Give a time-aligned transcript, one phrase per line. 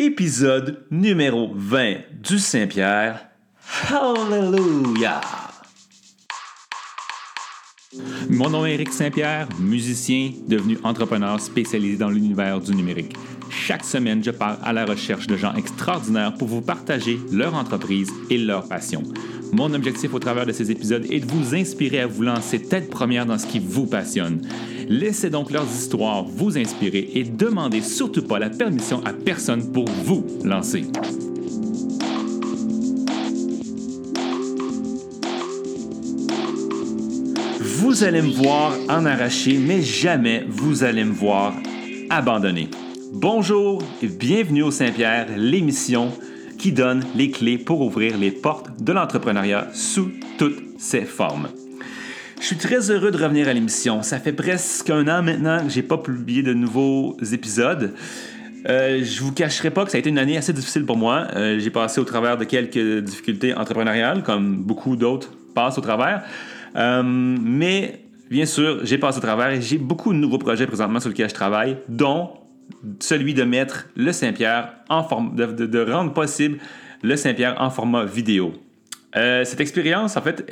[0.00, 3.28] épisode numéro 20 du Saint-Pierre.
[3.90, 5.20] Hallelujah!
[8.30, 13.14] Mon nom est Eric Saint-Pierre, musicien devenu entrepreneur spécialisé dans l'univers du numérique.
[13.50, 18.10] Chaque semaine, je pars à la recherche de gens extraordinaires pour vous partager leur entreprise
[18.30, 19.02] et leur passion.
[19.52, 22.88] Mon objectif au travers de ces épisodes est de vous inspirer à vous lancer tête
[22.88, 24.40] première dans ce qui vous passionne.
[24.90, 29.84] Laissez donc leurs histoires vous inspirer et demandez surtout pas la permission à personne pour
[29.84, 30.82] vous lancer.
[37.60, 41.54] Vous allez me voir en arracher, mais jamais vous allez me voir
[42.10, 42.68] abandonner.
[43.12, 46.10] Bonjour et bienvenue au Saint-Pierre, l'émission
[46.58, 51.48] qui donne les clés pour ouvrir les portes de l'entrepreneuriat sous toutes ses formes.
[52.40, 54.02] Je suis très heureux de revenir à l'émission.
[54.02, 57.94] Ça fait presque un an maintenant que j'ai pas publié de nouveaux épisodes.
[58.66, 61.26] Euh, je vous cacherai pas que ça a été une année assez difficile pour moi.
[61.36, 66.22] Euh, j'ai passé au travers de quelques difficultés entrepreneuriales, comme beaucoup d'autres passent au travers.
[66.76, 68.00] Euh, mais
[68.30, 71.28] bien sûr, j'ai passé au travers et j'ai beaucoup de nouveaux projets présentement sur lesquels
[71.28, 72.30] je travaille, dont
[73.00, 76.58] celui de mettre le Saint-Pierre en forme, de, rendre possible
[77.02, 78.54] le Saint-Pierre en format vidéo.
[79.16, 80.44] Euh, cette expérience, en fait,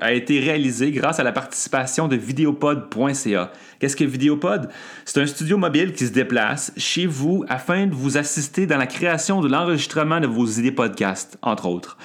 [0.00, 3.50] a été réalisée grâce à la participation de videopod.ca.
[3.80, 4.68] Qu'est-ce que Videopod?
[5.04, 8.86] C'est un studio mobile qui se déplace chez vous afin de vous assister dans la
[8.86, 11.98] création de l'enregistrement de vos idées podcast, entre autres.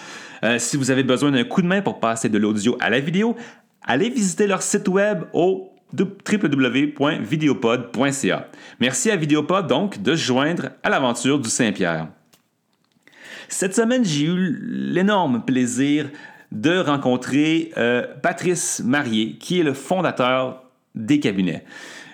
[0.43, 2.99] Euh, si vous avez besoin d'un coup de main pour passer de l'audio à la
[2.99, 3.35] vidéo,
[3.83, 8.47] allez visiter leur site web au www.videopod.ca.
[8.79, 12.07] Merci à Videopod donc de se joindre à l'aventure du Saint-Pierre.
[13.53, 16.09] Cette semaine, j'ai eu l'énorme plaisir
[16.51, 20.63] de rencontrer euh, Patrice Marié, qui est le fondateur
[20.95, 21.63] des cabinets.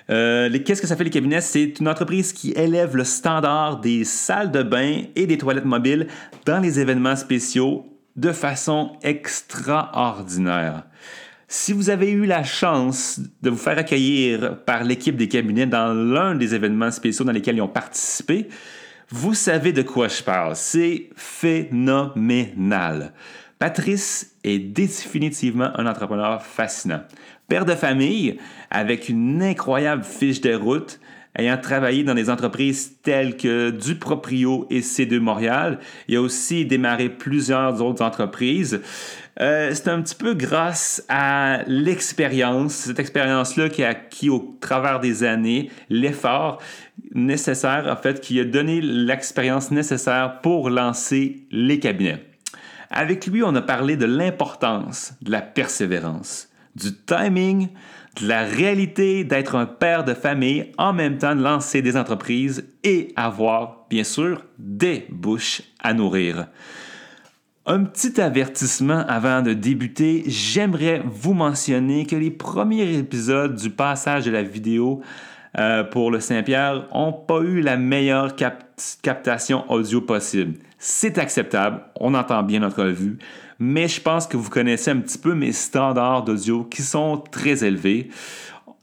[0.09, 1.39] Euh, qu'est-ce que ça fait les cabinets?
[1.39, 6.07] C'est une entreprise qui élève le standard des salles de bain et des toilettes mobiles
[6.45, 7.85] dans les événements spéciaux
[8.17, 10.83] de façon extraordinaire.
[11.47, 15.93] Si vous avez eu la chance de vous faire accueillir par l'équipe des cabinets dans
[15.93, 18.49] l'un des événements spéciaux dans lesquels ils ont participé,
[19.11, 20.55] vous savez de quoi je parle.
[20.55, 23.13] C'est phénoménal.
[23.57, 27.01] Patrice est définitivement un entrepreneur fascinant.
[27.47, 28.37] Père de famille,
[28.69, 30.99] avec une incroyable fiche de route,
[31.35, 35.79] ayant travaillé dans des entreprises telles que Duproprio et C2 Montréal.
[36.07, 38.81] Il a aussi démarré plusieurs autres entreprises.
[39.41, 44.99] Euh, c'est un petit peu grâce à l'expérience, cette expérience-là qui a acquis au travers
[44.99, 46.61] des années, l'effort
[47.13, 52.25] nécessaire, en fait, qui a donné l'expérience nécessaire pour lancer les cabinets.
[52.89, 57.69] Avec lui, on a parlé de l'importance de la persévérance, du timing,
[58.19, 62.67] de la réalité d'être un père de famille en même temps de lancer des entreprises
[62.83, 66.47] et avoir, bien sûr, des bouches à nourrir.
[67.71, 74.25] Un petit avertissement avant de débuter, j'aimerais vous mentionner que les premiers épisodes du passage
[74.25, 75.01] de la vidéo
[75.59, 78.33] euh, pour le Saint-Pierre n'ont pas eu la meilleure
[79.03, 80.55] captation audio possible.
[80.79, 83.19] C'est acceptable, on entend bien notre vue,
[83.59, 87.63] mais je pense que vous connaissez un petit peu mes standards d'audio qui sont très
[87.63, 88.09] élevés.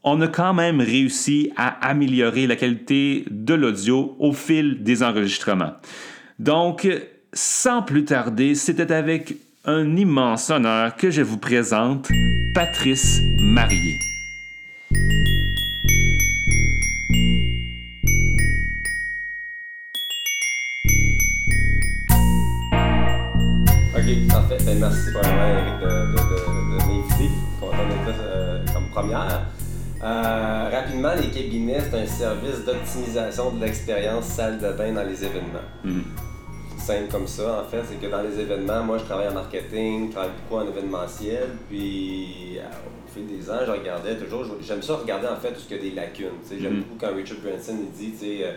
[0.04, 5.72] On a quand même réussi à améliorer la qualité de l'audio au fil des enregistrements.
[6.38, 6.86] Donc,
[7.36, 9.36] sans plus tarder, c'était avec
[9.66, 12.08] un immense honneur que je vous présente
[12.54, 13.98] Patrice Marié.
[23.94, 24.56] OK, parfait.
[24.64, 27.30] Ben, merci vraiment, Eric, de, de, de, de m'inviter.
[27.60, 29.46] Content d'être euh, comme première.
[30.02, 35.22] Euh, rapidement, les cabinets, c'est un service d'optimisation de l'expérience salle de bain dans les
[35.22, 35.60] événements.
[35.84, 36.00] Mm
[36.86, 40.06] simple comme ça, en fait, c'est que dans les événements, moi, je travaille en marketing,
[40.06, 44.82] je travaille beaucoup en événementiel, puis euh, au fil des ans, je regardais toujours, j'aime
[44.82, 46.26] ça regarder en fait tout ce qu'il y a des lacunes.
[46.48, 46.76] J'aime mm-hmm.
[46.76, 48.52] beaucoup quand Richard Branson il dit, tu sais, euh,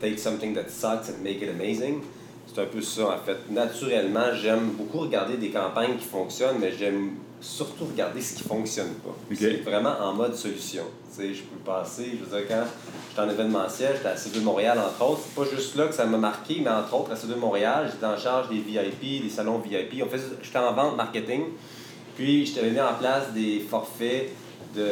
[0.00, 2.00] take something that sucks and make it amazing.
[2.46, 3.38] C'est un peu ça, en fait.
[3.50, 7.12] Naturellement, j'aime beaucoup regarder des campagnes qui fonctionnent, mais j'aime
[7.42, 9.14] surtout regarder ce qui fonctionne pas.
[9.34, 10.84] C'est vraiment en mode solution.
[11.18, 12.64] je peux passer, je veux dire, quand
[13.10, 16.06] j'étais en événementiel, j'étais à C2 Montréal, entre autres, c'est pas juste là que ça
[16.06, 19.58] m'a marqué, mais entre autres, à C2 Montréal, j'étais en charge des VIP, des salons
[19.58, 20.04] VIP.
[20.42, 21.46] J'étais en vente marketing,
[22.16, 24.30] puis j'étais mis en place des forfaits
[24.76, 24.84] de,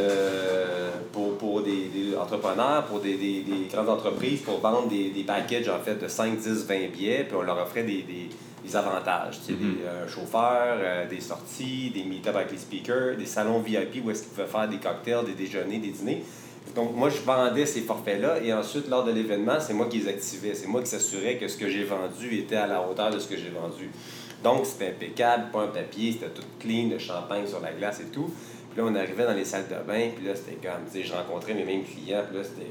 [1.12, 5.22] pour, pour des, des, entrepreneurs, pour des, des, des, grandes entreprises, pour vendre des, des
[5.22, 8.04] packages en fait, de 5, 10, 20 billets, puis on leur offrait des,
[8.64, 9.40] des avantages.
[9.40, 9.86] Tu sais, des mm-hmm.
[9.86, 14.22] euh, chauffeurs, euh, des sorties, des meet avec les speakers, des salons VIP où est-ce
[14.22, 16.22] qu'ils pouvaient faire des cocktails, des déjeuners, des dîners.
[16.74, 20.08] Donc, moi, je vendais ces forfaits-là et ensuite, lors de l'événement, c'est moi qui les
[20.08, 20.54] activais.
[20.54, 23.26] C'est moi qui s'assurais que ce que j'ai vendu était à la hauteur de ce
[23.26, 23.90] que j'ai vendu.
[24.44, 28.10] Donc, c'était impeccable, pas un papier, c'était tout clean, de champagne sur la glace et
[28.12, 28.30] tout.
[28.70, 31.04] Puis là, on arrivait dans les salles de bain, puis là, c'était comme, tu sais,
[31.04, 32.70] je rencontrais mes mêmes clients, puis là, c'était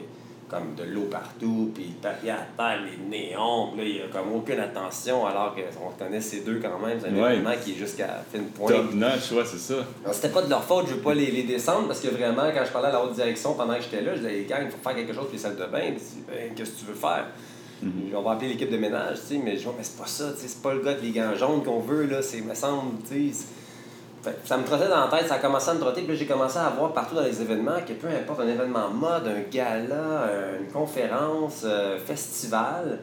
[0.49, 4.01] comme de l'eau partout, puis le papier à terre, les néons, puis là, il n'y
[4.01, 6.97] a comme aucune attention, alors qu'on connaît ces deux quand même.
[7.01, 7.33] C'est un Ouais.
[7.33, 8.69] événement qui est jusqu'à fin de pointe.
[8.75, 9.75] Top notch, ouais, c'est ça.
[10.11, 12.63] C'était pas de leur faute, je veux pas les, les descendre parce que vraiment, quand
[12.65, 14.69] je parlais à la haute direction pendant que j'étais là, je disais, les gars, il
[14.71, 15.91] faut faire quelque chose pour les salles de bain.
[15.95, 17.27] Puis, ben, qu'est-ce que tu veux faire?
[18.13, 20.31] On va appeler l'équipe de ménage, tu sais, mais je dis, mais c'est pas ça,
[20.33, 22.53] tu sais, c'est pas le gars avec les gants jaunes qu'on veut, là, c'est, me
[22.53, 23.45] semble, tu sais.
[24.43, 26.57] Ça me trottait dans la tête, ça a commencé à me trotter, puis j'ai commencé
[26.57, 30.25] à voir partout dans les événements que peu importe un événement mode, un gala,
[30.59, 32.99] une conférence, euh, festival,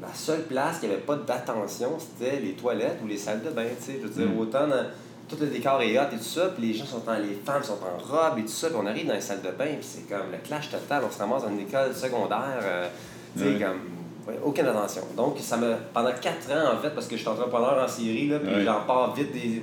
[0.00, 3.66] la seule place qui avait pas d'attention, c'était les toilettes ou les salles de bain,
[3.78, 3.98] tu sais.
[4.00, 4.38] Je veux dire, Mm.
[4.40, 4.86] autant dans,
[5.28, 7.62] tout le décor est hot et tout ça, puis les gens sont en, les femmes
[7.62, 9.82] sont en robe et tout ça, puis on arrive dans les salles de bain, puis
[9.82, 12.88] c'est comme le clash total, on se ramasse dans une école secondaire, euh,
[13.36, 13.80] tu sais, comme
[14.26, 15.02] ouais, aucune attention.
[15.16, 18.28] Donc, ça me pendant quatre ans, en fait, parce que je suis entrepreneur en série,
[18.28, 19.62] là, puis j'en pars vite des.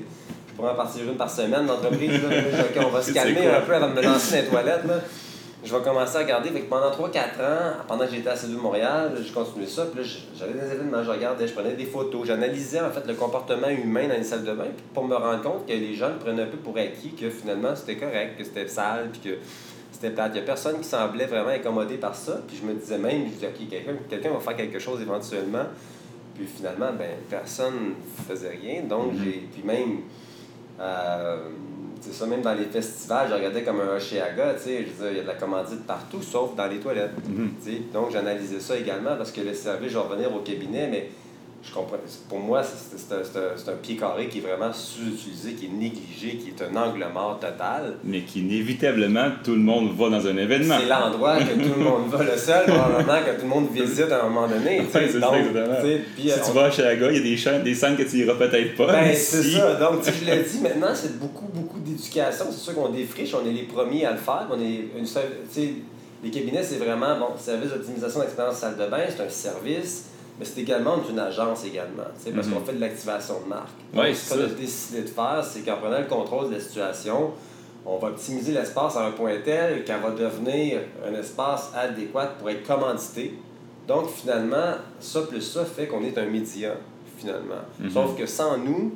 [0.55, 3.75] Je pourrais en partir une par semaine d'entreprise, OK, on va se calmer un peu
[3.75, 4.95] avant de me lancer dans les toilettes, là.
[5.65, 6.49] Je vais commencer à regarder.
[6.51, 9.85] Fait que pendant 3-4 ans, pendant que j'étais à C2 Montréal, je continuais ça.
[9.87, 10.07] Puis là,
[10.37, 13.67] j'allais dans des événements, je regardais, je prenais des photos, j'analysais en fait le comportement
[13.67, 16.43] humain dans les salles de bain pour me rendre compte que les gens le prenaient
[16.43, 19.37] un peu pour acquis, que finalement c'était correct, que c'était sale, puis que
[19.91, 20.31] c'était plate.
[20.33, 22.39] Il n'y a personne qui semblait vraiment incommodé par ça.
[22.47, 23.67] Puis je me disais même, je disais, OK,
[24.07, 25.65] quelqu'un va faire quelque chose éventuellement.
[26.35, 28.83] Puis finalement, ben, personne ne faisait rien.
[28.83, 29.21] Donc, Mhm.
[29.23, 29.47] j'ai.
[29.51, 30.01] Puis même.
[30.79, 31.37] Euh,
[32.01, 35.17] c'est ça, même dans les festivals, je regardais comme un Oshéaga, tu sais, je il
[35.17, 37.11] y a de la commandite partout, sauf dans les toilettes.
[37.27, 37.51] Mhm.
[37.93, 41.09] Donc, j'analysais ça également parce que le service, je vais revenir au cabinet, mais
[41.67, 41.97] je comprends.
[42.29, 46.49] Pour moi, c'est un, un- pied carré qui est vraiment sous-utilisé, qui est négligé, qui
[46.49, 47.95] est un angle mort total.
[48.03, 50.75] Mais qu'inévitablement, tout le monde va dans un événement.
[50.79, 54.11] C'est l'endroit que tout le monde va, le seul, probablement, que tout le monde visite
[54.11, 54.81] à un moment donné.
[54.95, 55.35] Ouais, ça, Donc,
[56.17, 58.03] Si euh, tu on- vas à Chicago, il y a des, chaînes, des scènes que
[58.03, 58.87] tu iras peut-être pas.
[58.91, 59.73] Ben, c'est ça.
[59.75, 62.45] Donc, je l'ai dit, maintenant, c'est beaucoup, beaucoup d'éducation.
[62.51, 64.47] C'est sûr qu'on défriche, on est les premiers à le faire.
[64.51, 65.23] On est une seule,
[66.23, 70.05] les cabinets, c'est vraiment, bon, service d'optimisation d'expérience salle de bain, c'est un service,
[70.39, 72.53] mais c'est également une agence également, tu sais, parce Mhm.
[72.55, 73.69] qu'on fait de l'activation de marque.
[73.93, 77.31] Donc, ce qu'on a décidé de faire, c'est qu'en prenant le contrôle de la situation,
[77.85, 82.49] on va optimiser l'espace à un point tel qu'elle va devenir un espace adéquat pour
[82.49, 83.37] être commandité.
[83.87, 86.71] Donc, finalement, ça plus ça fait qu'on est un média,
[87.17, 87.61] finalement.
[87.79, 87.91] Mhm.
[87.91, 88.95] Sauf que sans nous,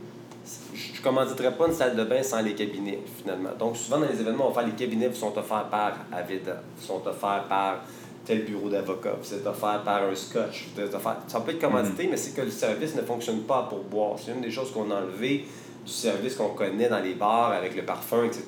[0.73, 3.51] je ne commanditerais pas une salle de bain sans les cabinets, finalement.
[3.57, 7.01] Donc, souvent, dans les événements, on les cabinets vous sont offerts par Aveda, vous sont
[7.07, 7.81] offerts par
[8.29, 10.67] tel bureau d'avocat, vous êtes offert par un scotch.
[10.75, 13.63] vous êtes offert- Ça peut être commandité, mais c'est que le service ne fonctionne pas
[13.67, 14.17] pour boire.
[14.23, 15.45] C'est une des choses qu'on a enlevé
[15.83, 18.43] du service qu'on connaît dans les bars avec le parfum, etc.,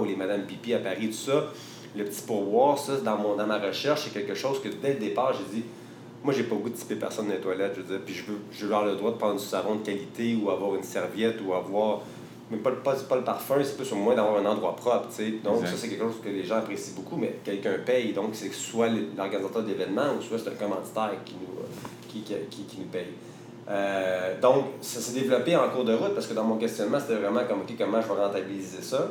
[0.00, 1.46] ou les Madame Pipi à Paris, tout ça.
[1.96, 5.00] Le petit pourboire, ça, dans, mon, dans ma recherche, c'est quelque chose que dès le
[5.00, 5.64] départ, j'ai dit
[6.22, 8.14] moi, j'ai pas le goût de typer personne dans les toilettes, je veux dire, puis
[8.14, 10.74] je veux, je veux avoir le droit de prendre du savon de qualité ou avoir
[10.76, 12.00] une serviette ou avoir.
[12.50, 15.08] Mais pas, le- pas, pas le parfum, c'est plus au moins d'avoir un endroit propre,
[15.08, 15.30] tu sais.
[15.42, 15.68] Donc, Exact.
[15.70, 18.12] ça, c'est quelque chose que les gens apprécient beaucoup, mais quelqu'un paye.
[18.12, 21.62] Donc, c'est soit l'organisateur d'événements ou soit c'est un commanditaire qui nous,
[22.08, 23.06] qui, qui, qui, qui nous paye.
[23.68, 27.14] Euh, donc, ça s'est développé en cours de route parce que dans mon questionnement, c'était
[27.14, 29.08] vraiment comme, OK, comment je vais rentabiliser ça?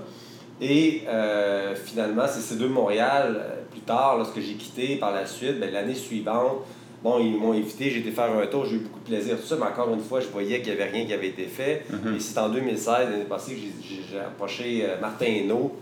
[0.62, 5.26] Et euh, finalement, c'est ces deux Montréal, euh, plus tard, lorsque j'ai quitté par la
[5.26, 6.60] suite, ben, l'année suivante,
[7.04, 9.46] bon, ils m'ont invité, j'ai été faire un tour, j'ai eu beaucoup de plaisir, tout
[9.46, 11.84] ça, mais encore une fois, je voyais qu'il n'y avait rien qui avait été fait.
[11.90, 12.16] Mhm.
[12.16, 13.60] Et c'est en 2016, l'année passée, que
[14.12, 15.76] j'ai- approché euh, Martin Hainaut,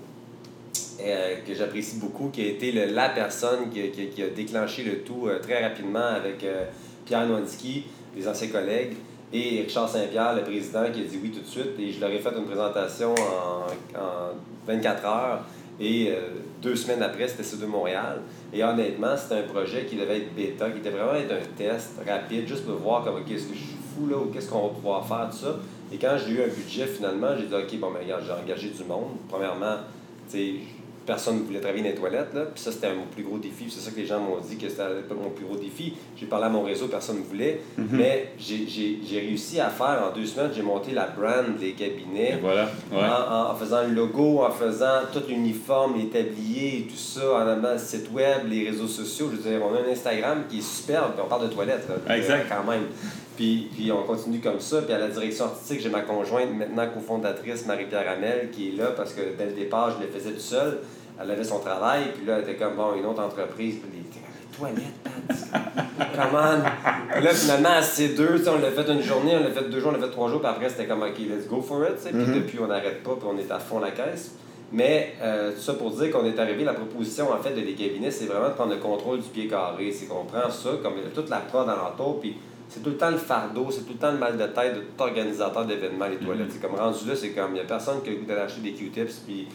[1.01, 4.23] euh, que j'apprécie beaucoup, qui a été le- la personne qui, a- qui a- qui
[4.23, 6.65] a déclenché le tout euh, très rapidement avec euh,
[7.05, 7.83] Pierre Nowinski,
[8.15, 8.93] les anciens collègues,
[9.33, 11.79] et Richard Saint-Pierre, le président, qui a dit oui tout de suite.
[11.79, 14.33] Et je leur ai fait une présentation en, en
[14.67, 15.45] 24 heures.
[15.81, 16.19] Et euh,
[16.61, 18.21] deux semaines après, c'était ceux de Montréal.
[18.53, 21.99] Et honnêtement, c'était un projet qui devait être bêta, qui devait vraiment être un test
[22.07, 24.67] rapide, juste pour voir comme, OK, est-ce que je suis fou là, ou qu'est-ce qu'on
[24.67, 25.55] va pouvoir faire, tout ça.
[25.91, 28.69] Et quand j'ai eu un budget, finalement, j'ai dit, OK, bon, ben, regarde, j'ai engagé
[28.69, 29.17] du monde.
[29.27, 29.77] Premièrement,
[30.29, 30.53] tu sais,
[31.05, 32.41] personne ne voulait travailler dans les toilettes, là.
[32.53, 33.65] Puis ça, c'était mon plus gros défi.
[33.69, 35.93] C'est ça que les gens m'ont dit que c'était pas mon plus gros défi.
[36.17, 37.61] J'ai parlé à mon réseau, personne ne voulait.
[37.77, 38.67] Mais j'ai-
[39.19, 42.65] réussi à faire, en deux semaines, j'ai monté la brand des cabinets Et voilà.
[42.91, 42.97] Ouais.
[42.99, 47.33] en, en- en faisant le logo, en faisant tout l'uniforme, les tabliers et tout ça,
[47.33, 49.29] en amenant le site web, les réseaux sociaux.
[49.31, 51.87] Je veux dire, on a un Instagram qui est superbe, puis on parle de toilettes,
[52.07, 52.45] là, Exact.
[52.49, 52.83] quand même.
[53.41, 54.83] Puis, puis on continue comme ça.
[54.83, 58.91] Puis à la direction artistique, j'ai ma conjointe, maintenant cofondatrice, Marie-Pierre Hamel, qui est là
[58.95, 60.77] parce que dès le départ, je le faisais tout seul.
[61.19, 64.03] Elle avait son travail, puis là, elle était comme, bon, une autre entreprise, puis les,
[64.03, 65.75] les toilettes.
[66.15, 66.61] Comment?
[67.13, 69.79] Puis là, finalement, à ces deux, on l'a fait une journée, on l'a fait deux
[69.79, 71.95] jours, on l'a fait trois jours, puis après, c'était comme, OK, let's go for it.
[72.03, 72.35] Puis Mhm.
[72.35, 74.35] depuis, on n'arrête pas, puis on est à fond la caisse.
[74.71, 77.73] Mais euh, tout ça pour dire qu'on est arrivé, la proposition en fait de les
[77.73, 79.91] cabinets, c'est vraiment de prendre le contrôle du pied carré.
[79.91, 82.37] C'est qu'on prend ça comme toute la prod alentour, puis
[82.71, 84.79] c'est tout le temps le fardeau, c'est tout le temps le mal de tête de
[84.79, 86.51] tout organisateur d'événements, les toilettes.
[86.51, 88.41] C'est comme rendu là, c'est comme, il n'y a personne qui a le goût d'aller
[88.41, 89.47] acheter des Q-tips, puis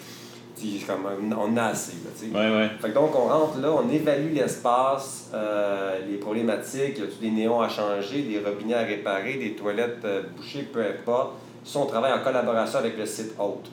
[0.87, 1.07] comme,
[1.39, 1.95] on a assez.
[2.05, 2.71] Là, ouais, ouais.
[2.81, 7.31] Fait que donc, on rentre là, on évalue l'espace, euh, les problématiques, y a des
[7.31, 11.37] néons à changer, des robinets à réparer, des toilettes euh, bouchées, peu importe.
[11.65, 13.71] Ça, on travaille en collaboration avec le site hôte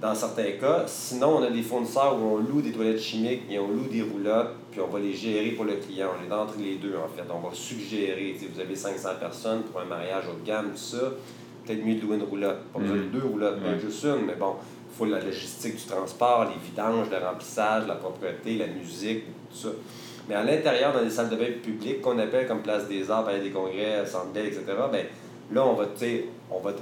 [0.00, 0.84] dans certains cas.
[0.86, 4.02] Sinon, on a des fournisseurs où on loue des toilettes chimiques et on loue des
[4.02, 6.08] roulottes, puis on va les gérer pour le client.
[6.14, 7.24] On est entre les deux, en fait.
[7.30, 8.36] On va suggérer.
[8.54, 11.12] Vous avez 500 personnes pour un mariage haut de gamme, tout ça.
[11.64, 12.62] Peut-être mieux de louer une roulotte.
[12.72, 13.10] Pas besoin de mm-hmm.
[13.10, 14.54] deux roulottes, pas juste une, mais bon,
[14.90, 19.56] il faut la logistique du transport, les vidanges, le remplissage, la propreté, la musique, tout
[19.56, 19.68] ça.
[20.28, 23.24] Mais à l'intérieur, dans des salles de bain publiques qu'on appelle comme Place des Arts,
[23.24, 25.06] Palais des Congrès, Centre Bell, etc., ben,
[25.52, 25.86] là, on va,
[26.50, 26.72] on va,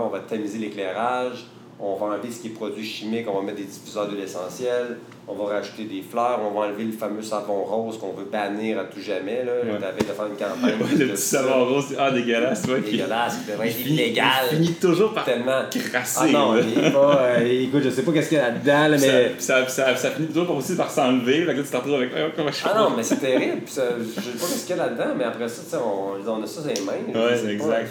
[0.00, 1.46] on va tamiser l'éclairage,
[1.80, 4.98] on va enlever ce qui est produit chimique, on va mettre des diffuseurs de l'essentiel,
[5.26, 8.78] on va rajouter des fleurs, on va enlever le fameux savon rose qu'on veut bannir
[8.78, 9.44] à tout jamais.
[9.44, 9.52] Là.
[9.64, 9.78] Ouais.
[9.78, 10.98] de faire une campagne.
[10.98, 12.80] le petit savon rose, ah, dégueulasse, ouais.
[12.80, 14.46] Dégueulasse, qui devrait être illégal.
[14.52, 16.20] Il finit toujours par tellement crasser.
[16.20, 18.96] Ah non, il est pas, euh, écoute, je sais pas qu'est-ce qu'il y a là-dedans,
[19.00, 19.32] mais.
[19.38, 22.10] Ça, ça, ça, finit toujours aussi par s'enlever, là, tu t'en retrouves avec.
[22.36, 23.62] comment je Ah non, mais c'est terrible.
[23.66, 26.60] je sais pas qu'est-ce qu'il y a là-dedans, mais après ça, on, on a ça
[26.60, 27.26] dans les mains.
[27.26, 27.90] Ouais, c'est exact.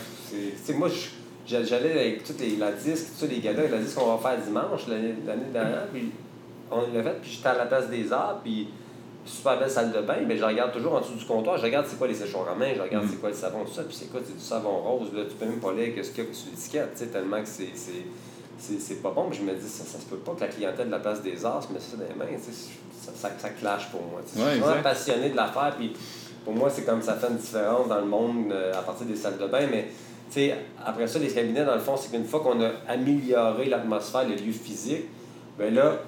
[0.77, 4.39] moi, je J'allais avec toutes les, la disque, tous les la disque qu'on va faire
[4.39, 5.13] dimanche l'année
[5.51, 6.11] dernière, puis
[6.73, 8.67] on l'a fait, puis j'étais à la place des arts, puis
[9.25, 11.85] super belle salle de bain, mais je regarde toujours en dessous du comptoir, je regarde
[11.87, 13.95] c'est quoi les séchoirs à main, je regarde c'est quoi le savon, tout ça, puis
[13.97, 16.27] c'est quoi, c'est du savon rose, là, tu peux même pas lire ce qu'il y
[16.27, 17.71] a sur l'étiquette, tu sais, tellement que c'est,
[18.57, 20.87] c'est, pas bon, mais je me dis, ça, ça se peut pas que la clientèle
[20.87, 22.51] de la place des arts se mette ça dans les mains, ça,
[23.13, 24.21] ça, ça, clash pour moi.
[24.25, 25.93] je suis vraiment passionné de l'affaire, puis
[26.43, 29.15] pour moi, c'est comme ça fait une différence dans le monde euh, à partir des
[29.15, 29.87] salles de bain, mais
[30.85, 34.35] après ça, les cabinets, dans le fond, c'est qu'une fois qu'on a amélioré l'atmosphère, le
[34.35, 35.05] lieu physique,
[35.57, 35.99] ben là,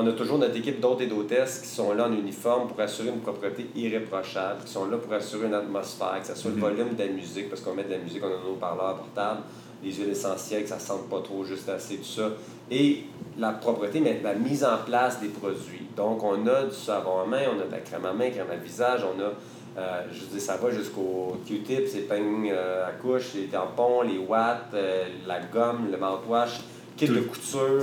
[0.00, 3.08] on a toujours notre équipe d'hôtes et d'hôtesses qui sont là en uniforme pour assurer
[3.08, 6.62] une propreté irréprochable, qui sont là pour assurer une atmosphère, que ce soit le mhm.
[6.62, 9.40] volume de la musique, parce qu'on met de la musique, on a nos parleurs portables,
[9.82, 12.30] les huiles essentielles, que ça ne sente pas trop, juste assez, tout ça.
[12.70, 15.86] Et la propreté, mais la mise en place des produits.
[15.96, 18.52] Donc, on a du savon à main, on a de la crème à main, crème
[18.52, 19.32] à visage, on a
[19.78, 24.18] euh, je dis, ça va jusqu'au Q-tips, les peignes euh, à couche, les tampons, les
[24.18, 26.60] watts, euh, la gomme, le mouthwash,
[26.98, 27.80] kit de couture.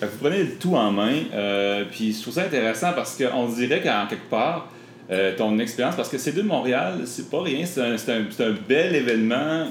[0.00, 1.14] Vous prenez tout en main,
[1.90, 4.68] puis je trouve ça intéressant parce qu'on dirait qu'en quelque part,
[5.36, 8.94] ton expérience, parce que c'est de Montréal, c'est pas rien, c'est un, un, un, bel
[8.94, 9.66] événement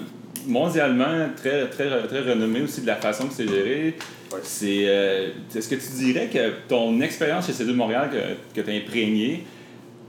[0.45, 3.95] mondialement très, très, très renommé aussi de la façon que c'est géré.
[4.41, 4.83] C'est,
[5.55, 9.43] est-ce que tu dirais que ton expérience chez C2 Montréal que, que tu as imprégné,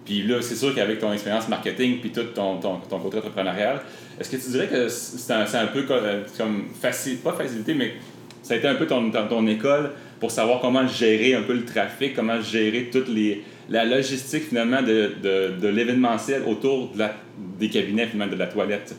[0.05, 3.81] puis là, c'est sûr qu'avec ton expérience marketing puis tout ton, ton, ton côté entrepreneurial,
[4.21, 7.95] est-ce que tu dirais que c'est un, un, peu euh, comme facile, pas facilité, mais
[8.45, 11.65] ça a été un peu ton, ton, école pour savoir comment gérer un peu le
[11.65, 17.15] trafic, comment gérer toute les, la logistique finalement de, de, de l'événementiel autour de la,
[17.59, 18.95] des cabinets finalement de la toilette?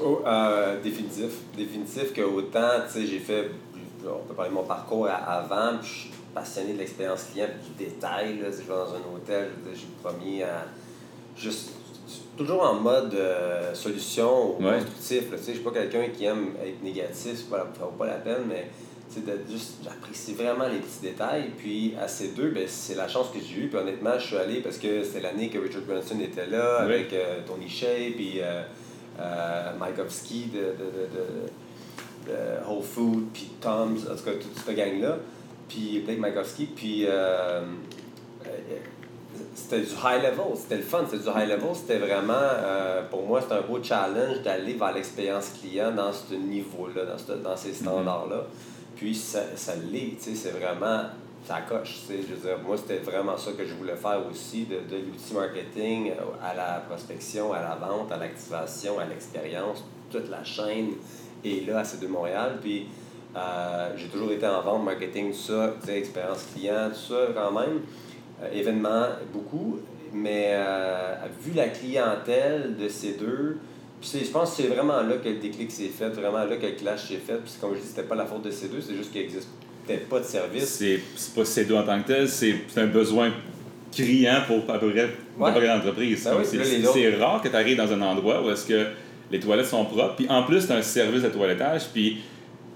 [0.00, 1.30] Oh, euh, définitif.
[1.56, 3.50] Définitif que autant, tu sais, j'ai fait,
[4.04, 8.38] on peut parler de mon parcours avant, puis passionné de l'expérience client du détail.
[8.38, 10.66] Là, si je vais dans un hôtel, je suis le premier à.
[11.36, 11.70] Juste,
[12.42, 15.24] toujours en mode euh, solution ou constructif.
[15.30, 18.44] Je ne suis pas quelqu'un qui aime être négatif, ça ne vaut pas la peine,
[18.48, 18.68] mais
[19.84, 21.50] j'apprécie vraiment les petits détails.
[21.56, 23.68] Puis à ces deux, ben, c'est la chance que j'ai eue.
[23.68, 27.12] Puis honnêtement, je suis allé parce que c'était l'année que Richard Branson était là, avec
[27.12, 28.62] euh, Tony Shea, puis euh,
[29.78, 35.18] Mike de, de, de, de, Whole Food, puis Tom's, en tout cas, toute cette gang-là
[35.68, 37.06] puis Blake Magowski, puis
[39.54, 43.26] c'était du high level, c'était le fun, c'était du high level, c'était vraiment, euh, pour
[43.26, 47.72] moi, c'était un beau challenge d'aller vers l'expérience client dans ce niveau-là, dans, dans, ces
[47.72, 48.44] standards-là.
[48.96, 51.04] Puis ça, ça l'est, tu sais, c'est vraiment,
[51.46, 54.20] ça coche, tu sais, je veux dire, moi, c'était vraiment ça que je voulais faire
[54.30, 56.12] aussi, de, de l'outil marketing
[56.42, 60.92] à la prospection, à la vente, à l'activation, à l'expérience, toute la chaîne
[61.44, 62.86] est là à C2 Montréal, puis
[63.34, 67.80] euh, j'ai toujours été en vente, marketing, tout ça, expérience client, tout ça quand même.
[68.42, 69.80] Euh, événements, beaucoup.
[70.12, 73.58] Mais euh, vu la clientèle de ces deux,
[74.02, 76.72] je pense que c'est vraiment là que le déclic s'est fait, vraiment là que le
[76.72, 77.36] clash s'est fait.
[77.42, 79.48] Puis comme je dis, c'était pas la faute de ces deux, c'est juste qu'il n'existe
[79.86, 80.64] peut-être pas de service.
[80.64, 81.00] C'est,
[81.34, 83.30] pas ces deux en tant que tel, c'est, un besoin
[83.90, 85.08] criant pour à peu près
[85.38, 86.24] n'importe l'entreprise.
[86.24, 88.86] Ben c'est, rare que tu arrives dans un endroit où est-ce que
[89.30, 92.22] les toilettes sont propres, puis en plus, tu as un service de toilettage, puis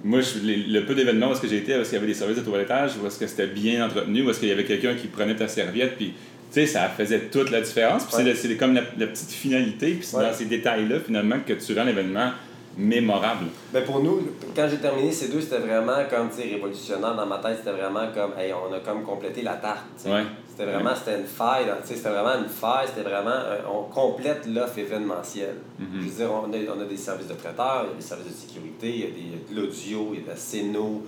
[0.05, 2.37] moi, le peu d'événements où est-ce que j'ai été, est-ce qu'il y avait des services
[2.37, 5.09] de toilettage, où est-ce que c'était bien entretenu, où est-ce qu'il y avait quelqu'un qui
[5.09, 6.13] prenait ta serviette, puis
[6.53, 8.05] tu sais, ça faisait toute la différence.
[8.05, 11.85] Puis c'est comme la, petite finalité, puis c'est dans ces détails-là, finalement, que tu rends
[11.85, 12.31] l'événement
[12.77, 13.47] mémorable.
[13.73, 14.21] Ben pour nous,
[14.55, 17.59] quand j'ai terminé ces deux, c'était vraiment comme, révolutionnaire dans ma tête.
[17.59, 19.85] C'était vraiment comme, hey, on a comme complété la tarte.
[20.07, 20.25] Ouais.
[20.49, 21.67] C'était vraiment, c'était une faille.
[21.85, 22.87] sais, C'était vraiment une faille.
[22.89, 25.57] C'était vraiment, un- on complète l'offre événementielle.
[25.79, 25.87] Mhm.
[26.01, 28.03] Je veux dire, on a, on a des services de traiteurs, il y a des
[28.03, 31.03] services de sécurité, il y a, des, de l'audio, il y a de la scéno.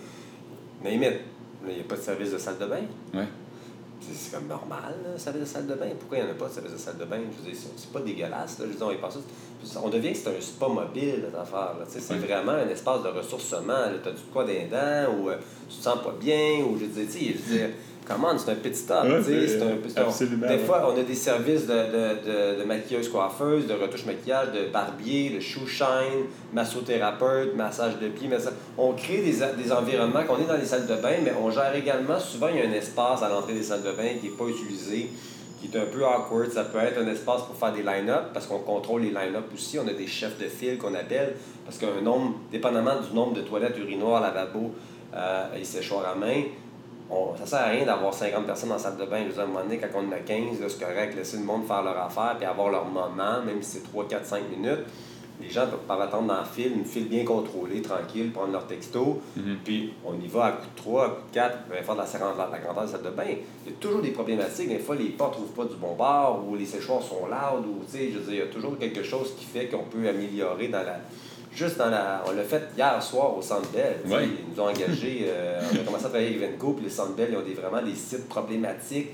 [0.85, 2.77] Mais il n'y a pas de service de salle de bain.
[3.15, 3.27] Ouais.
[4.01, 5.89] C'est comme normal, là, service de salle de bain.
[5.99, 7.19] Pourquoi il n'y en a pas de service de salle de bain?
[7.33, 8.59] Je veux dire, c'est- pas dégueulasse.
[8.59, 8.65] Là.
[8.67, 9.21] Je veux dire, on, y passe ça.
[9.59, 11.75] Puis ça- on devient que c'est un spa mobile, cette affaire.
[11.89, 13.85] C'est vraiment un espace de ressourcement.
[14.03, 15.37] Tu as du quoi des dents ou euh,
[15.69, 16.65] tu te sens pas bien.
[16.65, 17.71] Ou je veux dire, tu sais, je veux dire,
[18.09, 19.05] comment c'est un petit stop.
[19.05, 22.65] Ouais, sais, c'est- un, absolument, des fois, on a des services de, de, de, de
[22.65, 28.29] maquilleuse coiffeuse, de retouche maquillage, de barbier, de shoe shine, massothérapeute, massage de pieds.
[28.29, 31.51] massa- On crée des, des environnements qu'on est dans les salles de bain, mais on
[31.51, 34.27] gère également, souvent, il y a un espace à l'entrée des salles de bain qui
[34.29, 35.11] n'est pas utilisé,
[35.61, 36.51] qui est un peu awkward.
[36.53, 39.79] Ça peut être un espace pour faire des line-up, parce qu'on contrôle les line-up aussi.
[39.79, 41.35] On a des chefs de file qu'on appelle,
[41.65, 44.73] parce qu'un nombre, dépendamment du nombre de toilettes, urinoirs, lavabo
[45.15, 46.43] euh, et séchoirs à main,
[47.11, 49.19] on, ça sert à rien d'avoir 50 personnes dans la salle de bain.
[49.23, 51.17] Je veux dire, à un moment donné, quand on en a 15, là, c'est correct,
[51.17, 54.27] laisser le monde faire leur affaire puis avoir leur moment, même si c'est 3, 4,
[54.27, 54.85] 5 minutes.
[55.41, 58.67] Les gens peuvent peuvent attendre dans le fil, une file bien contrôlée, tranquille, prendre leur
[58.67, 59.59] texto, Mhm.
[59.65, 62.01] puis on y va à coup de 3, à coup de 4, on faire de
[62.01, 63.23] la, 50 la, la grandeur de la salle de bain.
[63.65, 64.69] Il y a toujours des problématiques.
[64.69, 67.65] Des fois, les portes ne trouvent pas du bon bord, ou les séchoirs sont loud,
[67.67, 69.85] ou tu sais, je veux dire, il y a toujours quelque chose qui fait qu'on
[69.85, 70.97] peut améliorer dans la.
[71.59, 72.23] Juste dans la.
[72.27, 73.97] On l'a fait hier soir au Centre Bell.
[74.07, 74.25] Ouais.
[74.27, 75.27] Ils nous ont engagés.
[75.29, 77.55] euh, on a commencé à travailler avec Venco, puis les Centre Bell, ils ont des,
[77.55, 79.09] vraiment des sites problématiques.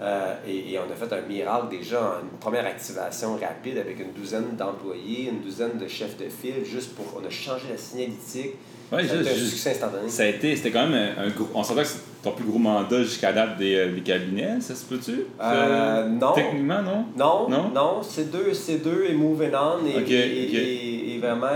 [0.00, 4.12] Euh, et, et on a fait un miracle déjà, une première activation rapide avec une
[4.12, 7.04] douzaine d'employés, une douzaine de chefs de file, juste pour.
[7.20, 8.52] On a changé la signalétique.
[8.92, 10.08] Ouais, ça a été un succès instantané.
[10.08, 11.48] Ça a été, c'était quand même un, un gros.
[11.54, 11.88] On s'entend que
[12.22, 15.24] ton plus gros mandat jusqu'à date des, euh, des cabinets, ça se peut-tu?
[15.40, 16.32] Euh, non.
[16.32, 17.04] Techniquement, non?
[17.16, 17.70] Non, Non?
[17.74, 20.54] non, c'est deux, c'est deux et moving on et, Ok, et, ok.
[20.54, 21.48] et- et vraiment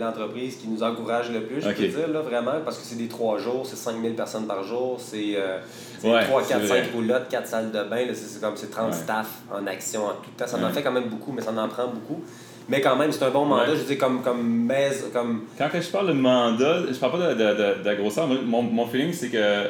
[0.00, 3.06] l'entreprise qui nous encourage le plus, je peux dire, là, vraiment, parce que c'est des
[3.08, 5.58] trois jours, c'est 5000 personnes par jour, c'est euh,
[5.98, 6.82] c'est Ouais, 3, c'est 4, vrai.
[6.84, 8.92] 5 roulottes, 4 salles de bain, c'est comme c'est 30 Ouais.
[8.92, 10.46] staff en action en tout temps.
[10.46, 10.72] Ça en Ouais.
[10.72, 12.22] fait quand même beaucoup, mais ça en prend beaucoup.
[12.66, 13.76] Mais quand même, c'est un bon mandat, Ouais.
[13.76, 17.28] je veux dire, comme, comme, mais, comme Quand je parle de mandat, je parle pas
[17.28, 17.38] de, de,
[17.78, 18.26] de, de la grosseur.
[18.26, 19.66] Mon, mon feeling, c'est que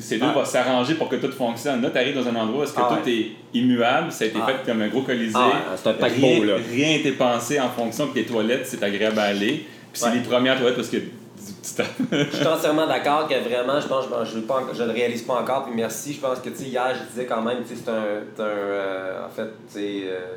[0.00, 0.32] ces deux Ah.
[0.32, 1.82] vont s'arranger pour que tout fonctionne.
[1.82, 4.26] Là, tu arrives dans un endroit où est-ce que Ah tout est immuable, ça a
[4.28, 4.46] été Ah.
[4.46, 5.32] fait comme un gros colisée.
[5.36, 6.54] Ah, c'est un paquebot, rien, là.
[6.70, 9.66] rien été pensé en fonction que les toilettes, c'est agréable à aller.
[9.92, 11.82] Puis c'est les premières toilettes parce que du petit temps.
[12.12, 14.90] Je suis entièrement d'accord que vraiment, je pense, je, je, le pas en- je le
[14.92, 16.12] réalise pas encore, puis merci.
[16.14, 19.26] Je pense que, tu sais, hier, je disais quand même, tu sais, c'est un, euh,
[19.26, 20.36] en fait, tu sais, euh,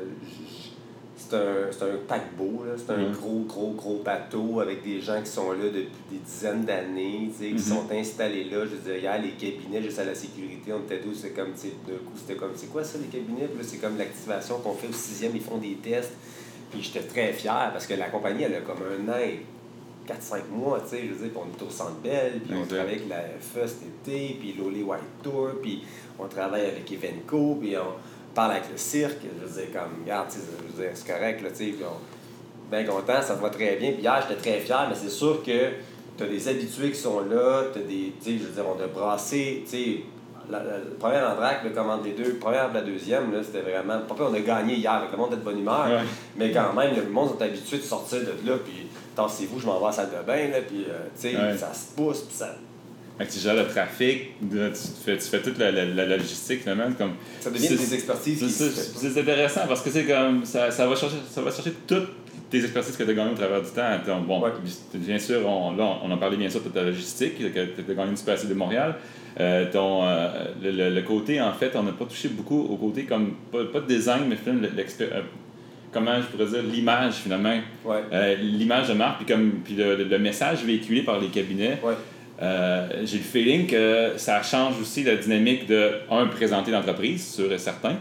[1.28, 2.64] c'est un, un paquebot.
[2.76, 3.10] C'est un Ouais.
[3.12, 7.38] gros, gros, gros bateau avec des gens qui sont là depuis des dizaines d'années, tu
[7.44, 7.58] sais, qui Mhm.
[7.58, 8.64] sont installés là.
[8.64, 11.60] Je veux hier, les cabinets, juste à la sécurité, on était deux, c'est comme, tu
[11.68, 13.46] sais, d'un coup, c'était comme, c'est quoi ça, les cabinets?
[13.48, 16.12] Puis là, c'est comme l'activation qu'on fait au sixième, ils font des tests.
[16.70, 19.40] Puis j'étais très fier parce que la compagnie, elle a comme un an et
[20.06, 22.86] 4-5 mois, tu sais, je veux dire, on est au Centre Bell, puis on travaille
[22.94, 25.82] avec la FE cet été, puis l'Oli White Tour, puis
[26.18, 27.92] on travaille avec Evenco, puis on
[28.36, 31.56] parle avec le cirque, je veux dire, comme, regarde, je veux c'est correct, là, tu
[31.72, 31.74] sais,
[32.70, 35.70] bien content, ça va très bien, puis hier, j'étais très fier, mais c'est sûr que
[36.18, 38.64] tu as des habitués qui sont là, tu as des, tu sais, je veux dire,
[38.68, 40.00] on a brassé, tu sais,
[40.48, 43.98] la, la- le premier Andrac, le commande les deux, première la deuxième, là, c'était vraiment.
[44.06, 45.86] Pas on a gagné hier, avec le monde était de bonne humeur.
[45.88, 46.04] Ouais.
[46.36, 49.78] Mais quand même, le monde est habitué de sortir de là, puis tassez-vous, je m'en
[49.80, 51.56] vais à la salle de bain, là, puis euh, tu sais, Ouais.
[51.56, 52.54] ça se pousse, puis ça,
[53.18, 54.56] Fait que tu gères le trafic, tu
[55.04, 56.92] fais, tu fais toute la, la, la logistique finalement.
[56.98, 60.94] Comme, ça devient C'est- des expertises C'est intéressant parce que c'est comme ça, ça va
[60.96, 62.08] chercher ça va chercher toutes
[62.50, 64.20] tes expertises que tu as gagnées au travers du temps.
[64.26, 64.50] Bon, Ouais.
[64.94, 67.94] bien sûr, on, là, on en parlait bien sûr de ta logistique, que tu as
[67.94, 68.94] gagné du Super de Montréal.
[69.40, 70.28] Euh, ton, euh,
[70.62, 73.64] le, le- le côté, en fait, on n'a pas touché beaucoup au côté comme, pas,
[73.72, 74.68] pas de design, mais finalement,
[75.00, 75.20] euh,
[75.92, 77.58] comment je pourrais dire, l'image finalement.
[77.84, 78.36] Ouais.
[78.40, 81.78] L'image de marque, puis, comme, puis le, le message véhiculé par les cabinets.
[81.82, 81.94] Ouais.
[82.42, 87.52] Euh, j'ai le feeling que ça change aussi la dynamique de, un, présenter l'entreprise, sûr
[87.52, 87.96] et certain.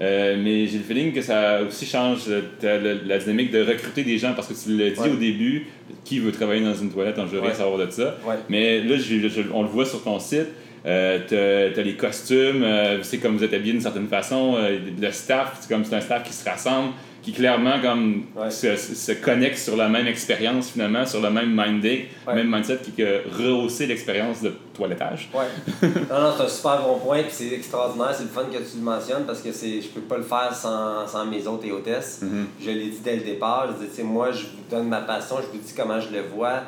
[0.00, 4.18] Euh, mais j'ai le feeling que ça aussi change le- la dynamique de recruter des
[4.18, 5.10] gens parce que tu l'as dit Ouais.
[5.10, 5.66] au début,
[6.04, 8.16] qui veut travailler dans une toilette, on ne veut rien savoir de ça.
[8.26, 8.34] Ouais.
[8.48, 10.48] Mais là, je- je- on le voit sur ton site.
[10.86, 14.56] Euh, t'as, t'as les costumes, euh, c'est comme vous êtes habillé d'une certaine façon,
[15.00, 16.92] le staff, c'est comme c'est un staff qui se rassemble,
[17.24, 18.50] qui clairement comme Ouais.
[18.50, 22.34] se, se connecte sur la même expérience finalement, sur le même minding, Ouais.
[22.34, 25.30] même mindset qui que rehausser l'expérience de toilettage.
[25.34, 25.46] Ouais.
[25.82, 28.76] non, non, c'est un super bon point, puis c'est extraordinaire, c'est le fun que tu
[28.76, 31.72] le mentionnes parce que c'est, je peux pas le faire sans, sans mes autres et
[31.72, 32.20] hôtesses.
[32.60, 35.00] Je l'ai dit dès le départ, je dis, tu sais, moi, je vous donne ma
[35.00, 36.60] passion, je vous dis comment je le vois,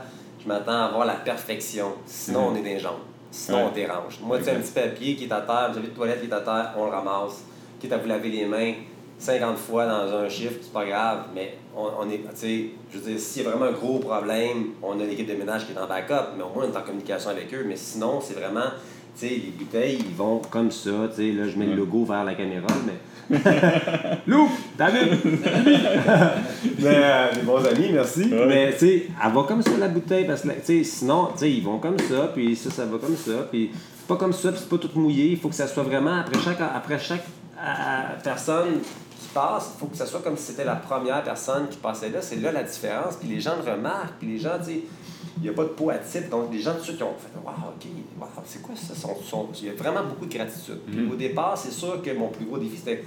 [0.42, 1.92] je m'attends à avoir la perfection.
[2.06, 2.56] Sinon, Mhm.
[2.56, 2.96] on est des gens.
[3.30, 3.64] Sinon, Ouais.
[3.70, 4.18] on dérange.
[4.22, 6.28] Moi, tu sais, un petit papier qui est à terre, vous avez de toilette qui
[6.30, 7.44] est à terre, on le ramasse.
[7.78, 8.72] Quitte à vous laver les mains,
[9.18, 12.98] 50 fois dans un chiffre, c'est pas grave, mais on, on est, tu sais, je
[12.98, 15.72] veux dire, s'il y a vraiment un gros problème, on a l'équipe de ménage qui
[15.72, 17.64] est en backup, mais au moins on est en communication avec eux.
[17.66, 18.70] Mais sinon, c'est vraiment,
[19.18, 22.04] tu sais, les bouteilles, ils vont comme ça, tu sais, là, je mets le logo
[22.04, 22.92] vers la caméra, mais.
[24.26, 24.48] Lou,
[24.78, 25.18] David,
[26.78, 28.30] mais, euh, bons amis, merci.
[28.30, 31.38] Mais, tu sais, elle va comme ça, la bouteille, parce que, tu sais, sinon, tu
[31.40, 34.32] sais, ils vont comme ça, puis ça, ça va comme ça, puis c'est pas comme
[34.32, 35.30] ça, puis c'est pas tout mouillé.
[35.30, 37.24] Il faut que ça soit vraiment, après chaque, après chaque
[37.58, 39.05] euh, personne qui
[39.36, 42.22] passe, il faut que ça soit comme si c'était la première personne qui passait là.
[42.22, 43.16] C'est là la différence.
[43.16, 44.18] Puis les gens le remarquent.
[44.18, 44.84] Puis les gens disent,
[45.36, 46.30] il n'y a pas de peau à type.
[46.30, 47.86] Donc les gens, tout de suite, qui ont fait Waouh, OK,
[48.18, 48.94] wow, c'est quoi ça?
[49.60, 50.80] il y a vraiment beaucoup de gratitude.
[50.86, 53.04] Puis au départ, c'est sûr que mon plus gros défi, c'était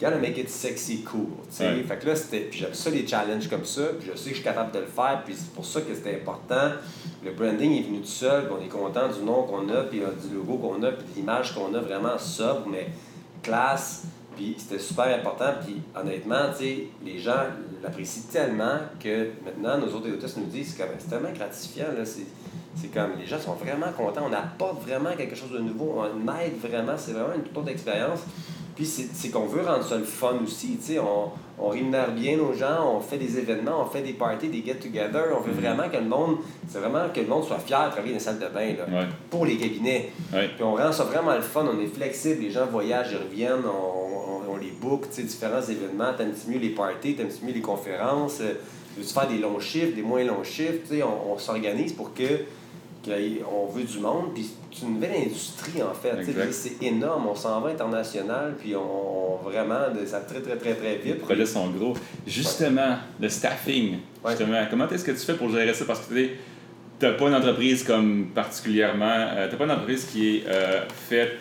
[0.00, 1.26] gotta make it sexy cool.
[1.50, 2.40] Fait que là, c'était.
[2.42, 3.82] Puis j'aime ça, les challenges comme ça.
[3.98, 5.22] Puis je sais que je suis capable de le faire.
[5.24, 6.70] Puis c'est pour ça que c'était important.
[7.24, 8.44] Le branding est venu tout seul.
[8.44, 11.16] Puis on est content du nom qu'on a, puis du logo qu'on a, puis de
[11.16, 12.86] l'image qu'on a vraiment sobre, mais
[13.42, 14.04] classe.
[14.36, 15.52] Puis c'était super important.
[15.64, 17.44] Puis honnêtement, tu sais, les gens
[17.82, 21.88] l'apprécient tellement que maintenant, nos autres éditrices nous disent que c'est tellement gratifiant.
[21.96, 24.26] Là, c'est comme les gens sont vraiment contents.
[24.28, 25.96] On apporte vraiment quelque chose de nouveau.
[25.98, 26.96] On aide vraiment.
[26.96, 28.20] C'est vraiment une toute autre expérience.
[28.74, 30.78] Puis c'est qu'on veut rendre ça le fun aussi.
[30.98, 31.30] On,
[31.62, 35.24] on rémunère bien nos gens, on fait des événements, on fait des parties, des get-together.
[35.36, 35.56] On veut mm-hmm.
[35.56, 38.24] vraiment que le monde, c'est vraiment que le monde soit fier de travailler dans les
[38.24, 40.10] salles de bain là, pour les cabinets.
[40.30, 43.64] Puis on rend ça vraiment le fun, on est flexible, les gens voyagent, ils reviennent,
[43.66, 44.01] on,
[44.62, 46.12] les book, différents événements.
[46.16, 48.54] T'aimes mieux les parties, t'aimes mieux les conférences, euh,
[48.94, 50.80] tu veux faire des longs chiffres, des moins longs chiffres?
[51.02, 52.44] On, on s'organise pour que
[53.04, 56.14] on veut du monde, puis c'est une nouvelle industrie en fait.
[56.52, 61.04] C'est énorme, on s'en va international, puis on, vraiment, ça très très très très vite.
[61.04, 61.94] Les projets sont gros.
[62.24, 63.98] Justement, le staffing,
[64.28, 65.84] justement, comment est-ce que tu fais pour gérer ça?
[65.84, 66.30] Parce que tu
[67.02, 70.86] n'as pas une entreprise comme particulièrement, euh, tu n'as pas une entreprise qui est euh,
[70.88, 71.32] faite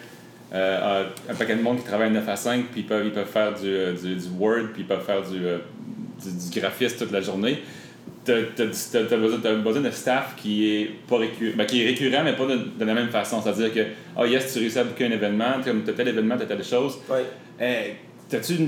[0.53, 3.25] euh, un paquet de monde qui travaille 9 à 5, puis ils peuvent, ils peuvent
[3.25, 7.21] faire du, du, du Word, puis ils peuvent faire du, du, du graphiste toute la
[7.21, 7.61] journée
[8.25, 12.45] tu as, besoin, de staff qui est, pas récurrent, ben, qui est récurrent, mais pas
[12.45, 13.41] de, la même façon.
[13.41, 13.79] C'est-à-dire que,
[14.17, 16.63] oh yes, tu réussis à booker un événement, tu as tel événement, tu as telle
[16.63, 16.99] chose.
[17.59, 17.95] Eh,
[18.49, 18.67] une,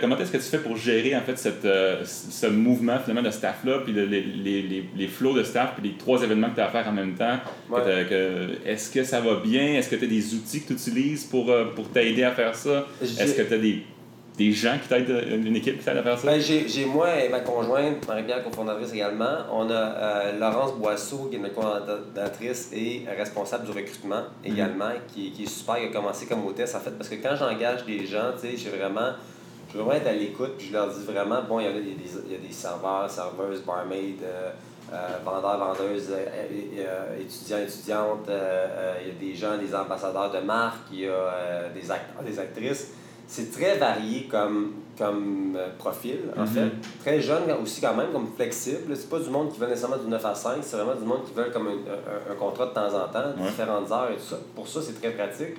[0.00, 3.32] comment est-ce que tu fais pour gérer en fait cette, euh, ce mouvement finalement de
[3.32, 6.66] staff-là, puis les, les, les, flots de staff, puis les trois événements que tu as
[6.66, 7.38] à faire en même temps?
[8.66, 9.74] Est-ce que ça va bien?
[9.74, 12.54] Est-ce que tu as des outils que tu utilises pour, euh, pour t'aider à faire
[12.54, 12.86] ça?
[13.02, 13.82] Est-ce que tu as des
[14.38, 16.26] des gens qui t'aident, euh, une équipe qui t'aide à faire ça?
[16.28, 19.38] Ben, j'ai, moi et ma conjointe, Marie-Pierre, cofondatrice également.
[19.52, 25.32] On a euh, Laurence Boisseau, qui est notre cofondatrice et responsable du recrutement également, qui,
[25.32, 28.06] qui, est super, qui a commencé comme hôtesse en fait, parce que quand j'engage des
[28.06, 29.10] gens, tu sais, j'ai vraiment.
[29.70, 31.72] Je veux vraiment être à l'écoute, puis je leur dis vraiment, bon, il y a,
[31.72, 34.50] des, il y a des serveurs, serveuses, barmaids, euh,
[35.22, 36.08] vendeurs, vendeuses,
[37.20, 38.30] étudiants, étudiantes,
[39.02, 42.38] il y a des gens, des ambassadeurs de marque, il y a des acteurs, des
[42.38, 42.92] actrices
[43.28, 46.46] c'est très varié comme, comme euh, profil, en mhm.
[46.46, 46.70] fait.
[47.00, 48.96] Très jeune aussi, quand même, comme flexible.
[48.96, 51.24] C'est pas du monde qui veut nécessairement du 9 à 5, c'est vraiment du monde
[51.26, 54.38] qui veut comme un, un, contrat de temps en temps, différentes heures et tout ça.
[54.54, 55.56] Pour ça, c'est très pratique.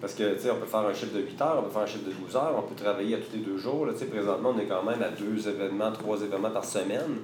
[0.00, 1.82] Parce que, tu sais, on peut faire un chiffre de 8 heures, on peut faire
[1.82, 3.86] un chiffre de 12 heures, on peut travailler à tous les deux jours.
[3.86, 7.18] Là, présentement, on est quand même à deux événements, trois événements par semaine.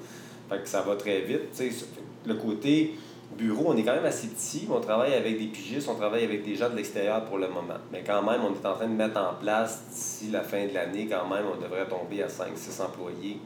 [0.48, 1.52] Fait que ça va très vite.
[1.52, 1.70] sais
[2.26, 2.94] Le côté
[3.36, 4.66] bureau, on est quand même assez petit.
[4.70, 7.74] On travaille avec des pigistes, on travaille avec des gens de l'extérieur pour le moment.
[7.92, 10.74] Mais quand même, on est en train de mettre en place, d'ici la fin de
[10.74, 13.38] l'année, quand même, on devrait tomber à 5-6 employés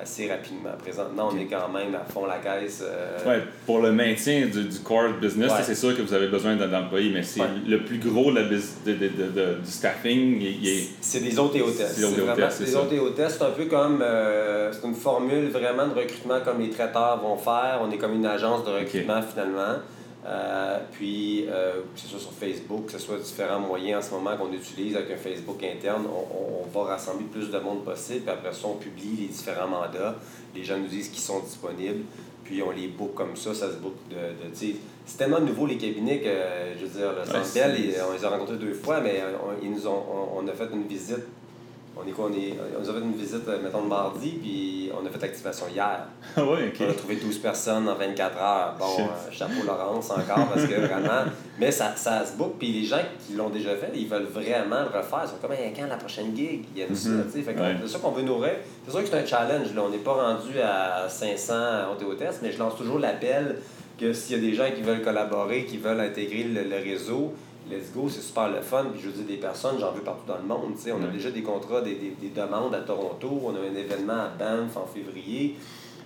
[0.00, 0.70] assez rapidement.
[0.78, 2.82] Présentement, on est quand même à fond la caisse.
[2.84, 6.56] Euh, ouais, pour le maintien du, du core business, c'est sûr que vous avez besoin
[6.56, 10.44] d'employés, mais c'est le plus gros de, de, de, du staffing.
[11.00, 11.96] C'est des hôtes et hôtesses.
[11.96, 13.36] C'est des hôtes et hôtesses.
[13.38, 14.02] C'est un peu comme.
[14.02, 17.80] Euh, c'est une formule vraiment de recrutement comme les traiteurs vont faire.
[17.82, 19.76] On est comme une agence de recrutement finalement.
[20.26, 24.14] Euh, puis, euh, que ce soit sur Facebook, que ce soit différents moyens en ce
[24.14, 28.22] moment qu'on utilise avec un Facebook interne, on, on, va rassembler plus de monde possible.
[28.22, 30.16] Puis après ça, on publie les différents mandats.
[30.54, 32.04] Les gens nous disent qu'ils sont disponibles.
[32.42, 34.16] Puis on les book comme ça, ça se book de.
[34.16, 36.28] de c'est tellement nouveau les cabinets que,
[36.78, 37.68] je veux dire, le Centre
[38.08, 40.04] on les a rencontrés deux fois, mais on, ils nous ont,
[40.36, 41.24] on a fait une visite
[41.96, 42.28] on est quoi?
[42.30, 45.08] On, est, on nous a fait une visite, euh, mettons, le mardi, puis on a
[45.08, 46.06] fait l'activation hier.
[46.36, 46.76] Ah oui, OK.
[46.80, 48.76] On a trouvé 12 personnes en 24 heures.
[48.78, 51.24] Bon, euh, chapeau Laurence encore, parce que vraiment.
[51.58, 54.80] Mais ça, ça se book, puis les gens qui l'ont déjà fait, ils veulent vraiment
[54.80, 55.22] le refaire.
[55.24, 56.66] Ils sont comme, quand la prochaine gig?
[56.74, 57.24] Il y a ça, mhm.
[57.32, 57.54] tu sais.
[57.82, 58.56] C'est ça qu'on veut nourrir.
[58.84, 59.82] C'est sûr que c'est un challenge, là.
[59.86, 61.54] On n'est pas rendu à 500
[62.06, 63.56] hôtesse, mais je lance toujours l'appel
[63.98, 67.32] que s'il y a des gens qui veulent collaborer, qui veulent intégrer le réseau,
[67.70, 68.86] let's go, c'est super le fun.
[68.92, 70.74] Puis je veux dire, des personnes, j'en veux partout dans le monde.
[70.86, 73.40] On a déjà des contrats, des, des, des, demandes à Toronto.
[73.44, 75.56] On a un événement à Banff en février.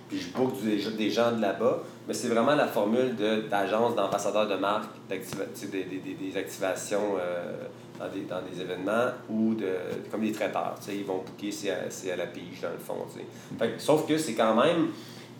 [0.09, 1.79] Puis je book des, des gens de là-bas.
[2.07, 3.15] Mais c'est vraiment la formule
[3.49, 5.19] d'agence, d'ambassadeur de marque, des,
[5.67, 9.69] des, des, activations euh, dans des, dans des événements ou de,
[10.11, 10.75] comme des traiteurs.
[10.89, 13.05] Ils vont booker, c'est à, c'est à la pige dans le fond.
[13.59, 14.87] Fait sauf que c'est quand même,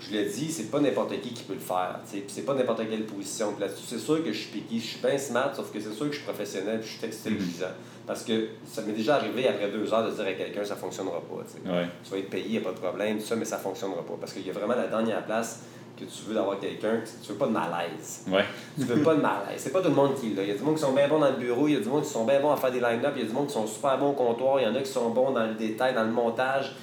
[0.02, 2.00] je le dis, c'est pas n'importe qui qui peut le faire.
[2.06, 3.54] c'est pas n'importe quelle position.
[3.60, 6.08] Là-dessus, c'est sûr que je suis piqué, je suis bien smart, sauf que c'est sûr
[6.08, 7.68] que je suis professionnel puis je suis textilisant.
[8.08, 11.22] Parce que ça m'est déjà arrivé après deux heures de dire à quelqu'un ça fonctionnera
[11.22, 11.44] pas.
[11.46, 11.72] tu sais.
[11.72, 11.86] Ouais.
[12.04, 14.02] Tu vas être payé, il n'y a pas de problème, tout ça, mais ça fonctionnera
[14.02, 14.14] pas.
[14.20, 15.62] Parce qu'il y a vraiment la dernière place
[15.98, 18.26] que tu veux d'avoir quelqu'un, que tu veux pas de malaise.
[18.28, 18.46] Ouais.
[18.76, 19.58] Tu veux pas de malaise.
[19.58, 20.42] C'est pas tout le monde qui l'a.
[20.42, 21.80] Il y a du monde qui sont bien bons dans le bureau, il y a
[21.80, 23.48] du monde qui sont bien bons à faire des line-up, il y a du monde
[23.48, 25.54] qui sont super bons au comptoir, il y en a qui sont bons dans le
[25.54, 26.76] détail, dans le montage.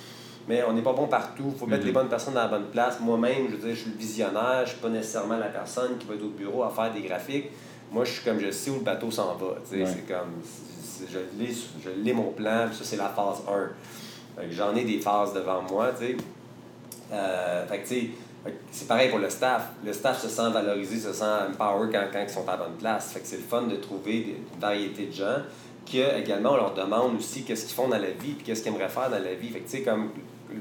[0.49, 1.45] Mais on n'est pas bon partout.
[1.53, 1.87] Il faut mettre Mhm.
[1.89, 2.99] les bonnes personnes dans la bonne place.
[3.01, 6.07] Moi-même, je veux dire, je suis le visionnaire, je suis pas nécessairement la personne qui
[6.07, 7.51] va être au bureau à faire des graphiques.
[7.93, 9.47] Moi, je suis comme je sais où le bateau s'en va.
[9.47, 9.59] Ouais.
[9.71, 10.41] C'est comme
[11.11, 11.53] je l'ai,
[11.85, 13.71] je l'ai mon plan, ça c'est la phase 1.
[14.41, 16.17] Fait que j'en ai des phases devant moi, tu sais.
[17.13, 18.11] Euh, fait que, tu sais,
[18.45, 19.69] que c'est pareil pour le staff.
[19.85, 22.77] Le staff se sent valorisé, se sent empowered quand, quand ils sont à la bonne
[22.79, 23.13] place.
[23.13, 25.37] Fait que c'est le fun de trouver des- une variété de gens
[25.91, 28.73] que également on leur demande aussi qu'est-ce qu'ils font dans la vie puis qu'est-ce qu'ils
[28.75, 29.49] aimeraient faire dans la vie.
[29.49, 30.11] Fait que, tu sais, comme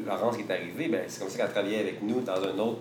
[0.05, 2.79] Laurence qui est arrivée, ben, c'est comme ça qu'elle travaillait avec nous dans un autre.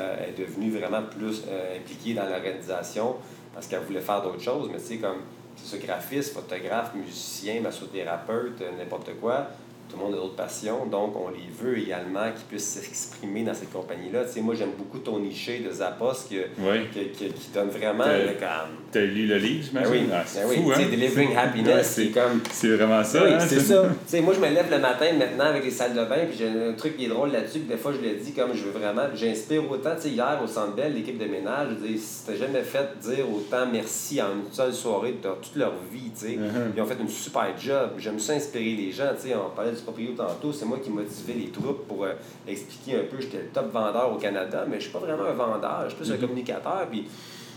[0.00, 3.16] euh, elle est devenue vraiment plus euh, impliquée dans l'organisation
[3.52, 4.68] parce qu'elle voulait faire d'autres choses.
[4.72, 5.18] Mais tu sais, comme
[5.56, 9.48] c'est graphiste, photographe, musicien, massothérapeute, euh, n'importe quoi.
[9.94, 13.54] Tout le monde a d'autres passions, donc on les veut également qu'ils puissent s'exprimer dans
[13.54, 14.24] cette compagnie-là.
[14.24, 16.86] Tu sais, moi, j'aime beaucoup Tony Shea de Zappos qui, Ouais.
[16.92, 18.74] qui, qui, qui donne vraiment comme.
[18.90, 20.04] T'as lu le livre, Ben j'imagine?
[20.06, 20.56] oui, Ah, ben c'est oui.
[20.64, 20.86] Tu hein?
[20.90, 22.40] Delivering Happiness, c'est- comme.
[22.50, 23.38] C'est vraiment ça, oui, hein?
[23.40, 23.82] c'est ça.
[24.04, 26.36] Tu sais, moi, je me lève le matin maintenant avec les salles de bain, puis
[26.38, 28.64] j'ai un truc qui est drôle là-dessus, puis des fois, je le dis comme je
[28.64, 29.94] veux vraiment, j'inspire autant.
[29.96, 32.02] Tu sais, hier, au Centre Bell, l'équipe de ménage, je dis,
[32.38, 36.36] jamais fait dire autant merci en une seule soirée de toute leur vie, tu sais.
[36.36, 36.72] Mhm.
[36.76, 37.90] Ils ont fait une super job.
[37.98, 39.34] J'aime ça inspirer les gens, tu sais.
[39.34, 42.12] On parlait du proprio tantôt, c'est moi qui motivais les troupes pour euh,
[42.48, 45.32] expliquer un peu, j'étais le top vendeur au Canada, mais je suis pas vraiment un
[45.32, 47.06] vendeur, je suis plus un communicateur, puis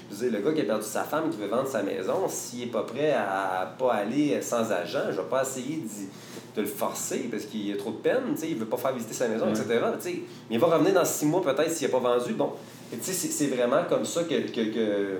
[0.09, 2.27] je veux dire, le gars qui a perdu sa femme, qui veut vendre sa maison,
[2.27, 5.83] s'il n'est pas prêt à pas aller sans agent, je vais pas essayer
[6.55, 9.27] de le forcer parce qu'il a trop de peine, il veut pas faire visiter sa
[9.27, 9.51] maison, Ouais.
[9.51, 9.79] etc.
[10.49, 12.33] Mais il va revenir dans six mois peut-être s'il n'a pas vendu.
[12.33, 12.53] Bon,
[13.01, 15.17] c'est c'est vraiment comme ça que, que, que,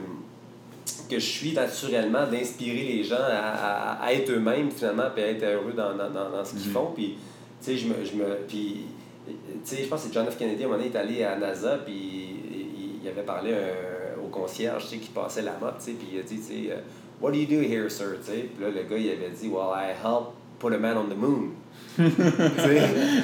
[1.09, 5.29] que je suis naturellement, d'inspirer les gens à, à- à être eux-mêmes finalement, puis à
[5.31, 6.73] être heureux dans, dans, dans, ce qu'ils Mhm.
[6.73, 6.91] font.
[6.95, 7.15] Puis,
[7.61, 7.93] tu sais, je me...
[8.05, 8.85] Je me puis,
[9.27, 9.33] tu
[9.75, 10.37] sais, je pense que John F.
[10.37, 14.15] Kennedy, à un moment donné, est allé à NASA, puis il, il avait parlé euh,
[14.23, 16.43] au concierge, tu sais, qui passait la mode, tu sais, puis il a dit, tu
[16.43, 16.77] sais, euh,
[17.19, 18.15] What do you do here, sir?
[18.23, 20.97] Tu sais, puis là, le gars, il avait dit, Well, I help put a man
[20.97, 21.51] on the moon.
[21.99, 22.03] Ouais,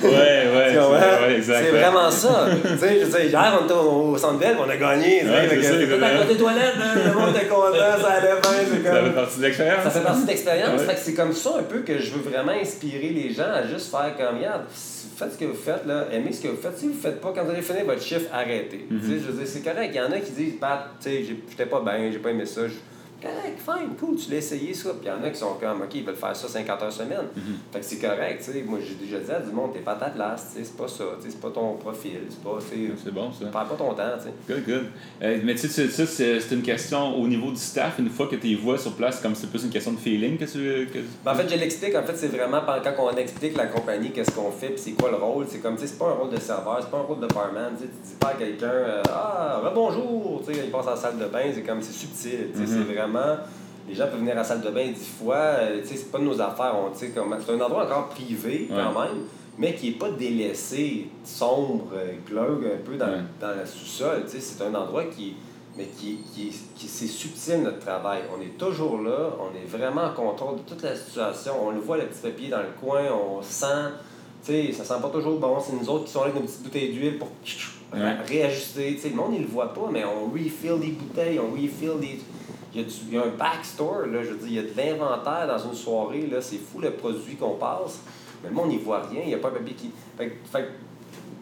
[0.02, 1.42] ouais, ouais.
[1.44, 2.48] C'est vraiment ça.
[2.62, 5.22] tu sais, je sais, hier, on était au, Centre Bell, on a gagné.
[5.22, 5.74] c'est ça,
[6.06, 8.92] à côté des toilettes, là, le monde était content, ça allait bien.
[8.92, 9.84] Ça fait partie de l'expérience.
[9.84, 10.82] ça fait partie de l'expérience.
[10.98, 14.16] C'est comme ça un peu que je veux vraiment inspirer les gens à juste faire
[14.18, 16.78] comme, regarde, faites ce que vous faites, là, aimez ce que vous faites.
[16.78, 18.88] Si vous ne faites pas, quand vous allez finir votre chiffre, arrêtez.
[18.90, 19.00] Mhm.
[19.02, 19.92] Tu sais, Je veux dire, c'est correct.
[19.94, 22.30] Il y en a qui disent, Pat, tu sais, j'ai- j'étais pas bien, j'ai pas
[22.32, 22.62] aimé ça.
[23.24, 24.90] Correct, fine, cool, tu l'as essayé ça.
[24.90, 26.92] Puis il y en a qui sont comme, OK, ils veulent faire ça 50 heures
[26.92, 27.28] semaine.
[27.36, 27.44] Mhm.
[27.72, 28.64] Fait que c'est correct, tu sais.
[28.68, 30.88] Moi, j'ai déjà dit à du monde, t'es pas ta place, tu sais, c'est pas
[30.90, 33.46] ça, tu sais, c'est pas ton profil, c'est pas, tu sais, C'est bon, ça.
[33.46, 34.34] perds pas ton temps, tu sais.
[34.62, 34.86] Good, good.
[35.22, 37.98] Euh, mais tu sais, ça, c'est c'est une question au niveau du staff.
[38.00, 40.38] Une fois que tu les vois sur place, comme c'est plus une question de feeling
[40.38, 40.88] que tu.
[40.92, 41.00] Que...
[41.24, 41.96] Ben, en fait, je l'explique.
[41.96, 45.10] En fait, c'est vraiment quand on explique la compagnie, qu'est-ce qu'on fait, puis c'est quoi
[45.12, 45.46] le rôle.
[45.50, 47.28] C'est comme, tu sais, c'est pas un rôle de serveur, c'est pas un rôle de
[47.28, 47.72] barman.
[47.80, 51.18] Tu dis pas à quelqu'un, euh, ah, bonjour, tu sais, il passe à la salle
[51.18, 52.50] de bain, c'est comme, c'est subtil.
[52.54, 52.86] Tu sais, Mhm.
[52.88, 53.13] c'est vraiment.
[53.88, 56.12] Les gens peuvent venir à la salle de bain dix fois, euh, tu sais, c'est
[56.12, 56.74] pas de nos affaires.
[56.78, 59.24] On, c'est un endroit encore privé, quand même,
[59.58, 63.18] mais qui est pas délaissé, sombre, euh, glauque un peu dans, Ouais.
[63.42, 64.24] dans le sous-sol.
[64.26, 65.36] Tu sais, c'est un endroit qui
[65.76, 68.22] mais qui, qui, qui c'est subtil notre travail.
[68.38, 71.54] On est toujours là, on est vraiment en contrôle de toute la situation.
[71.66, 73.66] On le voit, le petit papier dans le coin, on sent,
[74.46, 75.58] tu sais, ça sent pas toujours bon.
[75.60, 77.30] C'est nous autres qui sont là avec nos petites bouteilles d'huile pour
[77.92, 78.16] Ouais.
[78.28, 79.00] réajuster.
[79.04, 82.20] Le monde, il le voit pas, mais on refill les bouteilles, on refill les.
[82.74, 84.60] Il y, a du, il y a un backstore, là, je veux dire, il y
[84.60, 88.00] a de l'inventaire dans une soirée, là, c'est fou le produit qu'on passe,
[88.42, 89.92] mais le monde n'y voit rien, il n'y a pas un papier qui.
[90.18, 90.70] Fait, fait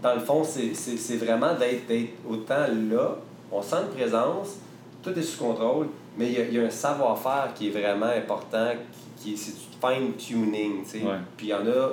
[0.01, 3.17] dans le fond, c'est vraiment d'être autant là,
[3.51, 4.57] on sent une présence,
[5.03, 7.71] tout est sous contrôle, mais il y a, il y a un savoir-faire qui est
[7.71, 8.71] vraiment important,
[9.17, 11.05] qui, qui est c'est du fine-tuning, tu sais.
[11.05, 11.17] Ouais.
[11.37, 11.89] Puis il y en a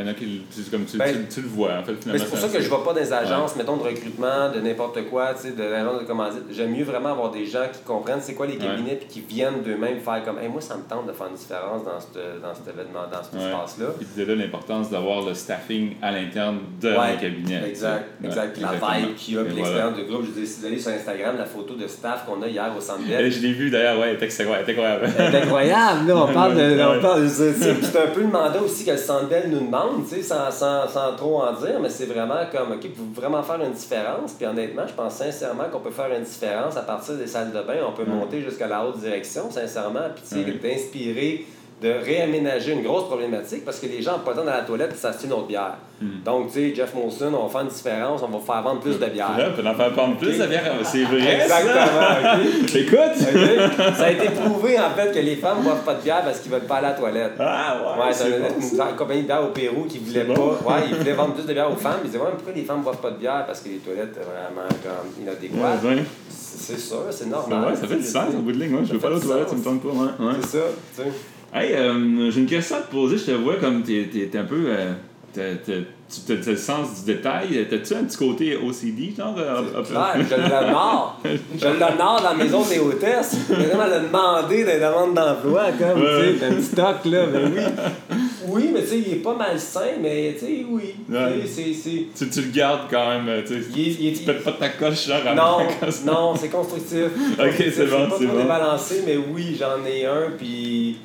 [0.00, 1.94] Il y en a qui, comme tu, Ben, tu, tu le vois, en fait.
[2.00, 4.50] finalement, c'est pour ça que je ne vais pas dans les agences, mettons, de recrutement,
[4.54, 6.42] de n'importe quoi, tu sais, de l'agence de commandite.
[6.50, 9.62] J'aime mieux vraiment avoir des gens qui comprennent c'est quoi les cabinets puis qui viennent
[9.64, 12.54] d'eux-mêmes faire comme, hey, moi, ça me tente de faire une différence dans, cette, dans
[12.54, 13.46] cet événement, dans cet Ouais.
[13.46, 13.86] espace-là.
[13.98, 17.62] Puis de là l'importance d'avoir le staffing à l'interne de Ouais, mon cabinet.
[17.68, 18.52] Exact, exact.
[18.54, 20.24] Puis la vibe qu'il y a, puis l'expérience de groupe.
[20.24, 23.26] Je vous allez sur Instagram, la photo de staff qu'on a hier au Centre Bell,
[23.26, 24.64] Et je l'ai vu d'ailleurs, ouais, elle était incroyable.
[24.68, 25.12] elle était incroyable.
[25.30, 26.16] C'est incroyable, là.
[26.16, 26.60] On parle de.
[26.60, 26.84] Ouais.
[26.98, 29.89] on parle de- c'est un peu le mandat aussi que le Centre Bell nous demande,
[29.98, 33.42] tu sais, sans, sans, sans trop en dire, mais c'est vraiment comme, OK, pour vraiment
[33.42, 34.32] faire une différence.
[34.32, 37.60] Puis honnêtement, je pense sincèrement qu'on peut faire une différence à partir des salles de
[37.62, 37.78] bain.
[37.86, 40.08] On peut monter jusqu'à la haute direction, sincèrement.
[40.14, 41.46] Puis, tu sais, d'inspirer
[41.80, 44.60] de réaménager une grosse problématique parce que les gens n'ont pas le temps dans la
[44.62, 45.76] toilette et s'acheter une autre bière.
[46.00, 46.22] Hmm.
[46.24, 48.98] Donc, tu sais, Jeff Molson, on va faire une différence, on va faire vendre plus
[48.98, 49.36] de bière.
[49.36, 50.62] Là, on en faire prendre plus de bière.
[50.84, 51.34] C'est vrai.
[51.42, 52.68] Exactement, ok.
[52.68, 52.78] Ça?
[52.78, 53.94] Écoute.
[53.96, 56.40] Ça a été prouvé en fait que les femmes ne boivent pas de bière parce
[56.40, 57.32] qu'ils veulent pas aller à la toilette.
[57.38, 58.84] Ah ouais, Ouais, c'est c'est bon, une, ça.
[58.96, 60.34] compagnie de bière au Pérou qui voulait pas.
[60.34, 60.48] bon.
[60.50, 62.00] Ouais, ils voulaient vendre plus de bière aux femmes.
[62.04, 63.44] Ils disaient, ouais, mais pourquoi les femmes ne boivent pas de bière?
[63.46, 65.82] Parce que les toilettes sont vraiment comme inadéquates.
[65.82, 66.04] Ouais, ouais.
[66.28, 67.62] C'est ça, c'est normal.
[67.62, 68.70] vrai, ça fait du sens au bout de ligne.
[68.70, 69.88] Moi, je Ça veux pas aller aux toilettes, ça me tente pas.
[69.88, 70.34] Ouais, ouais.
[70.42, 70.64] C'est ça,
[70.96, 71.08] tu sais.
[71.52, 73.18] Hey, euh, j'ai une question à te poser.
[73.18, 74.66] Je te vois comme t'es es, un peu.
[74.68, 74.92] euh,
[75.34, 77.66] tu as le sens du détail.
[77.68, 81.20] T'as-tu un petit côté OCD, genre euh, Claire, je l'honore.
[81.24, 83.36] Je l'honore dans mes maisons des hôtesses.
[83.48, 86.32] J'ai vraiment le demander les demandes d'emploi, comme, Ouais.
[86.34, 88.16] tu sais, un petit toc, là, ben oui.
[88.48, 90.94] Oui, mais tu sais, il est pas malsain, mais tu sais, oui.
[91.08, 91.42] Ouais.
[91.46, 92.06] C'est- c'est.
[92.16, 93.28] Tu, tu le gardes quand même.
[93.28, 93.68] euh, Tu sais,
[94.00, 95.58] Il tu pètes pas ta coche, genre Non,
[96.06, 97.04] non, c'est constructif.
[97.38, 98.36] Ok, c'est bon, pas c'est bon.
[98.36, 100.96] débalancé, mais oui, j'en ai un, puis...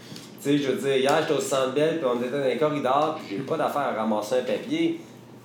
[0.46, 2.56] Tu sais, je veux dire, hier, j'étais au Centre Bell, puis on était dans un
[2.58, 5.00] corridor, puis j'ai pas d'affaire à ramasser un papier.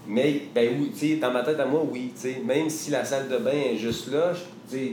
[0.06, 2.90] Mais, ben oui, tu sais, dans ma tête à moi, oui, tu sais, même si
[2.90, 4.92] la salle de bain est juste là, je, tu sais,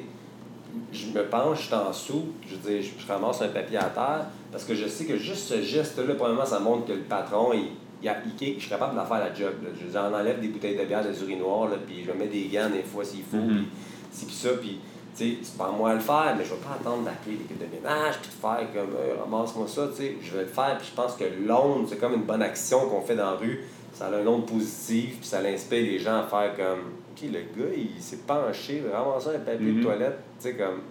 [0.93, 3.79] je me penche, je suis en dessous, je veux dire, je, je ramasse un papier
[3.79, 6.99] à terre, parce que je sais que juste ce geste-là, premièrement, ça montre que le
[7.01, 9.55] patron, il, il, a- il kick, je suis capable de la faire la job.
[9.61, 9.69] Là.
[9.77, 12.27] Je veux dire, on enlève des bouteilles de bière, des urinoirs, là, puis je mets
[12.27, 13.65] des gants des fois s'il faut, puis
[14.11, 14.79] ci, puis ça, puis
[15.17, 17.37] tu sais, c'est pas à moi à le faire, mais je vais pas attendre d'appeler
[17.37, 20.47] l'équipe de ménage, puis de faire comme, Euh, ramasse-moi ça, tu sais, je vais le
[20.49, 23.37] faire, puis je pense que l'onde, c'est comme une bonne action qu'on fait dans la
[23.37, 26.79] rue, ça a une onde positive, puis ça inspire les gens à faire comme,
[27.11, 29.79] OK, le gars, il s'est penché, ramasser un papier Mhm.
[29.79, 30.81] de toilette, tu sais, comme,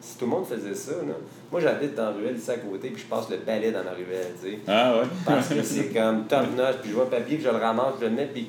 [0.00, 1.14] si tout le monde faisait ça, là.
[1.50, 3.92] Moi, j'habite dans la ruelle ici à côté, puis je passe le balai dans la
[3.92, 4.58] ruelle, tu sais.
[4.66, 5.06] Ah ouais.
[5.26, 7.94] Parce que c'est comme top notch, puis je vois un papier, puis je le ramasse,
[8.00, 8.48] je le mets, puis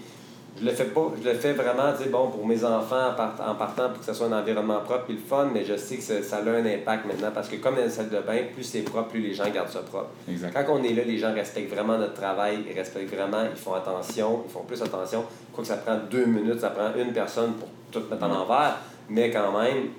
[0.59, 3.13] je le fais pas, je le fais vraiment, tu sais, bon, pour mes enfants en,
[3.13, 5.75] part- en partant pour que ce soit un environnement propre puis le fun, mais je
[5.75, 8.19] sais que ça, ça a un impact maintenant, parce que comme dans une salle de
[8.19, 10.09] bain, plus c'est propre, plus les gens gardent ça propre.
[10.29, 10.53] Exact.
[10.53, 13.73] Quand on est là, les gens respectent vraiment notre travail, ils respectent vraiment, ils font
[13.73, 15.23] attention, ils font plus attention.
[15.51, 18.77] Quoi que ça prend deux minutes, ça prend une personne pour tout mettre en envers,
[19.09, 19.89] mais quand même,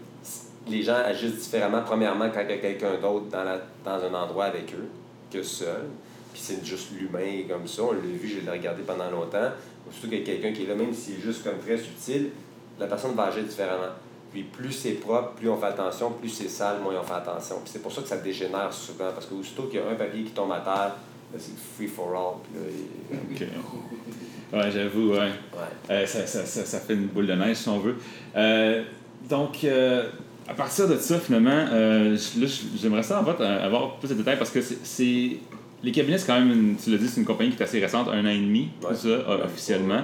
[0.68, 4.14] les gens agissent différemment, premièrement, quand il y a quelqu'un d'autre dans, la, dans un
[4.14, 4.88] endroit avec eux
[5.32, 5.82] que seul.
[6.34, 9.50] Puis c'est juste l'humain comme ça, on l'a vu, je l'ai regardé pendant longtemps.
[9.90, 12.30] Surtout qu'il y a quelqu'un qui est là, même s'il est juste comme très subtil,
[12.78, 13.92] la personne va agir différemment.
[14.32, 17.56] Puis plus c'est propre, plus on fait attention, plus c'est sale, moins on fait attention.
[17.62, 19.94] Puis c'est pour ça que ça dégénère souvent, parce que aussitôt qu'il y a un
[19.94, 20.96] papier qui tombe à terre,
[21.32, 22.42] là, c'est free for all.
[23.30, 24.60] Puis là, Ok.
[24.60, 25.18] Ouais, j'avoue, ouais.
[25.18, 25.30] Ouais.
[25.90, 27.96] Euh, ça, ça, ça, ça fait une boule de neige si on veut.
[28.36, 28.82] Euh,
[29.28, 30.08] donc, euh,
[30.48, 31.66] à partir de ça, finalement,
[32.80, 35.36] j'aimerais ça en fait, avoir plus de détails parce que c'est- c'est.
[35.84, 37.78] Les cabinets, c'est quand même, une, tu l'as dit, c'est une compagnie qui est assez
[37.80, 38.94] récente, un an et demi, Ouais.
[38.94, 39.44] ça, euh, Ouais.
[39.44, 40.00] officiellement.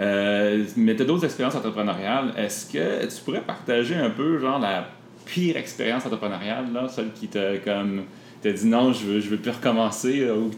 [0.00, 2.32] Euh, mais tu as d'autres expériences entrepreneuriales.
[2.36, 4.88] Est-ce que tu pourrais partager un peu, genre, la
[5.26, 8.02] pire expérience entrepreneuriale, là, celle qui t'a comme.
[8.42, 10.56] t'a dit non, je veux, je veux plus recommencer, ou qui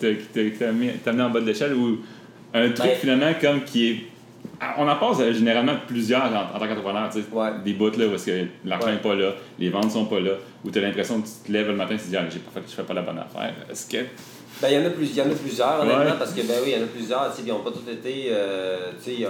[0.58, 1.98] t'a- amené en bas de l'échelle, ou
[2.54, 3.96] un truc Ben- finalement comme qui est.
[4.60, 7.26] Ah, On en passe euh, généralement plusieurs en, en tant qu'entrepreneur, tu sais.
[7.32, 7.48] Ouais.
[7.64, 8.92] Des bouts là où est-ce que l'argent Ouais.
[8.92, 10.32] n'est pas là, les ventes sont pas là,
[10.64, 12.24] où tu as l'impression que tu te lèves le matin et tu te dis ah,
[12.30, 13.52] j'ai pas fait, je fais pas la bonne affaire.
[13.70, 13.98] Est-ce que.
[14.62, 16.18] Ben, il y en a, plus, il y en a plusieurs, honnêtement, Ouais.
[16.18, 17.90] parce que, ben oui, il y en a plusieurs, tu sais, ils n'ont pas tous
[17.90, 19.28] été, euh, tu sais,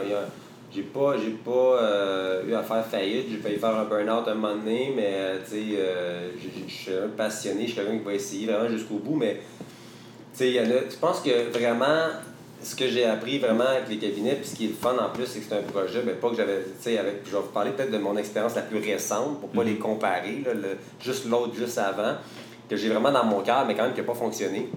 [0.74, 1.50] j'ai pas, j'ai pas
[1.82, 5.38] euh, eu à faire faillite, j'ai failli faire un burn-out un moment donné, mais, euh,
[5.44, 6.30] tu sais, euh,
[6.68, 9.34] je suis un passionné, je suis quelqu'un qui va essayer vraiment jusqu'au bout, mais,
[10.32, 12.08] tu sais, il y en a, je pense que vraiment,
[12.62, 15.10] ce que j'ai appris vraiment avec les cabinets, puis ce qui est le fun en
[15.10, 17.36] plus, c'est que c'est un projet, ben pas que j'avais, tu sais, avec, je vais
[17.38, 19.68] vous parler peut-être de mon expérience la plus récente, pour pas Mhm.
[19.68, 22.14] les comparer, là, le- juste l'autre, juste avant,
[22.68, 24.68] que j'ai vraiment dans mon cœur, mais quand même qui n'a pas fonctionné.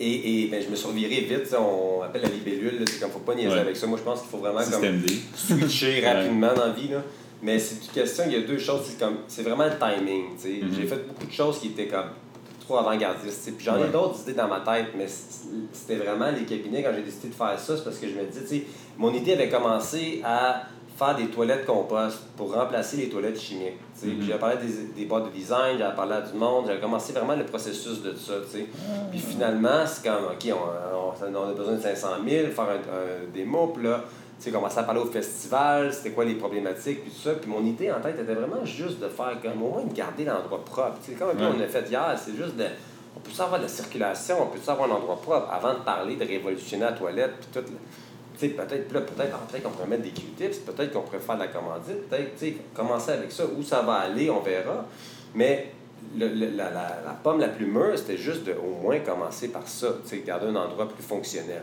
[0.00, 3.18] Et, et ben, je me suis reviré vite, on appelle la libellule, c'est comme faut
[3.20, 3.58] pas niaiser Ouais.
[3.58, 3.86] avec ça.
[3.86, 5.02] Moi, je pense qu'il faut vraiment comme
[5.34, 6.88] switcher rapidement dans la vie.
[6.88, 7.02] Là.
[7.42, 10.24] Mais c'est une question, il y a deux choses, c'est comme c'est vraiment le timing.
[10.34, 10.74] Mhm.
[10.76, 12.10] J'ai fait beaucoup de choses qui étaient comme
[12.60, 13.50] trop avant-gardistes.
[13.56, 13.90] Puis j'en ai Ouais.
[13.90, 15.06] d'autres idées dans ma tête, mais
[15.72, 18.24] c'était vraiment les cabinets quand j'ai décidé de faire ça, c'est parce que je me
[18.24, 18.64] disais,
[18.98, 20.62] mon idée avait commencé à
[20.98, 23.78] faire des toilettes compost pour remplacer les toilettes chimiques.
[24.02, 24.16] Mhm.
[24.18, 27.12] Puis J'avais parlé des, des boîtes de design, j'avais parlé à du monde, j'avais commencé
[27.12, 28.34] vraiment le processus de ça.
[28.48, 28.66] sais.
[29.10, 32.74] Puis finalement, c'est comme, OK, on, on- on a besoin de 500 000, faire un,
[32.74, 34.02] un démo, puis là,
[34.38, 37.34] tu sais, commencer à parler au festival, c'était quoi les problématiques, puis tout ça.
[37.34, 40.24] Puis mon idée en tête était vraiment juste de faire comme, au moins de garder
[40.24, 40.94] l'endroit propre.
[41.04, 41.34] Tu sais, comme Ouais.
[41.56, 42.64] on a fait hier, c'est juste de,
[43.16, 46.16] on peut avoir de la circulation, on peut avoir un endroit propre avant de parler
[46.16, 47.72] de révolutionner la toilette, puis tout.
[48.40, 51.40] Sais, peut-être, là, peut-être, peut-être qu'on pourrait mettre des Q-tips, peut-être qu'on pourrait faire de
[51.40, 54.84] la commandite, peut-être, tu sais, commencer avec ça, où ça va aller, on verra.
[55.34, 55.72] Mais
[56.16, 59.48] le- le- la, la- la pomme la plus mûre, c'était juste de au moins commencer
[59.48, 61.62] par ça, tu sais, garder un endroit plus fonctionnel.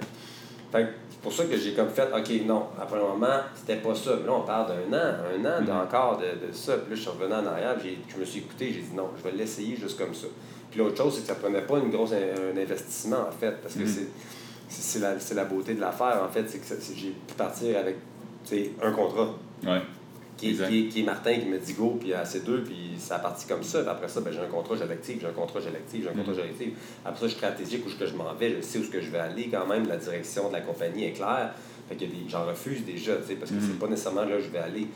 [0.71, 3.95] Fait c'est pour ça que j'ai comme fait, OK, non, après un moment, c'était pas
[3.95, 4.11] ça.
[4.21, 5.69] Mais là, on parle d'un an, un an Mhm.
[5.71, 6.73] encore de, de ça.
[6.73, 9.23] Puis là, je suis revenu en arrière, je me suis écouté, j'ai dit non, je
[9.23, 10.27] vais l'essayer juste comme ça.
[10.69, 13.73] Puis l'autre chose, c'est que ça prenait pas une grosse un investissement, en fait, parce
[13.73, 13.87] que Mhm.
[13.87, 17.33] c'est c'est c'est la, c'est la beauté de l'affaire, en fait, c'est que j'ai pu
[17.37, 17.97] partir avec
[18.81, 19.33] un contrat
[19.65, 19.81] Ouais.
[20.37, 23.15] qui qui, qui est Martin qui me dit go, puis à ces deux, puis ça
[23.15, 23.79] a parti comme ça.
[23.81, 26.09] Puis après ça, ben, j'ai un contrat, je l'active, j'ai un contrat, je l'active, j'ai
[26.09, 26.37] un contrat, Mhm.
[26.39, 26.73] je l'active.
[27.05, 29.09] Après ça, je suis stratégique où que je m'en vais, je sais où que je
[29.09, 31.53] vais aller quand même, la direction de la compagnie est claire.
[31.87, 33.61] Fait que j'en refuse déjà, tu sais, parce que Mhm.
[33.63, 34.87] c'est pas nécessairement là où je vais aller.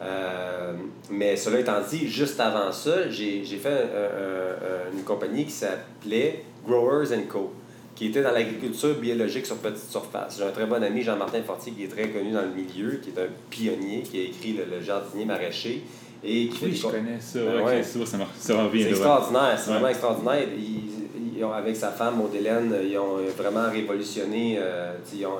[0.00, 0.72] Euh,
[1.10, 5.44] mais cela étant dit, juste avant ça, j'ai j'ai fait un- un- un- une compagnie
[5.44, 7.52] qui s'appelait Growers Co
[7.94, 10.36] qui était dans l'agriculture biologique sur petite surface.
[10.38, 13.10] J'ai un très bon ami, Jean-Martin Fortier, qui est très connu dans le milieu, qui
[13.10, 15.82] est un pionnier, qui a écrit Le, le jardinier maraîcher
[16.24, 17.38] et qui fait Oui, des je co- connais ça.
[17.38, 17.82] Ben ouais.
[17.82, 18.82] ça, ça, ça revient.
[18.82, 18.90] c'est là, ouais.
[18.90, 20.48] extraordinaire, c'est vraiment extraordinaire.
[20.56, 25.38] Ils, ils ont, avec sa femme, Maud Hélène, ils ont vraiment révolutionné, euh, ils, ont,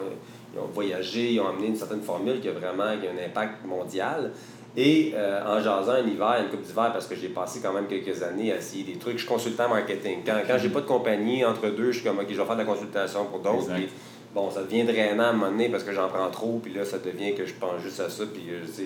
[0.54, 3.26] ils ont voyagé, ils ont amené une certaine formule qui a vraiment qui a un
[3.26, 4.30] impact mondial.
[4.76, 7.86] Et euh, en jasant un hiver, une coupe d'hiver, parce que j'ai passé quand même
[7.86, 10.18] quelques années à essayer des trucs, je suis consultant marketing.
[10.26, 12.56] Quand, quand j'ai pas de compagnie entre deux, je suis comme, OK, je vais faire
[12.56, 13.72] de la consultation pour d'autres.
[13.74, 13.88] Puis,
[14.34, 16.84] bon, ça devient drainant à un moment donné parce que j'en prends trop, puis là,
[16.84, 18.84] ça devient que je pense juste à ça, puis euh.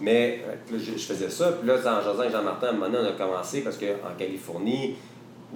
[0.00, 2.72] Mais euh, là, je, je faisais ça, puis là, en jasant avec Jean-Martin, à un
[2.72, 4.96] moment donné, on a commencé parce qu'en Californie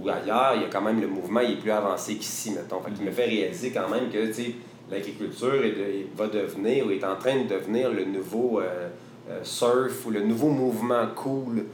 [0.01, 2.81] ou ailleurs, il y a quand même le mouvement, il est plus avancé qu'ici, mettons.
[2.81, 4.19] Fait qu'il me fait réaliser quand même que,
[4.91, 8.89] l'agriculture de- va devenir ou est en train de devenir le nouveau euh,
[9.43, 11.65] surf ou le nouveau mouvement cool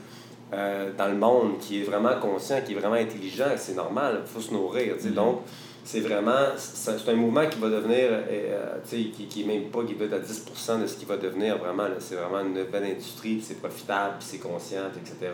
[0.53, 4.29] euh, dans le monde qui est vraiment conscient, qui est vraiment intelligent, c'est normal, il
[4.29, 4.97] faut se nourrir.
[5.01, 5.13] Mhm.
[5.13, 5.43] Donc,
[5.85, 9.47] c'est vraiment, c'est un mouvement qui va devenir, euh, euh, tu sais, qui, qui est
[9.47, 10.45] même pas, qui doit être à 10
[10.83, 11.85] de ce qui va devenir vraiment.
[12.01, 15.33] C'est vraiment une nouvelle industrie, puis c'est profitable, puis c'est conscient, etc.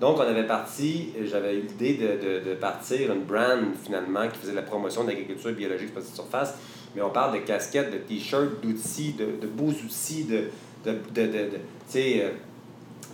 [0.00, 4.38] Donc, on avait parti, j'avais eu l'idée de, de, de partir une brand finalement qui
[4.38, 6.54] faisait la promotion de l'agriculture biologique sur petite surface.
[6.94, 10.44] Mais on parle de casquettes, de t-shirts, d'outils, de, de beaux outils, de,
[10.84, 11.58] de, de, de, de- tu
[11.88, 12.30] sais, euh,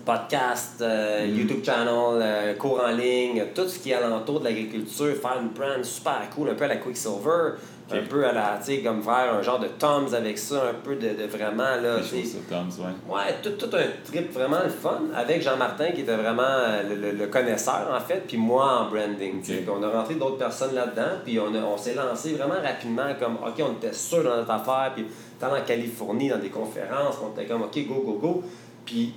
[0.05, 1.37] podcast, euh, Mhm.
[1.39, 5.49] YouTube channel, euh, cours en ligne, tout ce qui est alentour de l'agriculture, faire une
[5.51, 7.57] brand super cool, un peu à la Quicksilver,
[7.91, 10.75] un peu à la, tu sais, comme faire un genre de Toms avec ça, un
[10.83, 13.15] peu de, de vraiment, là, tu sais, Tom's, ouais.
[13.15, 16.43] Ouais, tout, tout un trip vraiment le fun avec Jean-Martin qui était vraiment
[16.89, 19.43] le, le- le connaisseur en fait, puis moi en branding.
[19.69, 23.35] on a rentré d'autres personnes là-dedans, puis on, a- on s'est lancé vraiment rapidement comme
[23.47, 25.07] OK, on était sûr dans notre affaire, puis
[25.47, 28.43] en Californie, dans des conférences, on était comme OK, go, go, go.
[28.85, 29.15] Puis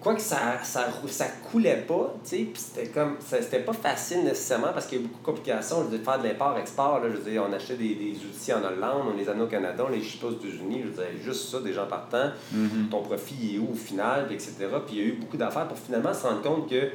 [0.00, 4.22] quoi que ça, ça, ça coulait pas, tu sais, puis c'était comme, c'était pas facile
[4.22, 5.78] nécessairement parce qu'il y a beaucoup de complications.
[5.80, 8.52] Je veux dire, faire de l'import-export, là, je veux dire, on achetait des, des outils
[8.52, 11.22] en Hollande, on les amenait au Canada, on les shippait aux États-Unis, je veux dire,
[11.24, 12.88] juste ça, des gens partant Mhm.
[12.90, 14.54] ton profit est où au final, puis etc.
[14.86, 16.90] Puis il y a eu beaucoup d'affaires pour finalement se rendre compte que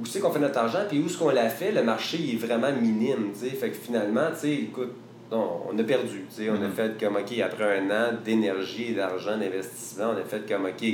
[0.00, 2.34] où c'est qu'on fait notre argent, puis où est-ce qu'on l'a fait, le marché il
[2.36, 3.56] est vraiment minime, tu sais.
[3.56, 4.92] Fait que finalement, tu sais, écoute,
[5.30, 6.50] non, on a perdu, tu sais.
[6.50, 6.72] On a Mhm.
[6.72, 10.84] fait comme, OK, après un an d'énergie et d'argent, d'investissement, on a fait comme, OK,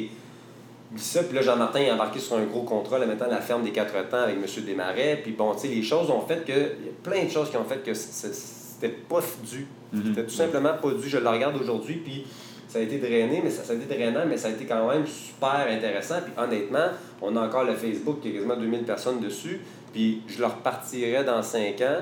[0.96, 1.22] ça.
[1.22, 3.92] Puis là, Jean-Martin est embarqué sur un gros contrat, là, maintenant, la ferme des quatre
[4.08, 4.44] temps avec M.
[4.64, 5.20] Desmarais.
[5.22, 7.50] Puis bon, tu sais, les choses ont fait que, il y a plein de choses
[7.50, 9.66] qui ont fait que c'était pas dû.
[9.92, 10.02] Mhm.
[10.08, 11.08] C'était tout simplement pas dû.
[11.08, 12.26] Je le regarde aujourd'hui, puis
[12.68, 14.88] ça a été drainé, mais ça, ça a été drainant, mais ça a été quand
[14.88, 16.16] même super intéressant.
[16.24, 16.88] Puis honnêtement,
[17.22, 19.60] on a encore le Facebook qui a quasiment 2000 personnes dessus,
[19.92, 22.00] puis je le repartirais dans 5 ans,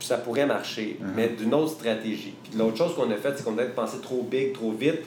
[0.00, 1.12] puis ça pourrait marcher, Mhm.
[1.14, 2.34] mais d'une autre stratégie.
[2.42, 5.00] Puis l'autre chose qu'on a fait, c'est qu'on a pensé trop big, trop vite,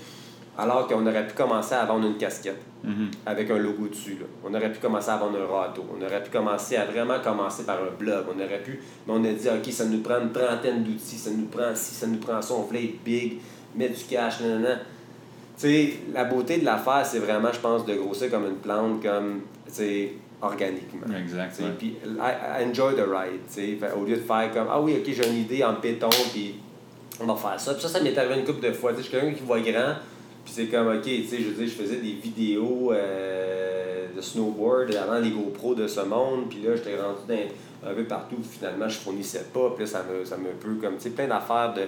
[0.58, 3.10] alors qu'on aurait pu commencer à vendre une casquette Mhm.
[3.26, 4.18] avec un logo dessus.
[4.20, 4.28] Là.
[4.46, 5.84] On aurait pu commencer à vendre un râteau.
[5.92, 8.26] On aurait pu commencer à vraiment commencer par un blog.
[8.30, 11.32] On aurait pu, mais on a dit, OK, ça nous prend une trentaine d'outils, ça
[11.32, 13.40] nous prend ci, ça nous prend ça, on voulait être big,
[13.76, 14.80] mettre du cash, nan, nan, nan.
[15.58, 19.02] Tu sais, la beauté de l'affaire, c'est vraiment, je pense, de grossir comme une plante,
[19.02, 20.12] comme, tu sais,
[20.44, 21.08] organiquement.
[21.18, 21.60] Exact.
[21.60, 21.66] Ouais.
[21.78, 21.96] Puis,
[22.62, 23.78] enjoy the ride, tu sais.
[23.80, 26.56] Fait, Au lieu de faire comme, ah oui, OK, j'ai une idée en béton, puis
[27.20, 27.74] on va faire ça.
[27.74, 28.92] Puis ça, ça m'est arrivé une couple de fois.
[28.96, 29.96] Je suis quelqu'un qui voit grand,
[30.44, 34.22] puis c'est comme, OK, tu sais, je veux dire, je faisais des vidéos euh, de
[34.22, 38.36] snowboard avant les GoPro de ce monde, puis là, j'étais rendu dans, un peu partout,
[38.36, 41.10] puis finalement, je fournissais pas, puis là, ça me, ça me peut comme, tu sais,
[41.12, 41.82] plein d'affaires de...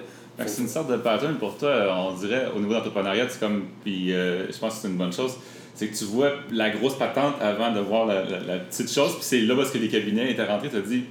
[0.46, 1.72] C'est une sorte de pattern pour toi,
[2.10, 5.14] on dirait, au niveau d'entrepreneuriat, c'est comme, puis euh, je pense que c'est une bonne
[5.14, 5.38] chose,
[5.76, 9.24] c'est que tu vois la grosse patente avant de voir la, la- petite chose, puis
[9.24, 11.04] c'est là parce que les cabinets étaient rentrés, tu as dit,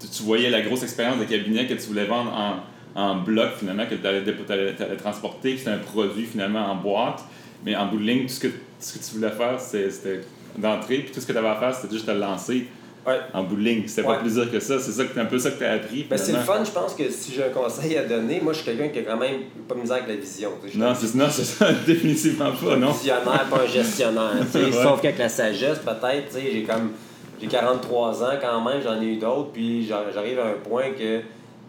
[0.00, 3.84] tu, voyais la grosse expérience de cabinet que tu voulais vendre en, en bloc finalement,
[3.86, 7.24] que tu allais, transporter, que c'était un produit finalement en boîte,
[7.64, 10.20] mais en bout de ligne, tout ce que, tout ce que tu voulais faire, c'était
[10.56, 12.66] d'entrer, puis tout ce que tu avais à faire, c'était juste te lancer
[13.08, 13.20] Ouais.
[13.32, 13.82] en bout de ligne.
[13.86, 14.14] C'était Ouais.
[14.16, 16.04] pas plus dur que ça, c'est ça que- un peu ça que tu as appris.
[16.08, 18.58] Ben, c'est le fun, je pense que si j'ai un conseil à donner, moi, je
[18.58, 20.50] suis quelqu'un qui a quand même pas misère avec la vision.
[20.74, 22.88] Non, c'est ça, définitivement pas, non.
[22.90, 24.32] un visionnaire, pas un gestionnaire.
[24.54, 24.72] Ouais.
[24.72, 26.90] Sauf qu'avec la sagesse, peut-être, tu sais, j'ai comme
[27.40, 30.90] j'ai 43 ans quand même, j'en ai eu d'autres, puis j'ar- j'arrive à un point
[30.98, 31.20] que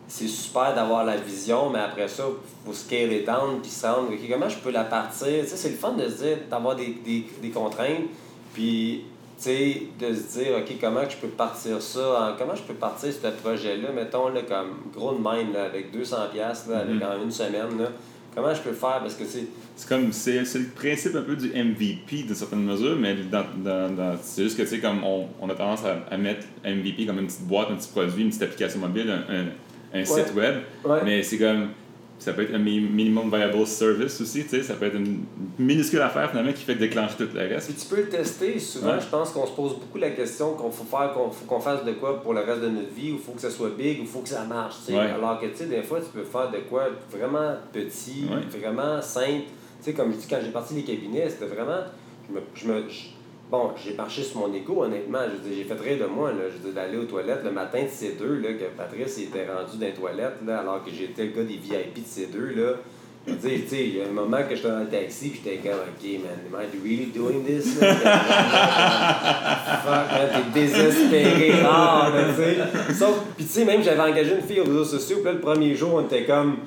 [0.08, 3.86] c'est super d'avoir la vision, mais après ça, il faut scale it down, puis se
[3.86, 5.28] rendre, OK, comment je peux la partir?
[5.46, 8.08] C'est le fun de se dire, d'avoir des, des, des contraintes,
[8.54, 9.04] puis,
[9.44, 12.36] sais, de se dire, OK, comment je peux partir ça?
[12.38, 16.14] comment je peux partir ce projet-là, mettons, là, comme gros de même, là, avec 200$,
[16.36, 17.90] là, avec, en une semaine, là.
[18.36, 19.00] Comment je peux le faire?
[19.00, 19.46] Parce que c'est.
[19.76, 20.12] C'est comme.
[20.12, 24.44] C'est, le principe un peu du MVP de certaines mesures, mais dans, dans, dans c'est
[24.44, 27.26] juste que, tu sais, comme on, on a tendance à, à, mettre MVP comme une
[27.26, 30.58] petite boîte, un petit produit, une petite application mobile, un, un, un site web.
[30.86, 31.00] Ouais.
[31.04, 31.70] Mais c'est comme.
[32.20, 34.64] Ça peut être un minimum viable service aussi, tu sais.
[34.64, 35.24] Ça peut être une
[35.58, 37.72] minuscule affaire finalement qui fait déclencher tout le reste.
[37.72, 38.60] Puis tu peux le tester.
[38.60, 39.00] Souvent, Ouais.
[39.02, 41.86] je pense qu'on se pose beaucoup la question qu'on faut faire, qu'on faut qu'on fasse
[41.86, 44.06] de quoi pour le reste de notre vie, ou faut que ça soit big, ou
[44.06, 44.76] faut que ça marche.
[44.86, 44.98] tu sais.
[45.00, 45.06] Ouais.
[45.12, 48.60] Alors que tu sais, des fois, tu peux faire de quoi vraiment petit, Ouais.
[48.60, 49.44] vraiment simple.
[49.80, 51.84] Tu sais, comme je dis, quand j'ai parti les cabinets, c'était vraiment.
[52.28, 53.06] Je me, je me, je-
[53.50, 55.20] bon, j'ai marché sur mon égo, honnêtement.
[55.46, 56.32] J'ai fait rire de moi.
[56.32, 56.44] Là.
[56.52, 59.94] Je d'aller aux toilettes le matin de C2, là, que Patrice était rendu dans les
[59.94, 62.56] toilettes, là, alors que j'étais le gars des VIP de C2.
[62.56, 62.74] Là.
[63.28, 63.34] Tu
[63.68, 66.04] sais, il y a un moment que j'étais dans le taxi, puis j'étais comme, OK,
[66.24, 67.76] man, am I really doing this?
[67.76, 67.90] Fuck,
[70.34, 72.58] t'es désespéré, rare, là, tu sais.
[72.94, 75.76] Sauf, puis tu sais, même j'avais engagé une fille aux réseaux sociaux, puis le premier
[75.76, 76.60] jour, on était comme,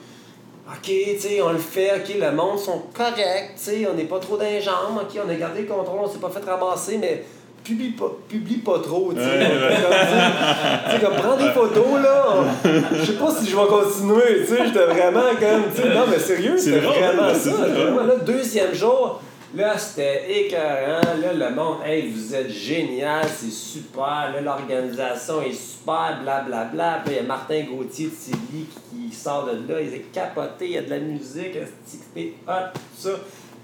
[0.72, 4.04] OK, tu sais, on le fait, OK, le monde sont corrects, tu sais, on n'est
[4.04, 6.48] pas trop dans les jambes, OK, on a gardé le contrôle, on s'est pas fait
[6.48, 7.24] ramasser, mais
[7.62, 9.24] publie pas, publie pas trop, tu sais.
[9.26, 13.56] Ouais, comme, Tu sais, comme, prends des photos, là, on- je sais pas si je
[13.56, 17.22] vais continuer, tu sais, j'étais vraiment comme, tu sais, non, mais sérieux, C'est c'était vraiment
[17.24, 17.50] hein, ça.
[17.50, 19.20] Vraiment, là, deuxième jour,
[19.54, 25.52] là, c'était écœurant, là, le monde, hey, vous êtes génial, c'est super, là, l'organisation est
[25.52, 27.02] super, blablabla.
[27.04, 30.66] Puis il y a Martin Gauthier de Tilly qui, sort de là, il est capoté,
[30.66, 33.10] il y a de la musique, c'est hot, tout ça.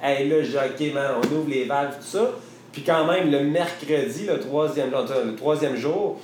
[0.03, 2.30] Hey, là, j'ai man, on ouvre les valves, tout ça.
[2.72, 6.20] Puis quand même, le mercredi, le troisième, le troisième jour,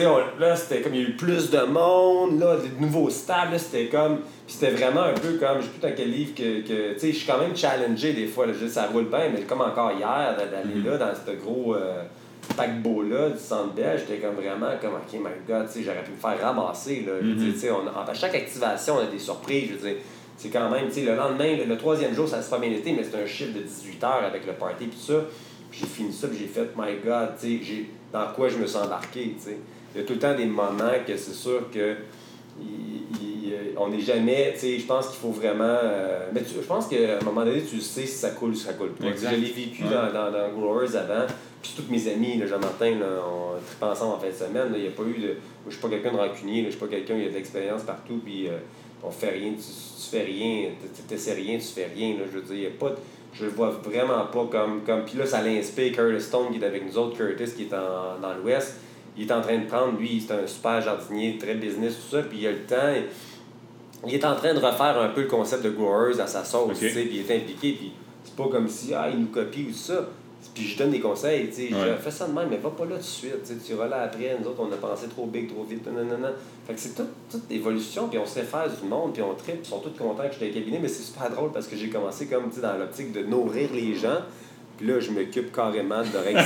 [0.00, 0.04] sais,
[0.38, 3.86] là, c'était comme, il y a eu plus de monde, là, de nouveaux stables, c'était
[3.86, 4.18] comme...
[4.46, 6.60] Puis c'était vraiment un peu comme, je sais plus dans quel livre que...
[6.66, 9.04] que tu sais, je suis quand même challengé des fois, là, je dis, ça roule
[9.06, 10.86] bien, mais comme encore hier, d'aller Mhm.
[10.86, 12.02] là, dans ce gros euh,
[12.56, 16.12] paquebot-là du Centre Bell, j'étais comme vraiment comme, OK, my God, tu sais, j'aurais pu
[16.12, 17.12] me faire ramasser, là.
[17.22, 17.54] Mhm.
[17.70, 19.98] on- à chaque activation, on a des surprises, je veux dire.
[20.36, 22.70] C'est quand même, tu sais, le lendemain, le, le troisième jour, ça s'est pas bien
[22.70, 25.20] été, mais c'était un chiffre de 18 heures avec le party, puis tout ça.
[25.70, 28.56] Puis j'ai fini ça, puis j'ai fait, my God, tu sais, j'ai- dans quoi je
[28.58, 29.56] me suis embarqué, tu sais.
[29.94, 31.96] Il y a tout le temps des moments que c'est sûr que
[32.60, 35.64] il- il- on n'est jamais, tu sais, je pense qu'il faut vraiment...
[35.64, 38.54] euh, mais tu- je pense qu'à un moment donné, tu sais si ça coule ou
[38.54, 39.06] si ça coule pas.
[39.16, 39.90] Je l'ai vécu Ouais.
[39.90, 41.26] dans, dans, dans Growers avant,
[41.62, 44.82] puis tous mes amis, là, Jean-Martin, là, on trippait ensemble en fin de semaine, il
[44.82, 45.26] n'y a pas eu de...
[45.28, 47.82] Moi, je suis pas quelqu'un de rancunier, je suis pas quelqu'un qui a de l'expérience
[47.82, 48.52] partout, puis euh,
[49.02, 52.38] on fait rien, tu, tu fais rien, tu t'essaies rien, tu fais rien, là, je
[52.38, 52.96] veux dire, il y a pas de-
[53.34, 54.82] je le vois vraiment pas comme...
[54.84, 57.74] comme puis là, ça l'inspire Curtis Stone qui est avec nous autres, Curtis qui est
[57.74, 58.74] en, dans l'Ouest,
[59.16, 62.22] il est en train de prendre, lui, c'est un super jardinier, très business, tout ça,
[62.22, 62.76] puis il a le temps,
[64.06, 66.70] il est en train de refaire un peu le concept de growers à sa sauce,
[66.72, 66.78] Ok.
[66.78, 67.92] tu sais, puis il est impliqué, puis
[68.24, 70.08] c'est pas comme si, ah, il nous copie ou ça.
[70.54, 71.96] Puis je donne des conseils, tu sais, je Ouais.
[72.02, 73.86] fais ça de même, mais va pas là tout de suite, tu sais, tu iras
[73.86, 76.32] là après, nous autres, on a pensé trop big, trop vite, non, non, non.
[76.66, 79.34] Fait que c'est toute, toute évolution, puis on se fait faire du monde, puis on
[79.34, 81.76] tripe, ils sont tous contents que j'étais au cabinet, mais c'est super drôle parce que
[81.76, 84.18] j'ai commencé comme, tu sais, dans l'optique de nourrir les gens,
[84.84, 86.32] là, je m'occupe carrément de expliquer.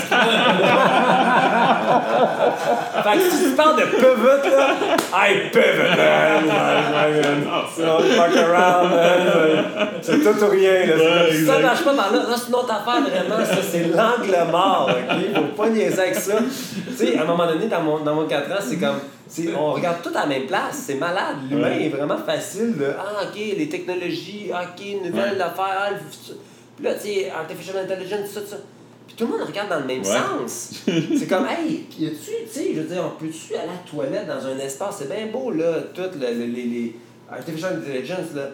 [3.03, 4.67] fait que si tu parles de pivot, là,
[5.13, 6.45] I pivot, man,
[7.77, 9.21] fuck around, man.
[10.03, 10.95] C'est tout ou rien, là.
[11.47, 14.91] Ça marche pas par là, là, c'est une autre affaire, vraiment, ça, c'est l'angle mort,
[14.91, 15.35] OK?
[15.35, 16.37] Faut pas niaiser avec ça.
[16.39, 19.01] Tu sais, à un moment donné, dans mon, dans mon 4 ans, c'est comme,
[19.59, 21.37] on regarde tout à la même place, c'est malade.
[21.51, 21.87] L'humain Ouais.
[21.87, 25.43] est vraiment facile de, ah, OK, les technologies, ah, OK, nouvelle Ouais.
[25.43, 26.37] affaire, ah, le futur.
[26.77, 28.57] Puis là, tu sais, artificial intelligence, tout ça, tout ça.
[29.07, 30.05] Puis tout le monde regarde dans le même Ouais.
[30.05, 30.83] sens.
[31.19, 33.79] c'est comme, hey, y a-tu, tu sais, je veux dire, on peut-tu aller à la
[33.91, 36.97] toilette dans un espace, c'est bien beau, là, tout, le- le- les, les
[37.31, 38.49] artificial intelligence, là.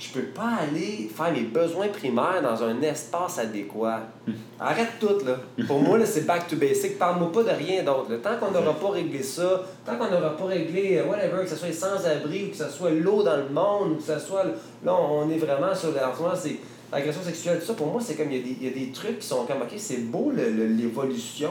[0.00, 4.02] Je peux pas aller faire mes besoins primaires dans un espace adéquat.
[4.60, 5.36] Arrête tout, là.
[5.66, 6.98] Pour moi, là, c'est back to basic.
[7.00, 8.14] Parle-moi pas de rien d'autre.
[8.22, 11.56] Tant qu'on n'aura pas réglé ça, tant qu'on n'aura pas réglé, euh, whatever, que ce
[11.56, 14.44] soit les sans-abri, ou que ce soit l'eau dans le monde, ou que ce soit.
[14.84, 15.88] Là, on est vraiment sur.
[15.88, 16.56] En ce moment, c'est
[16.92, 17.74] l'agression sexuelle, tout ça.
[17.74, 18.30] Pour moi, c'est comme.
[18.30, 20.30] Il y, a des- il y a des trucs qui sont comme, OK, c'est beau,
[20.34, 21.50] le- le- l'évolution,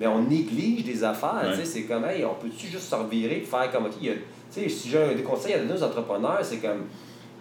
[0.00, 1.42] mais on néglige des affaires.
[1.44, 1.50] Ouais.
[1.52, 4.10] tu sais, C'est comme, hey, on peut-tu juste se revirer et faire comme, OK, y
[4.10, 4.12] a-
[4.50, 6.84] si j'ai un des conseils à donner aux entrepreneurs, c'est comme,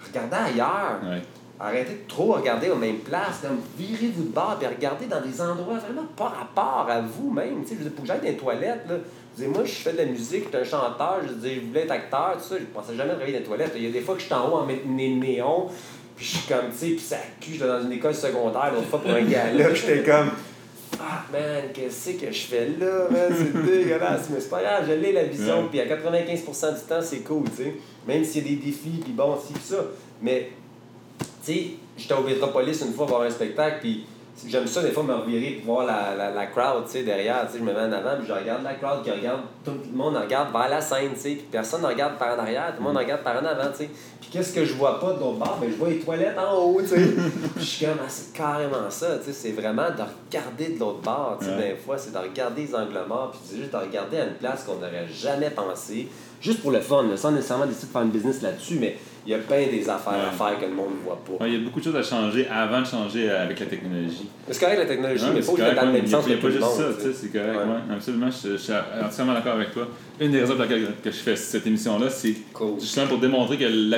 [0.08, 1.00] regardez ailleurs.
[1.04, 1.22] Ouais.
[1.60, 3.42] Arrêtez de trop regarder aux mêmes places.
[3.80, 7.64] Virez-vous de bord et regardez dans des endroits vraiment pas rapport à vous-même.
[7.68, 8.96] Je veux pour que j'aille dans les toilettes, là,
[9.36, 11.68] je dire, moi, je fais de la musique, je suis un chanteur, je dire, je
[11.68, 13.72] voulais être acteur, tout ça, je pensais jamais travailler dans les toilettes.
[13.76, 15.68] Il y a des fois que je suis en haut en mettant des néons,
[16.18, 18.88] puis je suis comme, tu sais, puis ça cul, j'étais dans une école secondaire, l'autre
[18.88, 20.32] fois pour un gala, puis j'étais comme,
[20.92, 24.28] fuck, man, qu'est-ce que je fais là, man, c'est dégueulasse.
[24.32, 27.44] Mais c'est pas grave, je l'ai la vision, puis à 95% du temps, c'est cool,
[27.56, 27.76] tu sais.
[28.08, 29.86] Même s'il y a des défis, puis bon, ci, puis ça.
[30.22, 30.50] Mais,
[31.20, 31.66] tu sais,
[31.96, 34.06] j'étais au Metropolis une fois voir un spectacle, puis
[34.48, 37.48] j'aime ça des fois me revirer pour voir la, la, la crowd, tu sais, derrière,
[37.52, 40.16] je me mets en avant, puis je regarde la crowd qui regarde, tout le monde
[40.18, 42.88] regarde vers la scène, tu sais, puis personne ne regarde par en arrière, tout le
[42.90, 43.90] monde regarde par en avant, tu sais.
[44.22, 45.58] Puis qu'est-ce que je vois pas de l'autre bord?
[45.62, 46.96] Ben, je vois les toilettes en haut, tu sais.
[47.56, 50.80] Puis je suis comme, ah, c'est carrément ça, tu sais, c'est vraiment de regarder de
[50.80, 51.70] l'autre bord, Ouais.
[51.72, 54.34] des fois, c'est de regarder les angles morts, puis c'est juste de regarder à une
[54.36, 56.08] place qu'on n'aurait jamais pensé,
[56.42, 58.98] juste pour le fun, là, sans nécessairement décider de faire une business là-dessus, mais
[59.28, 61.44] il y a bien des affaires à faire que le monde ne voit pas.
[61.44, 63.66] Ouais, il y a beaucoup de choses à changer avant de changer euh, avec la
[63.66, 64.26] technologie.
[64.50, 66.38] C'est correct la technologie, mais que correct, dans le ouais, même il sens il a
[66.38, 66.78] pas juste monde.
[66.78, 67.94] ça, tu sais, c'est correct, Ouais.
[67.96, 68.74] absolument, je, je suis
[69.04, 69.86] entièrement d'accord avec toi.
[70.22, 72.80] Une des raisons pour laquelle que je fais cette émission-là, c'est Cool.
[72.80, 73.98] justement pour démontrer que, la-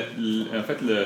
[0.60, 1.06] en fait, le,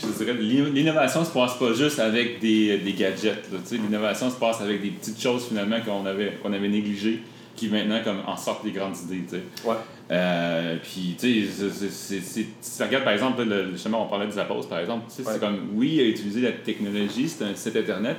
[0.00, 3.44] je dirais, l'in- l'innovation se passe pas juste avec des, des gadgets.
[3.70, 7.20] L'innovation se passe avec des petites choses finalement qu'on avait, qu'on avait négligées,
[7.56, 9.22] qui maintenant comme, en sortent des grandes idées.
[9.28, 9.42] tu sais.
[9.68, 9.74] Ouais.
[10.10, 12.46] Euh, puis, tu sais, si
[12.76, 15.24] tu regardes par exemple, le- justement, on parlait des apôtres, par exemple, Ouais.
[15.32, 18.16] c'est comme, oui, il a utilisé la technologie, c'est un site internet,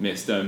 [0.00, 0.44] mais c'est un.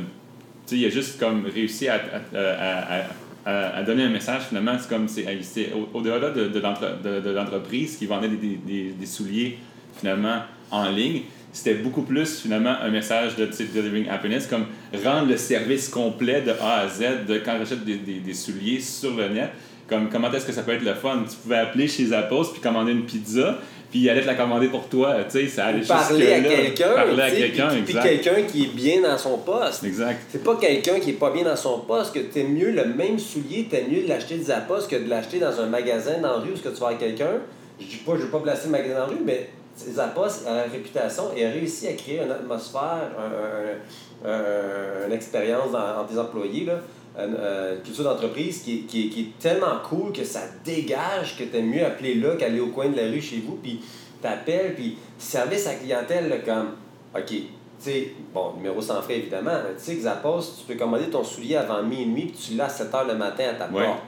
[0.66, 1.94] Tu sais, il a juste comme réussi à,
[2.34, 3.04] à, à-
[3.46, 4.76] à- à donner un message finalement.
[4.78, 8.90] C'est comme, c'est au- au-delà de, de l'entre- de- de l'entreprise qui vendait des, des,
[8.90, 9.58] des souliers
[9.98, 11.22] finalement en ligne.
[11.58, 14.66] C'était beaucoup plus finalement un message de sais, Delivering Happiness, comme
[15.04, 18.78] rendre le service complet de A à Z, de quand j'achète des, des, des souliers
[18.80, 19.50] sur le net,
[19.88, 21.24] comme comment est-ce que ça peut être le fun?
[21.28, 23.58] Tu pouvais appeler chez Zappos puis commander une pizza,
[23.90, 26.94] puis il allait te la commander pour toi, tu sais, ça allait Parler à quelqu'un,
[26.94, 29.82] Parler à quelqu'un, puis- quelqu'un qui est bien dans son poste.
[29.82, 30.20] Exact.
[30.28, 33.18] C'est pas quelqu'un qui est pas bien dans son poste, que t'es mieux le même
[33.18, 36.34] soulier, t'es mieux de l'acheter des Zappos que de l'acheter dans un magasin dans la
[36.36, 37.40] rue où ce que tu vas avec quelqu'un.
[37.80, 39.48] Je dis pas, je veux pas placer le magasin dans la rue, mais
[39.94, 45.12] Zappos a la réputation et a réussi à créer une atmosphère, un- un- un- une
[45.12, 46.74] expérience entre tes employés, là,
[47.18, 50.40] une, euh, une culture d'entreprise qui, est- qui, est- qui est tellement cool que ça
[50.64, 53.80] dégage que t'es mieux appeler là qu'aller au coin de la rue chez vous, puis
[54.22, 56.72] t'appelles, puis service à clientèle, là, comme,
[57.16, 57.44] OK, tu
[57.80, 61.56] sais, bon, numéro sans frais évidemment, tu sais que Zappos, tu peux commander ton soulier
[61.56, 64.02] avant minuit, puis tu l'as à 7 h le matin à ta porte.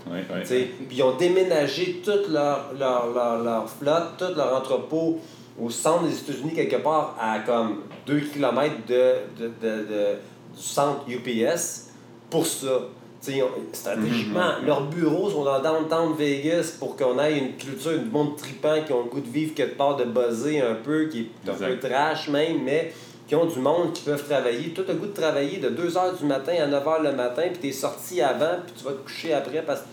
[0.89, 5.21] Puis ils ont déménagé toute leur, leur, leur, leur flotte, tout leur entrepôt
[5.63, 8.95] au centre des États-Unis, quelque part à comme 2 km de,
[9.39, 10.17] de, de, de-
[10.57, 11.89] du centre UPS
[12.31, 12.81] pour ça.
[13.73, 14.67] Stratégiquement, Mhm.
[14.67, 18.93] leurs bureaux sont dans downtown Vegas pour qu'on ait une culture du monde tripant qui
[18.93, 21.79] ont le goût de vivre quelque part, de buzzer un peu, qui est un peu
[21.79, 22.93] trash même, mais
[23.29, 24.71] qui ont du monde qui peuvent travailler.
[24.71, 27.73] Tout le goût de travailler de 2h du matin à 9h le matin, puis t'es
[27.73, 29.87] sorti avant, puis tu vas te coucher après parce que.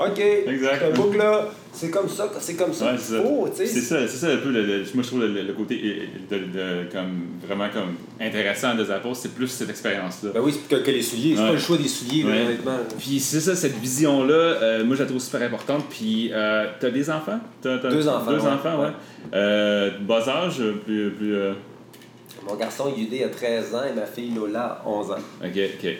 [0.00, 0.82] OK, Exact.
[0.90, 3.72] ce book-là, c'est comme ça, c'est comme ça Ouais, c'est ça.
[3.74, 6.38] C'est ça, c'est ça un peu le, le- moi je trouve le, côté euh, de,
[6.44, 10.30] de- comme vraiment comme intéressant de Zappos, c'est plus cette expérience là.
[10.34, 11.46] Ben oui, c'est que, que les souliers, c'est Ouais.
[11.48, 12.78] pas le choix des souliers, là, honnêtement.
[12.98, 15.84] Puis c'est ça cette vision là, moi je la trouve super importante.
[15.90, 18.90] Puis euh, t'as des enfants, T'as- t'as- Deux enfants, deux enfants, ouais.
[19.34, 21.34] Euh, bas âge, plus plus.
[21.36, 21.52] euh,
[22.48, 25.14] Mon garçon Yudé a 13 ans et ma fille Lola a 11 ans.
[25.44, 25.96] ok ok.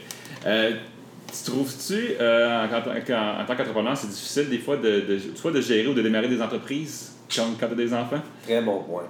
[1.32, 5.50] Tu trouves-tu, euh, en, tant qu'en- en tant qu'entrepreneur, c'est difficile des fois de, soit
[5.50, 8.20] de gérer ou de démarrer des entreprises quand, tu as des enfants?
[8.44, 9.04] Très bon point.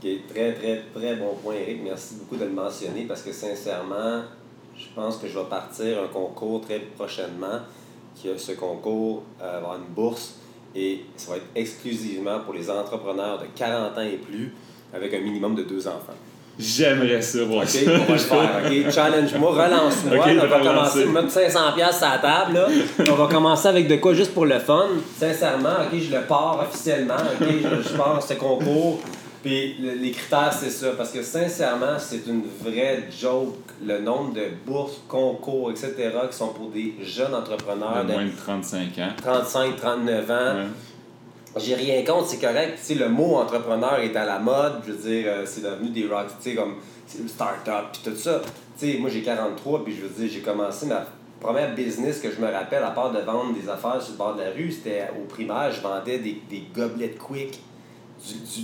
[0.00, 1.80] Très, très, très bon point, Eric.
[1.84, 4.22] Merci beaucoup de le mentionner parce que sincèrement,
[4.76, 7.60] je pense que je vais partir un concours très prochainement.
[8.38, 10.36] Ce concours euh, va avoir une bourse
[10.74, 14.52] et ça va être exclusivement pour les entrepreneurs de 40 ans et plus
[14.94, 16.14] avec un minimum de deux enfants.
[16.58, 17.80] J'aimerais ça voir OK, ça.
[17.86, 18.60] on va le faire.
[18.64, 20.16] OK, challenge-moi, relance-moi.
[20.42, 22.54] On va commencer, mettre 500$ piastres sur la table.
[22.54, 22.66] Là.
[23.10, 24.86] on va commencer avec de quoi juste pour le fun.
[25.18, 27.14] Sincèrement, OK, je le pars officiellement.
[27.14, 29.00] OK, je, je pars ce concours.
[29.42, 30.88] Puis le- les critères, c'est ça.
[30.96, 33.54] Parce que sincèrement, c'est une vraie joke.
[33.86, 35.92] Le nombre de bourses, concours, etc.,
[36.30, 39.10] qui sont pour des jeunes entrepreneurs De de moins de 35 ans.
[39.22, 40.34] 35, 39 ans.
[40.34, 40.64] Ouais.
[41.56, 42.74] J'ai rien contre, c'est correct.
[42.78, 44.82] Tu sais, le mot entrepreneur est à la mode.
[44.86, 46.76] Je veux dire, euh, c'est devenu des rocks, tu sais, comme
[47.28, 48.40] start-up puis tout ça.
[48.78, 51.06] Tu sais, moi j'ai 43 puis je veux dire, j'ai commencé ma
[51.40, 54.34] première business que je me rappelle, à part de vendre des affaires sur le bord
[54.34, 57.60] de la rue, c'était au primaire, je vendais des, des gobelets quick,
[58.26, 58.62] du, du,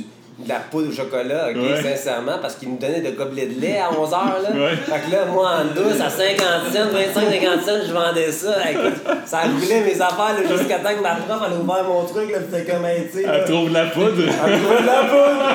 [0.00, 0.06] du-
[0.38, 1.82] de la poudre au chocolat, ok, Ouais.
[1.82, 4.12] sincèrement, parce qu'ils nous donnaient de gobelets de lait à 11h.
[4.42, 4.50] Là.
[4.54, 4.76] Ouais.
[4.76, 6.38] Fait que là, moi, en douce, à 50
[6.72, 8.54] cents, 25-50 cents, je vendais ça.
[8.70, 12.30] Écoute, ça roulait mes affaires jusqu'à temps que ma prof elle a ouvert mon truc.
[12.32, 13.26] là, C'était comme, hey, tu sais.
[13.26, 14.12] Elle trouve de la poudre.
[14.18, 15.46] elle trouvait de la poudre.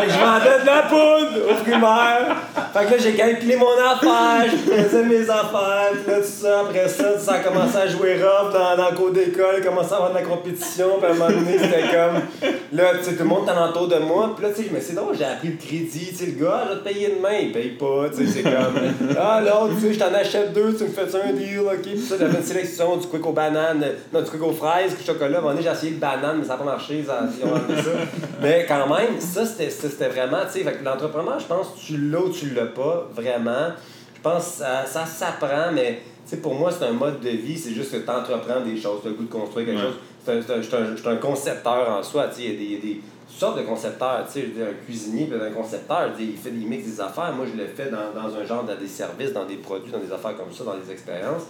[0.00, 2.36] fait que je vendais de la poudre au primaire.
[2.74, 6.60] Fait que là, j'ai calculé mon affaire, je faisais mes affaires, puis là, tout ça.
[6.62, 9.96] Après ça, ça a commencé à jouer rough dans, dans le cours d'école, commencé à
[9.96, 12.50] avoir de la compétition, puis à un moment donné, c'était comme.
[12.72, 14.70] Là, tu sais, tout le monde est alentour de moi, moi, puis là, tu sais,
[14.72, 17.14] mais c'est drôle, j'ai appris le crédit, tu sais, le gars, je vais te payer
[17.16, 18.54] demain, il paye pas, tu sais, c'est comme,
[19.18, 21.98] ah, l'autre, tu sais, je t'en achète deux, tu me fais un deal, ok, puis
[21.98, 25.40] ça, j'avais une sélection du quick aux bananes, non, du quick aux fraises, du chocolat,
[25.40, 27.90] donné, j'ai essayé le banane, mais ça n'a pas marché, ça, ils ont ça.
[28.42, 32.50] Mais quand même, ça, c'était vraiment, tu sais, l'entrepreneur, je pense, tu l'as ou tu
[32.50, 33.72] l'as pas, vraiment.
[34.14, 37.58] Je pense ça, ça s'apprend, mais, tu sais, pour moi, c'est un mode de vie,
[37.58, 39.96] c'est juste que tu entreprends des choses, tu as le goût de construire quelque chose.
[40.26, 43.00] Je suis un, un, concepteur en soi, tu sais, il y a des
[43.38, 44.26] sortes de concepteurs.
[44.26, 47.32] Tu sais, un cuisinier, puis un concepteur, il, fait, il mixe des affaires.
[47.32, 49.98] Moi, je le fais dans, dans un genre, dans des services, dans des produits, dans
[49.98, 51.42] des affaires comme ça, dans des expériences.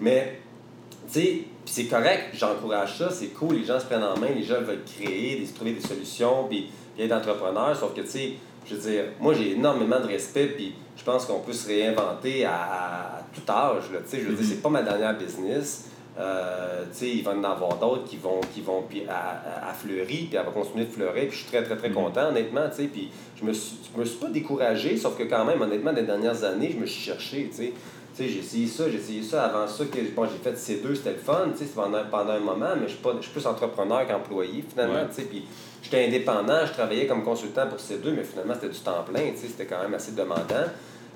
[0.00, 0.40] Mais,
[1.10, 4.42] tu sais, c'est correct, j'encourage ça, c'est cool, les gens se prennent en main, les
[4.42, 7.76] gens veulent créer, des, trouver des solutions, puis, puis être entrepreneur.
[7.76, 8.32] Sauf que, tu sais,
[8.66, 12.44] je veux dire, moi, j'ai énormément de respect, puis je pense qu'on peut se réinventer
[12.44, 13.84] à, à, tout âge.
[13.92, 14.48] Là, je veux dire, mm-hmm.
[14.48, 15.88] c'est pas ma dernière business.
[16.18, 20.06] Euh, il va y en avoir d'autres qui vont, qui vont puis à, à, fleurir,
[20.06, 21.28] puis elle va continuer de fleurir.
[21.28, 21.94] Puis je suis très, très, très mm-hmm.
[21.94, 22.68] content, honnêtement.
[22.76, 26.44] Puis je me, suis, me suis pas découragé, sauf que quand même, honnêtement, les dernières
[26.44, 27.50] années, je me suis cherché.
[28.18, 29.44] j'ai essayé ça, j'ai essayé ça.
[29.44, 32.74] Avant ça, que, bon, j'ai fait ces deux, c'était le fun pendant, pendant un moment,
[32.78, 35.06] mais je suis, plus entrepreneur qu'employé finalement.
[35.16, 35.44] Puis
[35.82, 39.32] j'étais indépendant, je travaillais comme consultant pour ces deux, mais finalement, c'était du temps plein.
[39.34, 40.68] C'était quand même assez demandant.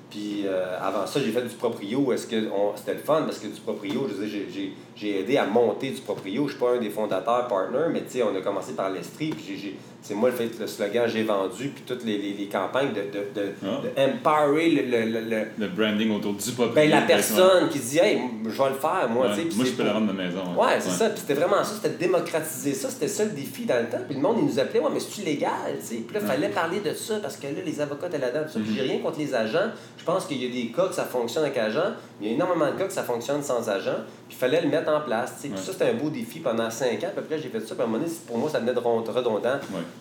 [0.09, 2.13] Puis euh, avant ça, j'ai fait du proprio.
[2.13, 3.23] Est-ce que c'était le fun?
[3.23, 6.47] Parce que du proprio, je j'ai aidé à monter du proprio.
[6.47, 9.31] Je suis pas un des fondateurs partners, mais on a commencé par l'Estrie.
[9.31, 9.75] Puis
[10.07, 13.01] c'est moi le fait le slogan j'ai vendu, puis toutes les, les, les campagnes de,
[13.01, 13.81] de, de, ah.
[13.97, 16.73] empower le, le, le, le, branding autour du proprio.
[16.73, 19.27] Ben, la personne qui dit hey, je vais le faire, moi.
[19.27, 19.47] Ouais.
[19.53, 20.43] Moi, je peux la rendre de maison.
[20.57, 21.09] Ouais, c'est ça.
[21.09, 22.89] Puis c'était vraiment ça, c'était démocratiser ça.
[22.89, 24.03] C'était ça le défi dans le temps.
[24.07, 25.51] Puis le monde, il nous appelait ouais, mais c'est-tu légal?
[25.85, 28.45] Puis là, il fallait parler de ça parce que là, les avocats étaient là-dedans.
[28.55, 29.71] Mm J'ai rien contre les agents.
[29.97, 32.29] Je pense qu'il y a des cas que ça fonctionne avec agent, mais il y
[32.31, 33.97] a énormément de cas que ça fonctionne sans agent.
[34.27, 35.35] Puis il fallait le mettre en place.
[35.41, 37.09] Puis ça, c'était un beau défi pendant cinq ans.
[37.15, 37.75] Puis après, j'ai fait ça.
[37.75, 39.59] Puis à un moment donné, pour moi, ça venait de redondant.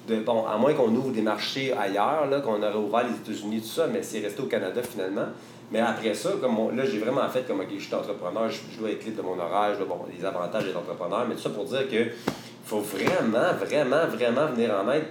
[0.09, 3.61] De, bon, à moins qu'on ouvre des marchés ailleurs, là, qu'on aurait ouvert les États-Unis,
[3.61, 5.27] tout ça, mais c'est resté au Canada finalement.
[5.71, 8.91] Mais après ça, comme là, j'ai vraiment fait comme, OK, je suis entrepreneur, je, dois
[8.91, 11.64] être libre de mon horaire, je bon, les avantages d'être entrepreneur, mais tout ça pour
[11.64, 12.07] dire que
[12.64, 15.07] faut vraiment, vraiment, vraiment venir en aide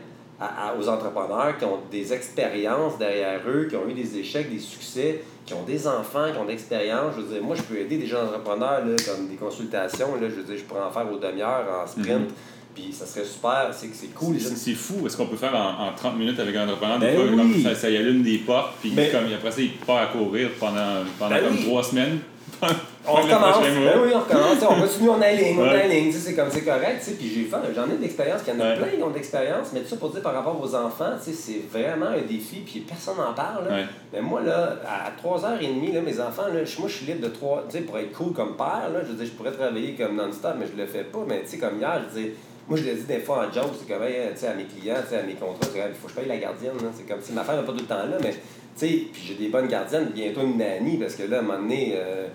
[0.78, 5.24] aux entrepreneurs qui ont des expériences derrière eux, qui ont eu des échecs, des succès,
[5.46, 7.14] qui ont des enfants, qui ont d'expérience.
[7.16, 10.16] Je veux dire, moi, je peux aider des jeunes entrepreneurs, là, comme des consultations.
[10.16, 12.08] Là, je veux dire, je pourrais en faire aux demi-heures, en sprint.
[12.08, 12.28] Mhm.
[12.74, 14.38] Puis ça serait super, c'est c'est cool.
[14.38, 15.08] C'est fou.
[15.08, 17.00] Est-ce qu'on peut faire en, en, 30 minutes avec un entrepreneur?
[17.00, 17.64] Des ben fois, oui.
[17.64, 21.04] ça, ça, y allume des portes, puis comme, après ça, il part à courir pendant,
[21.18, 22.20] pendant ben comme trois semaines.
[23.08, 23.62] on recommence.
[23.62, 24.58] Ben oui, on recommence.
[24.62, 26.12] on continue, on aligne, on aligne.
[26.12, 27.04] C'est comme c'est correct.
[27.18, 29.16] Puis j'ai fait, j'en ai de l'expérience, il y en a plein qui ont de
[29.16, 32.82] l'expérience, mais tout ça pour dire par rapport aux enfants, c'est vraiment un défi, puis
[32.82, 33.68] personne n'en parle.
[34.14, 37.66] Mais moi, là, à 3h30, là, mes enfants, là, moi, je suis libre de 3
[37.70, 40.16] tu sais, pour être cool comme père, là, je veux dire, je pourrais travailler comme
[40.16, 41.20] non-stop, mais je le fais pas.
[41.28, 42.32] Mais tu sais, comme hier, je dis
[42.68, 44.04] moi, je le dis des fois en joke, c'est comme,
[44.36, 46.74] sais, à mes clients, à mes contrats, il faut que je paye la gardienne.
[46.98, 48.34] C'est comme si ma femme n'a pas tout le temps là, mais
[48.78, 51.94] puis j'ai des bonnes gardiennes, bientôt une nanny, parce que là, à un moment donné,
[51.96, 52.28] euh,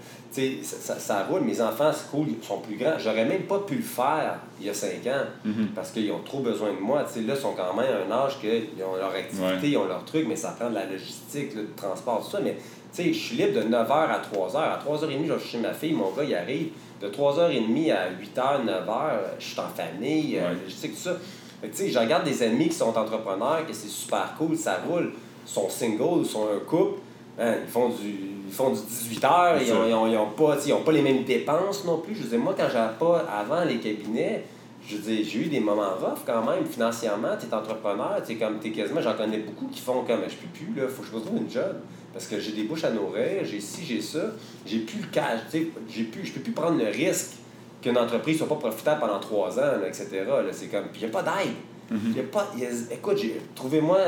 [0.62, 1.42] ça, ça, roule.
[1.42, 2.98] Mes enfants, c'est cool, ils sont plus grands.
[2.98, 5.66] J'aurais même pas pu le faire il y a cinq ans, mm-hmm.
[5.74, 7.04] parce qu'ils ont trop besoin de moi.
[7.06, 9.86] sais là, ils sont quand même à un âge qu'ils ont leur activité, ils ont
[9.86, 12.40] leur truc, mais ça prend de la logistique, le transport, tout ça.
[12.42, 12.56] Mais
[12.96, 14.56] je suis libre de 9h à 3h.
[14.56, 16.68] À 3h30, je vais chez ma fille, mon gars, il arrive.
[17.02, 21.16] De 3h30 à 8h, 9h, je suis en famille, euh, je sais que tout ça.
[21.62, 25.12] Tu sais, je regarde des amis qui sont entrepreneurs, que c'est super cool, ça roule
[25.52, 27.00] sont singles, sont un couple,
[27.38, 30.82] hein, ils font du ils font du 18 heures, ils n'ont ils ont, pas, ont
[30.82, 32.16] pas les mêmes dépenses non plus.
[32.16, 34.44] Je veux moi, quand j'avais pas avant les cabinets,
[34.84, 38.58] je veux j'ai eu des moments rough quand même, financièrement, tu es entrepreneur, tu comme,
[38.64, 41.14] es quasiment, j'en connais beaucoup qui font comme, je peux plus, là, faut que je
[41.14, 41.76] retrouve une job.
[42.12, 44.32] Parce que j'ai des bouches à nourrir, j'ai ci, j'ai ça,
[44.66, 47.34] j'ai plus le cash, j'ai plus, je peux plus prendre le risque
[47.80, 50.08] qu'une entreprise soit pas profitable pendant trois ans, etc.
[50.50, 51.54] C'est comme, puis il n'y a pas d'aide.
[51.90, 52.14] Mhm.
[52.16, 52.52] y a pas,
[52.90, 53.20] écoute,
[53.54, 53.98] trouvez-moi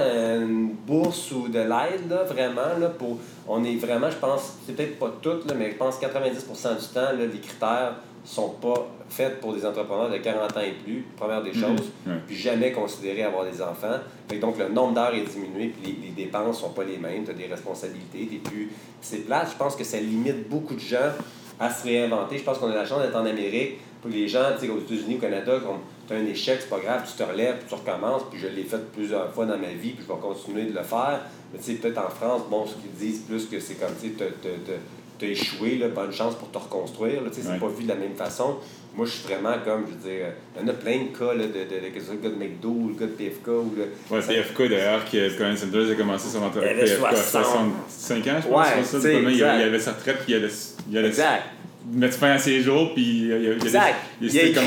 [0.41, 3.19] une bourse ou de l'aide, là, vraiment, là, pour...
[3.49, 6.79] On est vraiment, je pense, c'est peut-être pas tout, là, mais je pense que 90%
[6.79, 10.75] du temps, là, les critères sont pas faits pour des entrepreneurs de 40 ans et
[10.85, 11.61] plus, première des mhm.
[11.61, 11.91] choses,
[12.27, 13.99] puis jamais considérer avoir des enfants.
[14.41, 17.33] donc, le nombre d'heures est diminué, puis les, les dépenses sont pas les mêmes, tu
[17.33, 18.71] as des responsabilités, t'es plus...
[19.01, 21.11] C'est plat, je pense que ça limite beaucoup de gens
[21.59, 22.39] à se réinventer.
[22.39, 24.81] Je pense qu'on a la chance d'être en Amérique, pour les gens, tu sais, aux
[24.81, 25.53] États-Unis, au Canada,
[26.07, 28.65] tu as un échec, c'est pas grave, tu te relèves, tu recommences, puis je l'ai
[28.65, 31.21] fait plusieurs fois dans ma vie, puis je vais continuer de le faire.
[31.53, 34.09] Mais tu sais, peut-être en France, bon, ce qu'ils disent plus que c'est comme, tu
[34.09, 34.31] sais,
[35.19, 37.95] t'as échoué, là, bonne chance pour te reconstruire, tu sais, c'est pas vu de la
[37.97, 38.57] même façon.
[38.95, 41.33] Moi, je suis vraiment comme, je veux dire, il y en a plein de cas,
[41.33, 43.49] là, de, de, de, de, le gars de McDo ou le gars de PFK.
[43.49, 48.27] Ou le, ouais, PFK d'ailleurs, qui, quand Sanders a commencé son entreprise PFK à 65
[48.27, 48.67] ans, je pense.
[48.67, 50.53] Ouais, ça, il, il avait sa retraite, puis il allait.
[50.91, 51.45] Il allait exact.
[51.91, 53.95] Mettre fin à ses jours, puis il a, il a, Exact.
[54.21, 54.65] il a Il écrit,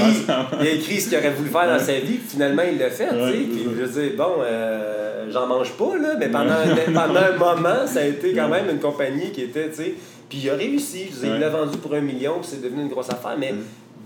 [0.61, 2.89] il a écrit ce qu'il aurait voulu faire dans sa vie, puis finalement il l'a
[2.89, 3.09] fait.
[3.09, 3.37] tu Ouais, sais.
[3.37, 3.69] Puis ça.
[3.77, 7.87] je veux dire, bon, euh, j'en mange pas, là, mais pendant, un- pendant un moment,
[7.87, 9.93] ça a été quand même une compagnie qui était, tu sais.
[10.29, 11.05] Puis il a réussi.
[11.09, 11.35] Je veux dire, Ouais.
[11.37, 13.35] Il l'a vendu pour un million, puis c'est devenu une grosse affaire.
[13.39, 13.53] Mais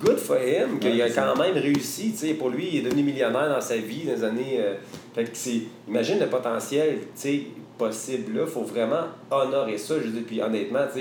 [0.01, 2.11] good for him, qu'il Ouais, a quand même réussi.
[2.11, 4.57] Tu sais, pour lui, il est devenu millionnaire dans sa vie dans les années.
[4.59, 4.73] euh,
[5.15, 5.61] fait que c'est.
[5.87, 7.41] Imagine le potentiel, tu sais,
[7.77, 8.45] possible là.
[8.45, 9.95] Faut vraiment honorer ça.
[9.99, 10.99] Je veux dire, puis honnêtement, tu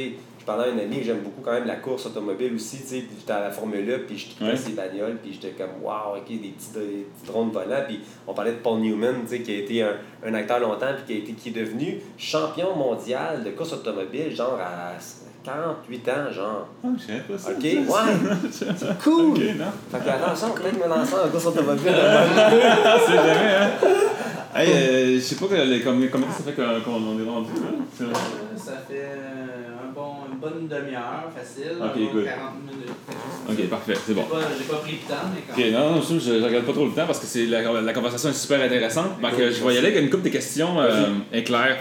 [0.49, 0.53] sais.
[0.53, 2.87] Je parlais à un ami que j'aime beaucoup quand même la course automobile aussi, tu
[2.89, 4.57] sais, puis j'étais à la Formule 1, puis je trippais Ouais.
[4.57, 8.35] ses bagnoles, puis j'étais comme, waouh, ok, des petits, des petits drones volants, puis on
[8.35, 9.93] parlait de Paul Newman, tu sais, qui a été un,
[10.27, 14.35] un acteur longtemps, puis qui, a été, qui est devenu champion mondial de course automobile,
[14.35, 14.93] genre à
[15.45, 16.69] 48 ans, genre.
[16.85, 17.51] Oh, je savais pas ça.
[17.53, 19.31] Ok, ouais, c'est cool!
[19.33, 19.65] Ok, non.
[19.91, 21.93] Fait que attention, peut-être me lancer en course automobile.
[21.95, 23.71] Ah, c'est jamais, hein.
[24.55, 27.51] Hey, euh, je sais pas que- les- combien, ça fait qu'on qu'on en est rendu,
[27.55, 28.03] là.
[28.03, 28.07] Euh,
[28.57, 29.68] Ça fait euh,
[30.39, 31.73] une bonne demi-heure, facile.
[31.81, 32.25] Ok, un bon good.
[32.25, 32.89] 40 minutes.
[33.49, 34.25] Ok, parfait, c'est bon.
[34.59, 36.73] J'ai pas, pas pris le temps, mais quand Ok, non, non, je, je, regarde pas
[36.73, 39.21] trop le temps parce que c'est la, la conversation est super intéressante.
[39.21, 41.07] Donc, je vais y aller avec une couple de questions euh,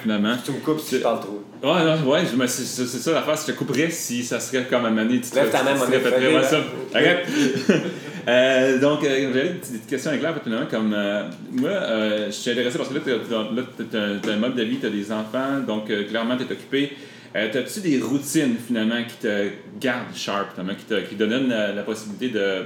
[0.01, 0.35] finalement.
[0.43, 1.43] Tu me coupes si je parle trop.
[1.63, 4.91] Ouais, non, ouais, c'est ça l'affaire, si je te couperais si ça serait comme à
[4.91, 6.57] Mané, tu te Lève ta main, tu te ça.
[6.93, 7.27] Arrête!
[8.27, 12.51] Euh, donc, euh, j'avais une petite question éclair, finalement, comme euh, moi, euh, je suis
[12.51, 15.89] intéressé parce que là, tu as, un mode de vie, tu as des enfants, donc
[15.89, 16.91] euh, clairement, tu es occupé.
[17.35, 19.49] Euh, T'as-tu des routines, finalement, qui te
[19.79, 22.63] gardent sharp, qui te, qui te donnent la, la possibilité de,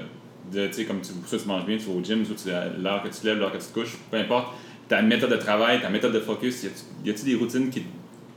[0.53, 2.51] de tu sais, comme tu, soit tu manges bien, tu vas au gym, soit
[2.81, 4.47] l'heure que tu te lèves, l'heure que tu te couches, peu importe,
[4.87, 6.63] ta méthode de travail, ta méthode de focus,
[7.03, 7.83] y a-tu- des routines qui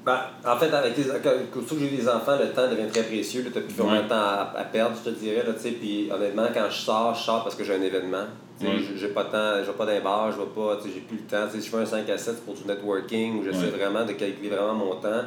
[0.07, 3.43] Ben, en fait, avec les, surtout que j'ai des enfants, le temps devient très précieux.
[3.43, 4.03] Tu n'as plus vraiment Ouais.
[4.03, 5.43] de temps à, à perdre, je te dirais.
[5.47, 5.71] Là, tu sais.
[5.71, 8.27] puis honnêtement, quand je sors, je sors parce que j'ai un événement.
[8.61, 8.69] Ouais.
[8.97, 11.01] j'ai- pas de temps, je vais pas les bars, je vais pas, tu sais, j'ai
[11.01, 11.51] plus le temps.
[11.51, 13.79] Si je fais un 5 à 7, c'est pour du networking, où j'essaie Ouais.
[13.79, 15.23] vraiment de calculer vraiment mon temps.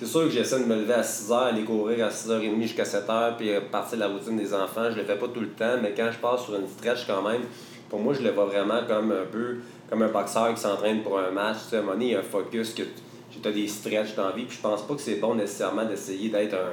[0.00, 3.36] C'est sûr que j'essaie de me lever à 6h, aller courir à 6h30 jusqu'à 7h,
[3.36, 4.90] puis partir de la routine des enfants.
[4.90, 7.20] Je le fais pas tout le temps, mais quand je passe sur une stretch quand
[7.20, 7.42] même,
[7.90, 9.58] pour moi, je le vois vraiment comme un peu
[9.90, 11.58] comme un boxeur qui s'entraîne pour un match.
[11.64, 12.84] Tu sais, à un il y a un focus que
[13.30, 15.84] tu as des stretches dans la vie, puis je pense pas que c'est bon nécessairement
[15.84, 16.72] d'essayer d'être un.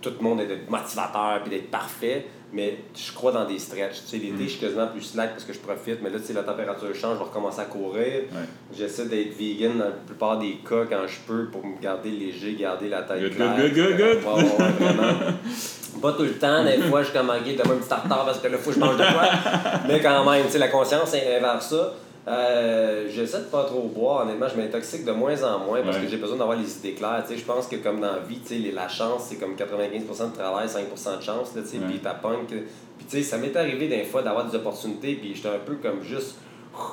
[0.00, 4.02] Tout le monde est motivateur puis d'être parfait, mais je crois dans des stretches.
[4.04, 6.26] Tu sais, l'été, je suis quasiment plus slack parce que je profite, mais là, tu
[6.26, 8.04] sais, la température change, je vais recommencer à courir.
[8.04, 8.46] Ouais.
[8.76, 12.54] J'essaie d'être vegan dans la plupart des cas quand je peux pour me garder léger,
[12.54, 13.96] garder la tête Good, claire.
[13.96, 15.12] good, vraiment.
[16.00, 18.38] Pas tout le temps, des fois, je suis comme, ok, donne-moi un petit tartare parce
[18.38, 19.28] que là, faut que je mange de quoi.
[19.88, 21.92] Mais quand même, tu sais, la conscience est vers ça.
[22.28, 26.04] Euh, J'essaie de pas trop boire, honnêtement, je m'intoxique de moins en moins parce Ouais.
[26.04, 27.24] que j'ai besoin d'avoir les idées claires.
[27.26, 29.36] Tu sais, je pense que comme dans la vie, tu sais, les- la chance, c'est
[29.36, 31.84] comme 95% de travail, 5% de chance, là, tu sais, Ouais.
[31.88, 32.48] puis ta punk.
[32.48, 35.76] Puis tu sais, ça m'est arrivé des fois d'avoir des opportunités, puis j'étais un peu
[35.76, 36.36] comme juste.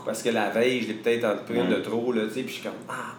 [0.06, 1.68] Parce que la veille, je l'ai peut-être en une Ouais.
[1.68, 3.14] de trop, là, tu sais, puis je suis comme, ah,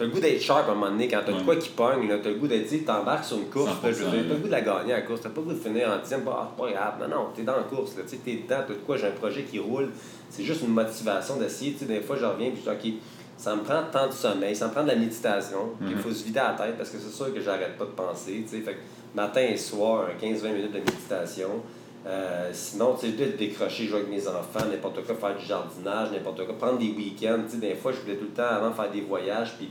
[0.00, 1.40] T'as le goût d'être sharp à un moment donné, quand t'as Ouais.
[1.40, 3.68] de quoi qui pogne, là, t'as le goût d'être, tu sais, t'embarques sur une course,
[3.70, 5.58] 100%, t'as le goût de la gagner à la course, t'as pas le goût de
[5.58, 8.16] finir en dixième, bah, c'est pas grave, non, non, t'es dans la course, là, t'es
[8.32, 9.90] dedans, t'as de quoi, j'ai un projet qui roule,
[10.30, 13.02] c'est juste une motivation d'essayer, tu sais, des fois, je reviens, puis je dis, ok,
[13.36, 16.00] ça me prend tant de sommeil, ça me prend de la méditation, puis il Mhm.
[16.02, 18.56] faut se vider la tête, parce que c'est sûr que j'arrête pas de penser, tu
[18.56, 18.78] sais, fait que
[19.14, 21.50] matin et soir, un 15-20 minutes de méditation,
[22.06, 26.12] euh, sinon, tu sais, de décrocher, jouer avec mes enfants, n'importe quoi, faire du jardinage,
[26.12, 27.40] n'importe quoi, prendre des week-ends.
[27.46, 29.68] Tu sais, des fois, je voulais tout le temps avant faire des voyages, puis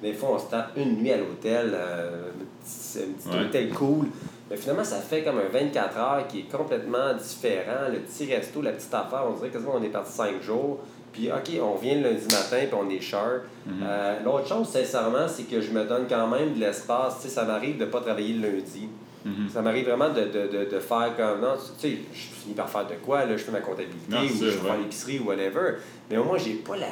[0.00, 2.22] des fois, on se tape une nuit à l'hôtel, euh,
[2.64, 3.44] c'est un petit Ouais.
[3.46, 4.06] hôtel cool.
[4.50, 7.88] Mais finalement, ça fait comme un 24 heures qui est complètement différent.
[7.90, 10.78] Le petit resto, la petite affaire, on dirait quasiment on est parti 5 jours.
[11.12, 13.42] Puis, OK, on vient le lundi matin, puis on est sharp.
[13.66, 13.74] Mhm.
[13.82, 17.16] Euh, L'autre chose, sincèrement, c'est que je me donne quand même de l'espace.
[17.20, 18.88] Tu sais, ça m'arrive de ne pas travailler le lundi.
[19.24, 19.48] Mhm.
[19.52, 21.40] Ça m'arrive vraiment de, de, de, de faire comme.
[21.40, 24.22] Non, tu sais, je finis par faire de quoi, là, je fais ma comptabilité Non,
[24.22, 25.74] ou je fais l'épicerie ou whatever.
[26.10, 26.86] Mais au moins, j'ai pas la,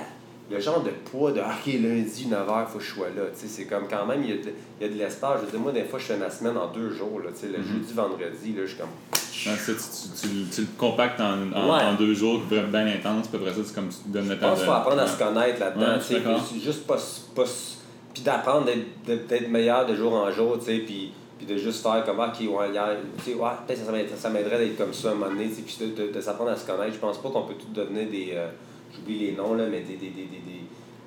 [0.50, 3.22] le genre de poids de OK, lundi, 9h, faut que je sois là.
[3.32, 4.50] Tu sais, c'est comme quand même, il y a de,
[4.80, 5.40] il y a de l'espace.
[5.40, 7.20] Je veux dire, moi, des fois, je fais ma semaine en deux jours.
[7.24, 7.64] Là, tu sais, le Mhm.
[7.64, 8.88] jeudi, vendredi, là, je suis comme.
[9.46, 9.78] Ouais, ça, tu,
[10.28, 11.82] tu, tu- tu le compactes en, en, Ouais.
[11.84, 14.40] en deux jours, bien intense, puis après ça, c'est comme tu te donnes le Je
[14.40, 14.64] temps pense de.
[14.64, 15.92] qu'il faut apprendre à se connaître là-dedans.
[15.94, 16.98] Ouais, tu sais, juste pas.
[17.34, 17.44] pas
[18.12, 18.66] puis d'apprendre
[19.06, 21.12] d'être meilleur de jour en jour, tu sais, puis,
[21.43, 22.86] puis de juste faire comme, ah, ok, ouais, hier,
[23.24, 25.47] tu sais, ouais, peut-être ça m'aiderait- ça m'aiderait d'être comme ça à un moment donné,
[25.47, 26.93] puis de, de, de s'apprendre à se connaître.
[26.93, 28.32] Je pense pas qu'on peut tout devenir des.
[28.34, 28.49] euh,
[28.95, 29.95] J'oublie les noms, là, mais des.
[29.95, 30.61] des, des, des, des-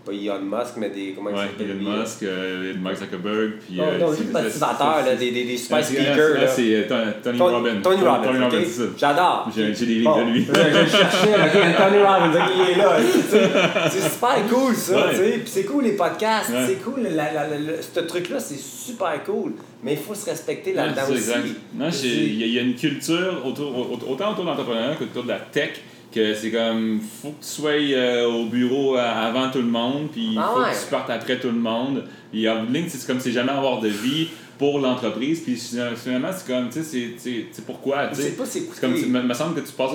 [0.06, 1.14] pas Elon Musk, mais des.
[1.16, 3.78] Comment Ouais, Elon lui, Musk, euh, Mark Zuckerberg, puis.
[3.78, 6.34] Non, euh, non, c'est- motivateurs, là, des, des, des super Ah, c'est- speakers.
[6.36, 6.48] ah, là.
[6.48, 7.82] c'est euh, Tony, Robbins.
[7.84, 8.44] Tony Robbins, Tony ok?
[8.52, 8.84] Robbins, c'est ça.
[8.98, 9.50] J'adore.
[9.56, 10.46] J'ai des livres Bon, de lui.
[10.46, 12.98] je, le cherchais, ok, Tony Robbins, il est là.
[13.90, 15.10] C'est super cool, ça, Ouais.
[15.12, 15.32] tu sais.
[15.40, 16.66] Puis c'est cool, les podcasts, Ouais.
[16.68, 17.02] c'est cool.
[17.04, 19.54] La, la, la- ce truc-là, c'est super cool.
[19.84, 21.30] Mais il faut se respecter là-dedans aussi.
[22.08, 25.24] il y, a- il y a une culture autour, au- autant autour de l'entrepreneuriat qu'autour
[25.24, 25.72] de la tech
[26.14, 30.10] que c'est comme faut que tu sois euh, au bureau à- avant tout le monde
[30.12, 30.68] puis il Ah faut ouais.
[30.72, 33.80] que tu partes après tout le monde Puis en ligne, c'est comme c'est jamais avoir
[33.80, 34.28] de vie
[34.58, 35.41] pour l'entreprise.
[35.41, 38.32] Puis finalement, c'est comme, tu sais, c'est- c'est c'est pourquoi, tu sais.
[38.32, 39.91] pas c'est C'est comme, il me semble que tu passes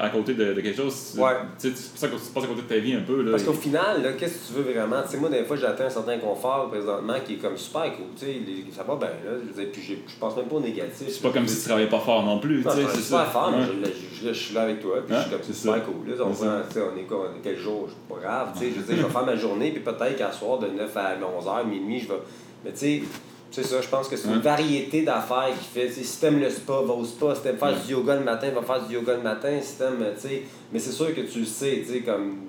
[0.00, 1.14] à, côté de, de quelque chose.
[1.18, 1.30] Ouais.
[1.60, 3.22] Tu sais, c'est pour ça que tu passes à côté de ta vie un peu.
[3.22, 3.30] Là.
[3.32, 5.02] Parce qu'au final, là, qu'est-ce que tu veux vraiment?
[5.04, 7.84] Tu sais, moi, des fois, j'ai atteint un certain confort présentement qui est comme super
[7.96, 8.06] cool.
[8.18, 8.36] Tu sais,
[8.76, 9.38] ça va bien, là.
[9.42, 11.08] Je veux dire, puis je pense même pas au négatif.
[11.08, 12.62] c'est pas comme si tu travaillais pas fort non plus.
[12.62, 13.24] Non, tu sais, je c'est ça.
[13.24, 13.64] fort, mais Ouais.
[13.84, 15.80] je, je- je- je suis là avec toi, puis je suis comme c'est super ça.
[15.80, 16.08] cool.
[16.10, 17.88] Là, on, prend, tu sais, on est quoi, on est quel jour?
[17.88, 18.70] C'est pas grave, tu sais.
[18.74, 21.14] Je veux dire, je vais faire ma journée, puis peut-être qu'à soir, de 9 à
[21.16, 22.20] 11h, minuit, je vais.
[22.64, 23.02] Mais tu sais,
[23.50, 25.90] c'est ça, je pense que c'est une variété d'affaires qui fait.
[25.90, 27.34] Si t'aimes le spa, va au spa.
[27.34, 29.58] Si t'aimes faire du yoga le matin, va faire du yoga le matin.
[29.62, 30.42] Si t'aimes, tu sais.
[30.72, 32.47] Mais c'est sûr que tu le sais, tu sais, comme.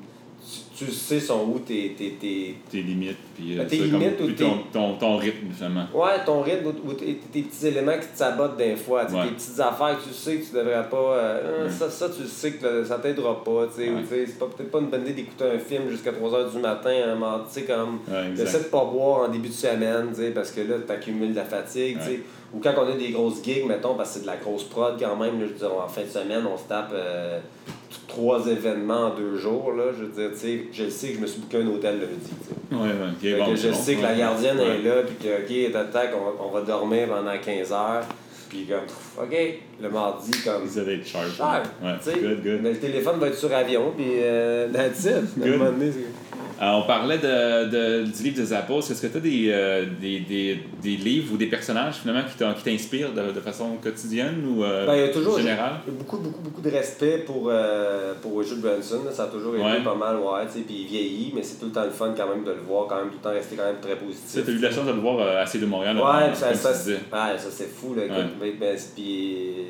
[0.79, 1.93] Tu, sais sont où tes.
[1.97, 3.17] tes, tes Tes limites.
[3.35, 5.85] Puis, Ben, euh, tes ça, comme- limites ou ton, ton, ton rythme, finalement.
[5.93, 9.25] Ouais, ton rythme ou, ou tes, tes petits éléments qui te sabotent des fois, Ouais.
[9.25, 10.97] tes petites affaires que tu sais que tu devrais pas.
[10.97, 11.69] euh, Ouais.
[11.69, 13.89] ça, ça, tu sais que là, ça t'aidera pas, tu sais.
[13.89, 14.03] Ouais.
[14.09, 17.45] C'est peut-être pas une bonne idée d'écouter un film jusqu'à 3h du matin, un mardi,
[17.53, 17.99] tu sais, comme.
[18.41, 21.35] Essaie de pas boire en début de semaine, tu sais, parce que là, t'accumules de
[21.37, 22.19] la fatigue, tu sais.
[22.53, 24.95] Ou quand on a des grosses gigs, mettons, parce que c'est de la grosse prod
[24.99, 27.39] quand même, là, je veux dire, en fin de semaine, on se tape euh,
[28.07, 29.85] trois événements en deux jours, là.
[29.97, 31.99] Je veux dire, tu sais, je le sais que je me suis booké un hôtel
[31.99, 32.75] lundi, tu sais.
[32.75, 33.75] Ouais, ouais, bon, que je bon.
[33.75, 37.37] sais que la gardienne est là, puis que, OK, tac, on, on va dormir pendant
[37.37, 38.05] 15 heures.
[38.49, 38.79] Puis comme,
[39.21, 39.35] OK,
[39.81, 41.25] le mardi, comme, Ça va être sharp.
[41.81, 42.59] Ouais, tu good, good.
[42.61, 45.37] Mais le téléphone va être sur avion, puis euh, that's it.
[45.37, 45.59] Good.
[45.59, 45.91] donné,
[46.61, 48.79] Euh, on parlait de, de- du livre de Zappos.
[48.81, 52.63] Est-ce que tu as des, euh, des, des, des livres ou des personnages finalement qui
[52.65, 55.75] t'inspirent de, de façon quotidienne ou euh, Ben, il y a toujours générale?
[55.87, 59.03] beaucoup, beaucoup, beaucoup de respect pour, euh, pour Richard Branson.
[59.05, 59.11] là.
[59.13, 59.81] Ça a toujours été Ouais.
[59.85, 62.27] pas mal, ouais, tu puis il vieillit, mais c'est tout le temps le fun quand
[62.27, 64.43] même de le voir, quand même, tout le temps rester quand même très Tu positif.
[64.45, 65.95] as eu la chance de le voir euh, assez de Montréal.
[65.95, 67.95] Ouais, là, puis ça, ça, tu ça c'est fou.
[67.95, 68.09] Là, Ouais.
[68.41, 68.75] mais- mais-
[69.09, 69.65] puis,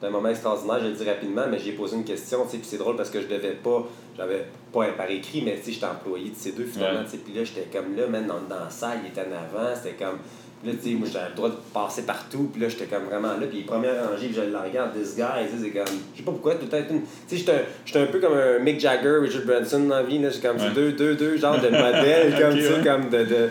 [0.00, 2.56] c'est un moment extraordinaire, je le dis rapidement, mais j'ai posé une question, tu sais,
[2.58, 3.86] puis c'est drôle parce que je devais pas,
[4.16, 7.04] j'avais pas par écrit, mais j'étais employé de ces deux finalement, Ouais.
[7.06, 9.32] tu sais, puis là, j'étais comme là, même dans, dans la salle, il était en
[9.32, 10.18] avant, c'était comme,
[10.64, 13.28] là, tu sais, moi, j'avais le droit de passer partout, puis là, j'étais comme vraiment
[13.28, 15.96] là, puis les premières rangées, puis je le regarde, this guy, tu sais, c'est comme,
[16.12, 17.44] je sais pas pourquoi, tout le temps, une- tu sais,
[17.86, 20.70] j'étais un- peu comme un Mick Jagger, Richard Branson dans la vie, là, comme, Ouais.
[20.74, 22.84] deux, deux, deux genres de modèles, comme, Ok, tu sais, ouais.
[22.84, 23.48] comme de- de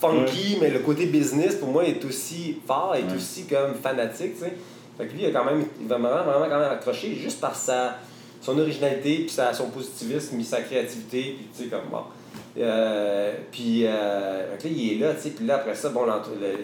[0.00, 4.44] funky, mais le côté business pour moi est aussi fort, est aussi comme fanatique, tu
[4.44, 4.52] sais.
[4.98, 7.96] Fait que lui, il a quand même, vraiment, vraiment quand même accroché juste par sa,
[8.40, 12.02] son originalité, puis sa, son positivisme, puis sa créativité, puis tu sais, comme bon.
[12.58, 16.12] Euh, puis euh, là, il est là, tu sais, puis là, après ça, bon, le-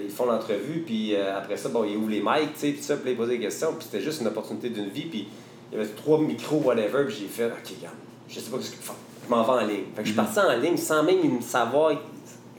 [0.05, 2.83] ils font l'entrevue, puis euh, après ça, bon, il ouvre les mics, tu sais, puis
[2.83, 5.29] ça, puis là, il pose des questions, puis c'était juste une opportunité d'une vie, puis
[5.71, 7.97] il y avait trois micros, whatever, puis j'ai fait, ok, regarde,
[8.29, 9.85] je sais pas ce que je m'en vais en ligne.
[9.95, 11.93] Fait que je suis parti en ligne sans même savoir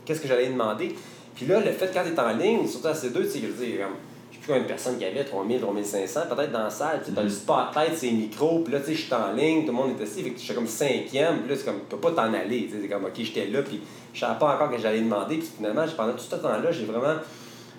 [0.05, 0.95] qu'est-ce que j'allais demander.
[1.35, 3.39] Puis là, le fait quand tu es en ligne, surtout à ces deux, tu sais,
[3.39, 3.95] je veux dire, comme,
[4.43, 7.15] plus combien de personnes qu'il y avait, 3000, 3500, peut-être dans la salle, tu sais,
[7.15, 9.73] t'as le spotlight, c'est micros, puis là, tu sais, je suis en ligne, tout le
[9.73, 12.11] monde est assis, fait que j'étais comme cinquième, puis là, c'est comme, tu peux pas
[12.11, 13.79] t'en aller, tu sais, c'est comme, ok, j'étais là, puis
[14.13, 17.19] je savais pas encore que j'allais demander, puis finalement, pendant tout ce temps-là, j'ai vraiment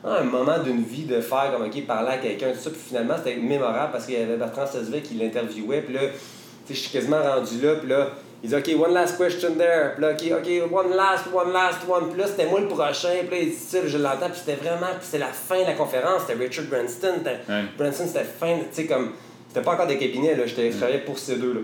[0.05, 3.15] un moment d'une vie de faire comme, ok, parler à quelqu'un, tout ça, puis finalement,
[3.19, 6.81] c'était mémorable parce qu'il y avait Bertrand Sesvet qui l'interviewait, puis là, tu sais, je
[6.81, 8.09] suis quasiment rendu là, puis là,
[8.45, 9.93] il dit, OK, one last question there.
[9.95, 12.11] Puis là, OK, OK, one last, one last, one.
[12.11, 13.23] Puis là, c'était moi le prochain.
[13.27, 14.29] Puis là, il dit ça, je l'entends.
[14.29, 16.25] Puis c'était vraiment, puis c'était la fin de la conférence.
[16.27, 17.23] C'était Richard Branston.
[17.25, 17.63] Ouais.
[17.79, 19.13] Branson, c'était fin, tu sais, comme,
[19.49, 20.45] c'était pas encore des cabinets, là.
[20.45, 21.61] J'étais, travaillais pour ces deux-là.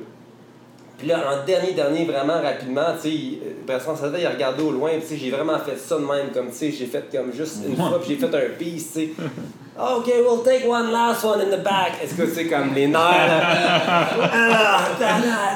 [0.96, 4.62] Puis là, en dernier, dernier, vraiment rapidement, tu sais, euh, Bertrand Sesvet, il a regardé
[4.62, 6.86] au loin, puis tu sais, j'ai vraiment fait ça de même, comme, tu sais, j'ai
[6.86, 9.08] fait comme juste une fois, puis j'ai fait un piece, tu sais.
[9.78, 12.02] Ah, OK, we'll take one last one in the back.
[12.02, 13.00] Est-ce que c'est comme les nerfs?
[13.00, 14.88] Ah,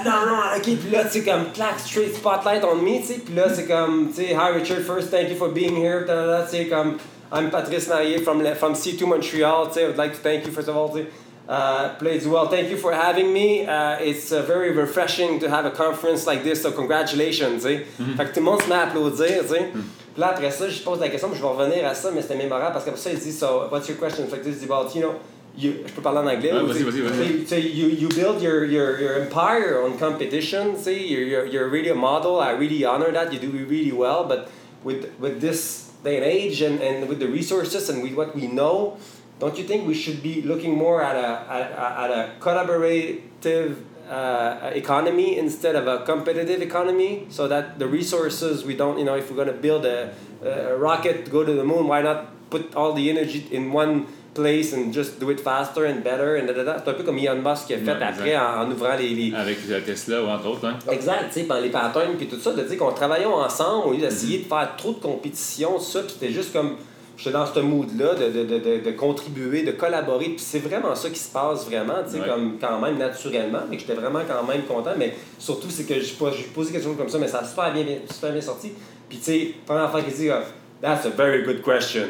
[0.04, 3.34] non, non, OK, puis là, sais, comme, clack, straight spotlight on me, tu sais, puis
[3.34, 6.66] là, c'est comme, tu sais, hi Richard, first, thank you for being here, tu sais,
[6.68, 6.98] comme,
[7.32, 10.52] I'm Patrice Marier from, from C2 Montreal, tu sais, I would like to thank you,
[10.52, 11.06] first of all, tu sais.
[11.46, 13.66] Uh, please, well, thank you for having me.
[13.66, 17.62] Uh, it's uh, very refreshing to have a conference like this, so congratulations.
[17.64, 17.84] tu sais.
[18.16, 19.42] Fait que tout le monde se met à applaudir.
[19.42, 19.66] tu sais.
[20.14, 22.22] Puis là, après ça, je pose la question, puis je vais revenir à ça, mais
[22.22, 24.24] c'était mémorable parce qu'après ça, il dit So, what's your question?
[24.26, 25.14] Fait que il dit Well, you know,
[25.58, 26.52] you, je peux parler en anglais.
[26.52, 27.46] Ouais, vas-y, vas-y, vas-y.
[27.46, 30.76] sais, you, you build your, your, your empire on competition.
[30.76, 32.40] sais, You're, you're, you're really a model.
[32.40, 33.32] I really honor that.
[33.32, 34.24] You do really well.
[34.28, 34.48] But
[34.84, 38.46] with, with this day and age and, and with the resources and with what we
[38.46, 38.96] know,
[39.44, 43.76] don't you think we should be looking more at a, at, a- at a collaborative
[44.10, 47.26] uh, economy instead of a competitive economy?
[47.30, 50.76] So that the resources we don't, you know, if we're going to build a, a
[50.76, 54.72] rocket to go to the moon, why not put all the energy in one place
[54.72, 56.78] and just do it faster and better and da, da, da?
[56.84, 59.10] C'est un peu comme Elon Musk qui a fait Ouais, après en, en ouvrant les,
[59.10, 60.66] les, Avec euh, Tesla ou entre autres.
[60.66, 60.76] Hein?
[60.90, 63.98] Exact, tu sais, les patterns puis tout ça, de dire qu'on travaillait ensemble au lieu
[64.00, 66.76] d'essayer de faire trop de compétition, tout ça, puis c'était juste comme.
[67.16, 70.94] J'étais dans ce mood-là de, de, de, de, de contribuer, de collaborer, puis c'est vraiment
[70.96, 72.28] ça qui se passe vraiment, tu sais, Ouais.
[72.28, 76.14] comme quand même naturellement, mais j'étais vraiment quand même content, mais surtout c'est que j'ai
[76.14, 78.72] posé quelque chose comme ça, mais ça a super bien, bien- super bien sorti.
[79.08, 80.42] Puis tu sais, première fois qu'il dit, ah,
[80.82, 82.02] That's a very good question.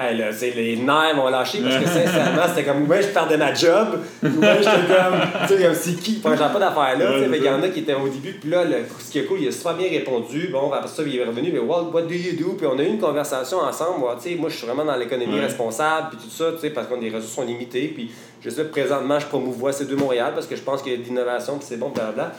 [0.00, 3.52] Hey, là, les nerfs m'ont lâché parce que sincèrement, c'était comme, ouais, je perdais ma
[3.52, 7.06] job, ou bien j'étais comme, tu sais, comme, c'est qui, enfin, j'avais pas d'affaires là,
[7.14, 9.18] tu sais, il y en a qui étaient au début, puis là, le, ce qui
[9.18, 11.90] est cool, il a super bien répondu, bon, après ça, il est revenu, mais what,
[11.92, 12.52] what do you do?
[12.56, 14.96] Puis on a eu une conversation ensemble, ouais, tu sais, moi, je suis vraiment dans
[14.96, 15.40] l'économie Ouais.
[15.46, 18.08] responsable, puis tout ça, tu sais, parce que les ressources sont limitées, puis
[18.40, 21.02] je sais, présentement, je promouvois C2 Montréal parce que je pense qu'il y a de
[21.02, 22.34] l'innovation, puis c'est bon, blablabla.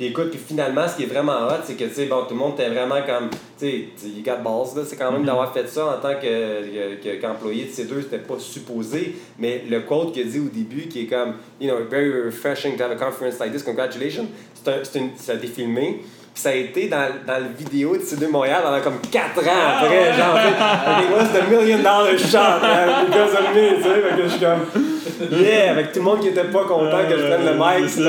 [0.00, 2.32] Puis écoute, puis finalement, ce qui est vraiment hot, c'est que, tu sais, bon, tout
[2.32, 3.28] le monde était vraiment comme,
[3.58, 3.66] tu
[3.98, 7.02] sais, you got balls, là, c'est quand même d'avoir fait ça en tant que, que-
[7.04, 10.88] que- qu'employé de C2, c'était pas supposé, mais le quote qu'il a dit au début,
[10.88, 14.24] qui est comme, you know, very refreshing to have a conference like this, congratulations,
[14.54, 16.00] c'est un, c'est une, ça a été filmé,
[16.32, 19.82] puis ça a été dans, dans le vidéo de C2 Montréal pendant comme 4 ans
[19.82, 22.60] après, genre, tu sais, it was the million dollar shot,
[23.06, 26.20] because of me, tu sais, fait que je suis comme, yeah, avec tout le monde
[26.20, 28.00] qui était pas content que je prenne le mic, c'est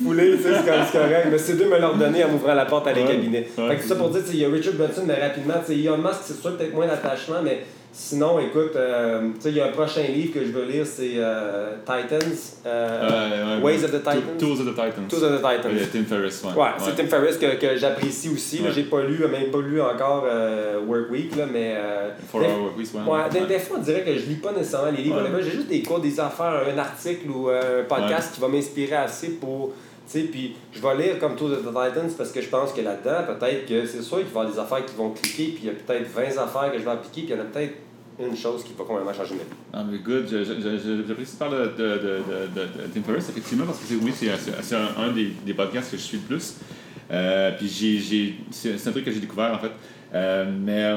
[0.00, 1.26] refouler, tu sais, c'est comme c'est correct.
[1.30, 3.08] Mais C2 me l'a redonné en m'ouvrant la porte à les Ouais.
[3.08, 3.48] cabinets.
[3.58, 3.68] Ouais.
[3.68, 6.20] Fait que c'est ça pour dire, il y a Richard Branson, mais rapidement, Elon Musk,
[6.22, 7.60] c'est sûr peut-être moins d'attachement, mais
[7.92, 10.84] sinon, écoute, euh, tu sais, il y a un prochain livre que je veux lire,
[10.86, 12.36] c'est euh, Titans,
[12.66, 14.36] euh, Ways of the Titans.
[14.38, 15.08] Tools of the Titans.
[15.08, 15.88] Tools of the Titans.
[15.92, 16.62] Tim Ferriss, ouais.
[16.62, 18.60] Ouais, c'est Tim Ferriss que, que j'apprécie aussi.
[18.74, 20.26] J'ai pas lu, même pas lu encore
[20.86, 21.74] Work Week, là, mais.
[21.76, 23.46] euh, For des- Our Work Week, ouais.
[23.48, 25.22] Des, fois, on dirait que je lis pas nécessairement les livres.
[25.42, 29.28] J'ai juste des cours, des affaires, un article ou un podcast qui va m'inspirer assez
[29.30, 29.72] pour.
[30.10, 33.34] Puis je vais lire comme Tour de the Titans parce que je pense que là-dedans,
[33.34, 35.66] peut-être que c'est sûr qu'il va y avoir des affaires qui vont cliquer, puis il
[35.66, 37.74] y a peut-être 20 affaires que je vais appliquer, puis il y en a peut-être
[38.18, 39.48] une chose qui va complètement changer ma vie.
[39.72, 42.22] Ah, mais good, de de, de,
[42.54, 46.18] de, Tim Ferriss, effectivement, parce que c'est, oui, c'est, un, des, podcasts que je suis
[46.18, 46.54] le plus.
[47.10, 49.72] Euh, puis c'est un truc que j'ai découvert, en fait.
[50.16, 50.96] Euh, mais euh,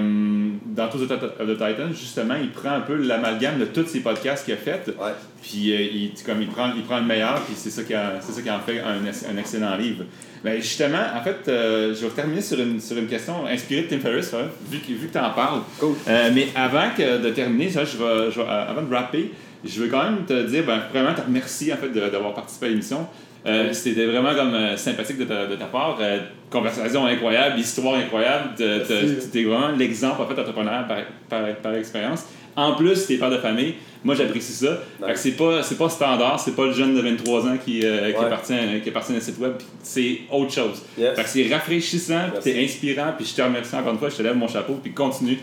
[0.65, 3.85] dans Tools of the of the Titan, justement, il prend un peu l'amalgame de tous
[3.87, 4.87] ces podcasts qu'il a fait.
[4.87, 5.11] Ouais.
[5.41, 8.13] Puis euh, il, comme il, prend, il prend le meilleur, puis c'est ça qui, a-
[8.21, 10.03] c'est ça qui en fait un, ex- un excellent livre.
[10.43, 13.99] Mais justement, en fait, je vais terminer sur une, sur une question inspirée de Tim
[13.99, 15.61] Ferriss, hein, vu que, vu que tu en parles.
[15.79, 15.95] Cool.
[16.07, 19.31] Mais avant que de terminer, ça, je vais, je vais- avant de rapper,
[19.65, 22.67] je veux quand même te dire, ben, vraiment te remercier en fait, de- d'avoir participé
[22.67, 23.05] à l'émission.
[23.45, 25.97] Euh, C'était vraiment comme euh, sympathique de ta, de ta part.
[26.01, 26.19] Euh,
[26.49, 28.49] conversation incroyable, histoire incroyable.
[28.59, 29.29] Merci.
[29.31, 30.97] T'es vraiment l'exemple en fait, entrepreneur par,
[31.29, 32.25] par, par expérience.
[32.55, 33.75] En plus, t'es père de famille.
[34.03, 34.79] Moi, j'apprécie ça.
[35.15, 38.09] C'est pas, c'est pas standard, c'est pas le jeune de 23 ans qui, qui, Ouais.
[38.09, 39.53] est parti, à- qui est parti un site web.
[39.83, 40.81] C'est autre chose.
[40.97, 41.17] Yes.
[41.25, 44.09] C'est rafraîchissant, t'es inspirant, puis je te remercie encore une fois.
[44.09, 45.37] Je te lève mon chapeau, puis continue.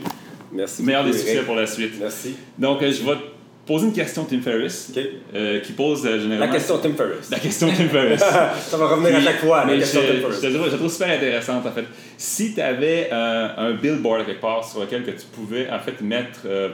[0.53, 0.83] Merci.
[0.83, 1.95] Meilleur des succès pour la suite.
[2.01, 2.35] Merci.
[2.59, 3.17] Donc, je vais
[3.67, 4.93] poser une question, Tim Ferriss,
[5.35, 6.55] euh, qui pose euh, La généralement.
[6.55, 7.31] question Tim Ferriss.
[7.31, 8.21] La question Tim Ferriss.
[8.69, 10.41] Ça va revenir à chaque fois, la question je, Tim Ferriss.
[10.43, 11.85] je la trouve super intéressante en fait.
[12.17, 16.41] Si tu avais un billboard quelque part sur lequel que tu pouvais en fait mettre
[16.47, 16.69] euh,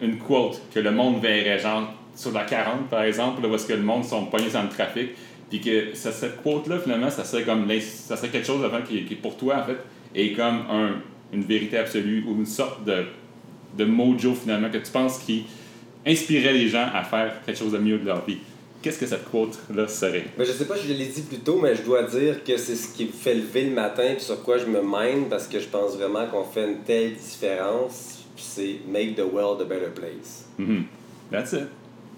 [0.00, 3.66] une quote que le monde verrait, genre sur la 40 par exemple, là, où est-ce
[3.66, 5.10] que le monde sont pognés dans le trafic,
[5.50, 9.04] puis que ça- cette quote-là finalement, ça serait comme ça serait quelque chose fait, qui,
[9.04, 9.76] qui pour toi en fait
[10.14, 10.90] est comme un,
[11.32, 13.04] une vérité absolue ou une sorte de,
[13.76, 15.44] de mojo finalement que tu penses qui
[16.06, 18.38] inspirait les gens à faire quelque chose de mieux de leur vie.
[18.82, 20.26] Qu'est-ce que cette quote-là serait?
[20.38, 22.56] Mais je sais pas si je l'ai dit plus tôt, mais je dois dire que
[22.56, 25.48] c'est ce qui me fait lever le matin puis sur quoi je me mine parce
[25.48, 28.24] que je pense vraiment qu'on fait une telle différence.
[28.36, 30.44] C'est make the world a better place.
[30.58, 30.84] Mhm.
[31.32, 31.64] That's it.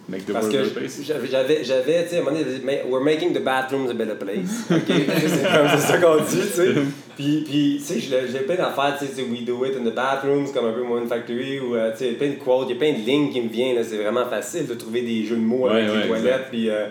[0.08, 1.00] Make the Parce world que better place.
[1.02, 4.16] j'avais, j'avais, j'avais, tu sais, à un moment donné, we're making the bathrooms a better
[4.16, 4.64] place.
[4.70, 4.82] OK?
[4.88, 6.74] c'est comme c'est ça qu'on dit, tu sais.
[7.18, 10.52] Puis, puis tu sais, j'ai plein d'affaires, tu sais, we do it in the bathrooms,
[10.54, 12.78] comme un peu One Factory, ou, euh, tu sais, plein de quotes, il y a
[12.78, 15.40] plein de lignes qui me viennent, là, c'est vraiment facile de trouver des jeux de
[15.40, 16.86] mots Ouais, avec ouais, les toilettes, puis euh,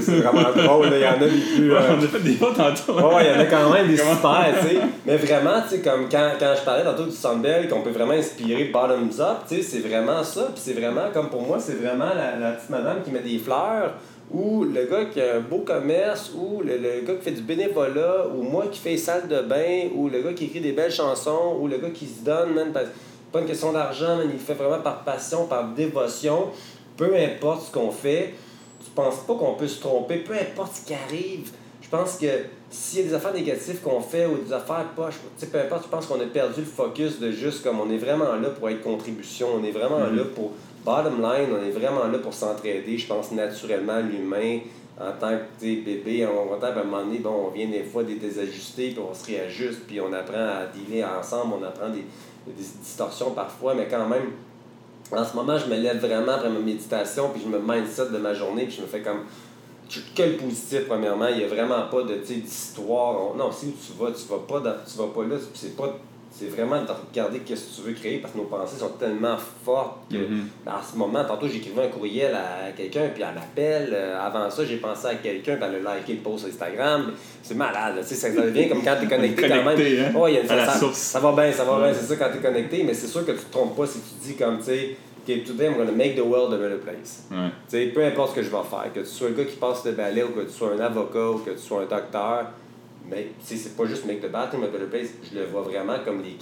[0.00, 1.72] c'est vraiment drôle, il y en a des plus...
[1.72, 2.92] euh, On a fait des fois tantôt.
[2.96, 4.76] Ouais, ouais, il y en a quand même des super, tu sais.
[5.04, 8.12] Mais vraiment, tu sais, comme quand, quand je parlais tantôt du Sunbelt, qu'on peut vraiment
[8.12, 10.42] inspirer bottoms up, tu sais, c'est vraiment ça.
[10.54, 13.38] Puis c'est vraiment, comme pour moi, c'est vraiment la, la petite madame qui met des
[13.38, 13.94] fleurs,
[14.32, 17.42] ou le gars qui a un beau commerce, ou le, le gars qui fait du
[17.42, 20.92] bénévolat, ou moi qui fais salle de bain, ou le gars qui écrit des belles
[20.92, 24.38] chansons, ou le gars qui se donne, man, pas une question d'argent, mais il le
[24.38, 26.48] fait vraiment par passion, par dévotion.
[26.96, 28.34] Peu importe ce qu'on fait,
[28.84, 31.50] tu penses pas qu'on peut se tromper, peu importe ce qui arrive.
[31.80, 32.26] Je pense que
[32.70, 35.58] s'il y a des affaires négatives qu'on fait ou des affaires poches, tu sais, peu
[35.58, 38.48] importe, je pense qu'on a perdu le focus de juste comme on est vraiment là
[38.50, 40.16] pour être contribution, on est vraiment Mhm.
[40.16, 40.52] là pour
[40.84, 42.98] bottom line, on est vraiment là pour s'entraider.
[42.98, 44.60] Je pense naturellement l'humain
[45.00, 45.30] en tant
[45.60, 48.90] que bébé, on va à un moment donné, bon, on vient des fois des désajustés,
[48.90, 52.04] puis on se réajuste, puis on apprend à dealer ensemble, on apprend des,
[52.46, 54.30] des distorsions parfois, mais quand même,
[55.10, 58.18] en ce moment, je me lève vraiment après ma méditation, puis je me mindset de
[58.18, 59.24] ma journée, puis je me fais comme
[60.14, 61.26] que le positif, premièrement.
[61.28, 63.32] Il n'y a vraiment pas de d'histoire.
[63.32, 65.98] On- Non, si tu vas, tu vas pas dans, tu vas pas là, c'est pas
[66.34, 69.36] c'est vraiment de regarder qu'est-ce que tu veux créer parce que nos pensées sont tellement
[69.64, 70.48] fortes que Mhm.
[70.64, 73.90] ben, en ce moment, tantôt j'écrivais un courriel à quelqu'un puis elle m'appelle.
[73.92, 77.12] Euh, avant ça, j'ai pensé à quelqu'un puis elle a liké le post Instagram.
[77.42, 79.64] C'est malade, tu sais, ça devient comme quand tu es connecté quand même.
[79.64, 80.96] Connecté, hein, Ouais, il y a une- à la ça, source.
[80.98, 81.90] ça va bien, ça va Ouais.
[81.90, 83.86] bien, c'est ça quand tu es connecté, mais c'est sûr que tu te trompes pas
[83.86, 84.96] si tu dis comme tu sais,
[85.28, 87.24] OK, today I'm gonna make the world a better place.
[87.30, 87.86] Ouais.
[87.94, 89.92] Peu importe ce que je vais faire, que tu sois le gars qui passe le
[89.92, 92.46] balai ou que tu sois un avocat ou que tu sois un docteur,
[93.12, 95.98] mais sais, c'est pas juste make the bathroom a better place, je le vois vraiment
[96.04, 96.36] comme les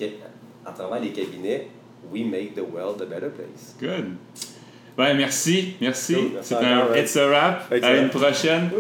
[0.65, 1.69] à travers les cabinets,
[2.13, 3.75] we make the world a better place.
[3.81, 4.15] Good.
[4.97, 5.75] Ben, merci.
[5.81, 6.15] Merci.
[6.15, 7.01] Cool, C'est un ouais.
[7.03, 7.73] It's a Wrap.
[7.73, 8.71] It's À une prochaine.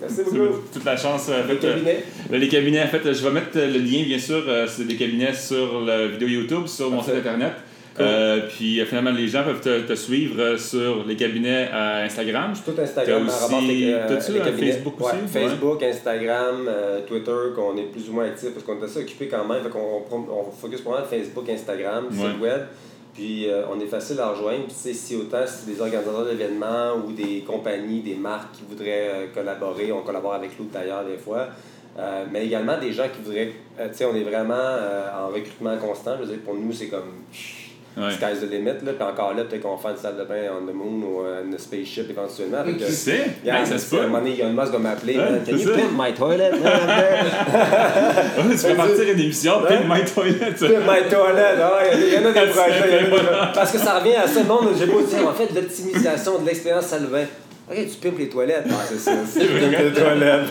[0.00, 0.58] Merci beaucoup.
[0.72, 1.28] Toute la chance.
[1.28, 2.04] euh, Le faites, euh, cabinet.
[2.30, 4.96] Ben, Les cabinets, en fait, je vais mettre le lien, bien sûr, euh, c'est des
[4.96, 7.52] cabinets sur la vidéo YouTube, sur mon site internet.
[7.96, 8.04] Cool.
[8.06, 12.02] Euh, puis euh, finalement, les gens peuvent te, te suivre euh, sur les cabinets à
[12.02, 12.52] Instagram.
[12.64, 14.72] Tout Instagram, aussi- les, euh, les cabinets?
[14.72, 15.14] Facebook aussi?
[15.16, 15.42] Ouais.
[15.48, 19.28] Facebook, Instagram, euh, Twitter, qu'on est plus ou moins actifs parce qu'on est assez occupé
[19.28, 19.62] quand même.
[19.62, 22.16] Fait qu'on on, on focus pas mal Facebook, Instagram, Ouais.
[22.16, 22.60] site web.
[23.14, 24.64] Puis on est facile à rejoindre.
[24.66, 29.90] Puis si autant si des organisateurs d'événements ou des compagnies, des marques qui voudraient collaborer,
[29.90, 31.46] on collabore avec Lou d'ailleurs des fois.
[31.98, 33.52] Euh, mais également des gens qui voudraient.
[33.80, 36.16] euh, tu sais, on est vraiment euh, en recrutement constant.
[36.18, 37.22] Je veux dire, pour nous, c'est comme.
[37.96, 38.10] Ouais.
[38.12, 38.72] Sky's the limit.
[38.84, 38.92] Là.
[38.92, 41.22] Puis encore là, peut-être qu'on va faire une salle de bain on the moon ou
[41.24, 42.62] euh, une spaceship éventuellement.
[42.62, 43.30] Que- Qui sait?
[43.42, 44.06] Yeah, Hey, ça se À un peut.
[44.08, 45.16] moment donné, Elon Musk va m'appeler.
[45.16, 46.50] Ouais, Can you pimp my toilet?
[48.60, 50.38] tu peux partir une émission, puis My Toilet.
[50.38, 51.54] Pimp my toilet.
[51.96, 53.10] Il y en a des projets.
[53.54, 54.42] Parce que ça revient à ça.
[54.44, 57.24] Non, j'ai pas dit, en fait, l'optimisation de l'expérience salle de bain.
[57.70, 58.64] Ok, tu pimpes les toilettes.
[58.88, 59.12] C'est ça.
[59.32, 60.50] Tu pimpes les toilettes,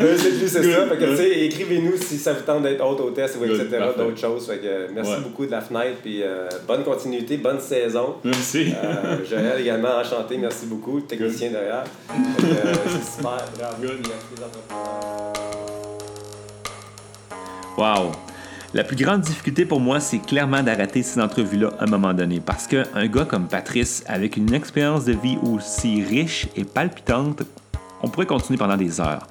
[0.00, 0.86] C'est plus, c'est ça.
[0.86, 3.84] Fait que, tu sais, écrivez-nous si ça vous tente d'être hôte hôtesse ou Good, etc.
[3.96, 4.46] D'autres choses.
[4.46, 5.20] Fait que, merci Ouais.
[5.22, 5.98] beaucoup de la fenêtre.
[6.02, 8.14] Puis euh, bonne continuité, bonne saison.
[8.24, 8.72] Merci.
[8.82, 11.84] Euh, Joël également enchanté, merci beaucoup, technicien derrière.
[12.36, 13.76] Fait que, euh, c'est super, bravo.
[13.80, 14.06] Good.
[17.76, 18.12] Wow!
[18.72, 22.40] La plus grande difficulté pour moi, c'est clairement d'arrêter ces entrevues-là à un moment donné.
[22.44, 27.42] Parce qu'un gars comme Patrice, avec une expérience de vie aussi riche et palpitante,
[28.02, 29.26] on pourrait continuer pendant des heures.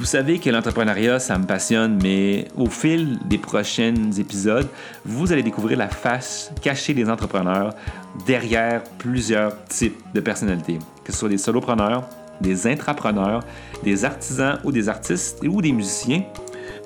[0.00, 4.66] Vous savez que l'entrepreneuriat, ça me passionne, mais au fil des prochains épisodes,
[5.04, 7.74] vous allez découvrir la face cachée des entrepreneurs
[8.24, 12.08] derrière plusieurs types de personnalités, que ce soit des solopreneurs,
[12.40, 13.44] des intrapreneurs,
[13.84, 16.22] des artisans ou des artistes ou des musiciens.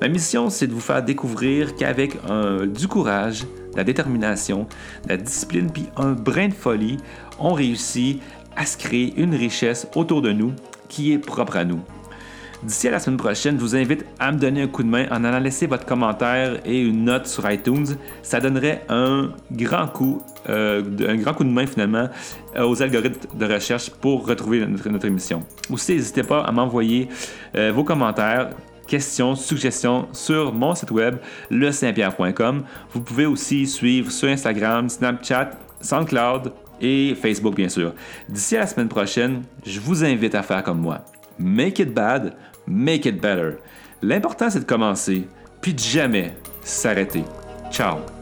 [0.00, 2.16] Ma mission, c'est de vous faire découvrir qu'avec
[2.66, 4.66] du courage, de la détermination,
[5.04, 6.96] de la discipline puis un brin de folie,
[7.38, 8.20] on réussit
[8.56, 10.52] à se créer une richesse autour de nous
[10.88, 11.80] qui est propre à nous.
[12.64, 15.06] D'ici à la semaine prochaine, je vous invite à me donner un coup de main
[15.10, 17.88] en allant laisser votre commentaire et une note sur iTunes.
[18.22, 22.08] Ça donnerait un grand coup, euh, un grand coup de main finalement
[22.56, 25.42] euh, aux algorithmes de recherche pour retrouver notre, émission.
[25.70, 27.10] Aussi, n'hésitez pas à m'envoyer
[27.54, 28.48] euh, vos commentaires,
[28.86, 31.16] questions, suggestions sur mon site web,
[31.50, 32.62] le-saint-pierre.com.
[32.94, 35.50] Vous pouvez aussi suivre sur Instagram, Snapchat,
[35.82, 36.50] SoundCloud
[36.80, 37.92] et Facebook bien sûr.
[38.26, 41.04] D'ici à la semaine prochaine, je vous invite à faire comme moi.
[41.38, 42.34] Make it bad,
[42.66, 43.58] make it better.
[44.02, 45.26] L'important c'est de commencer,
[45.60, 47.24] puis de jamais s'arrêter.
[47.70, 48.13] Ciao!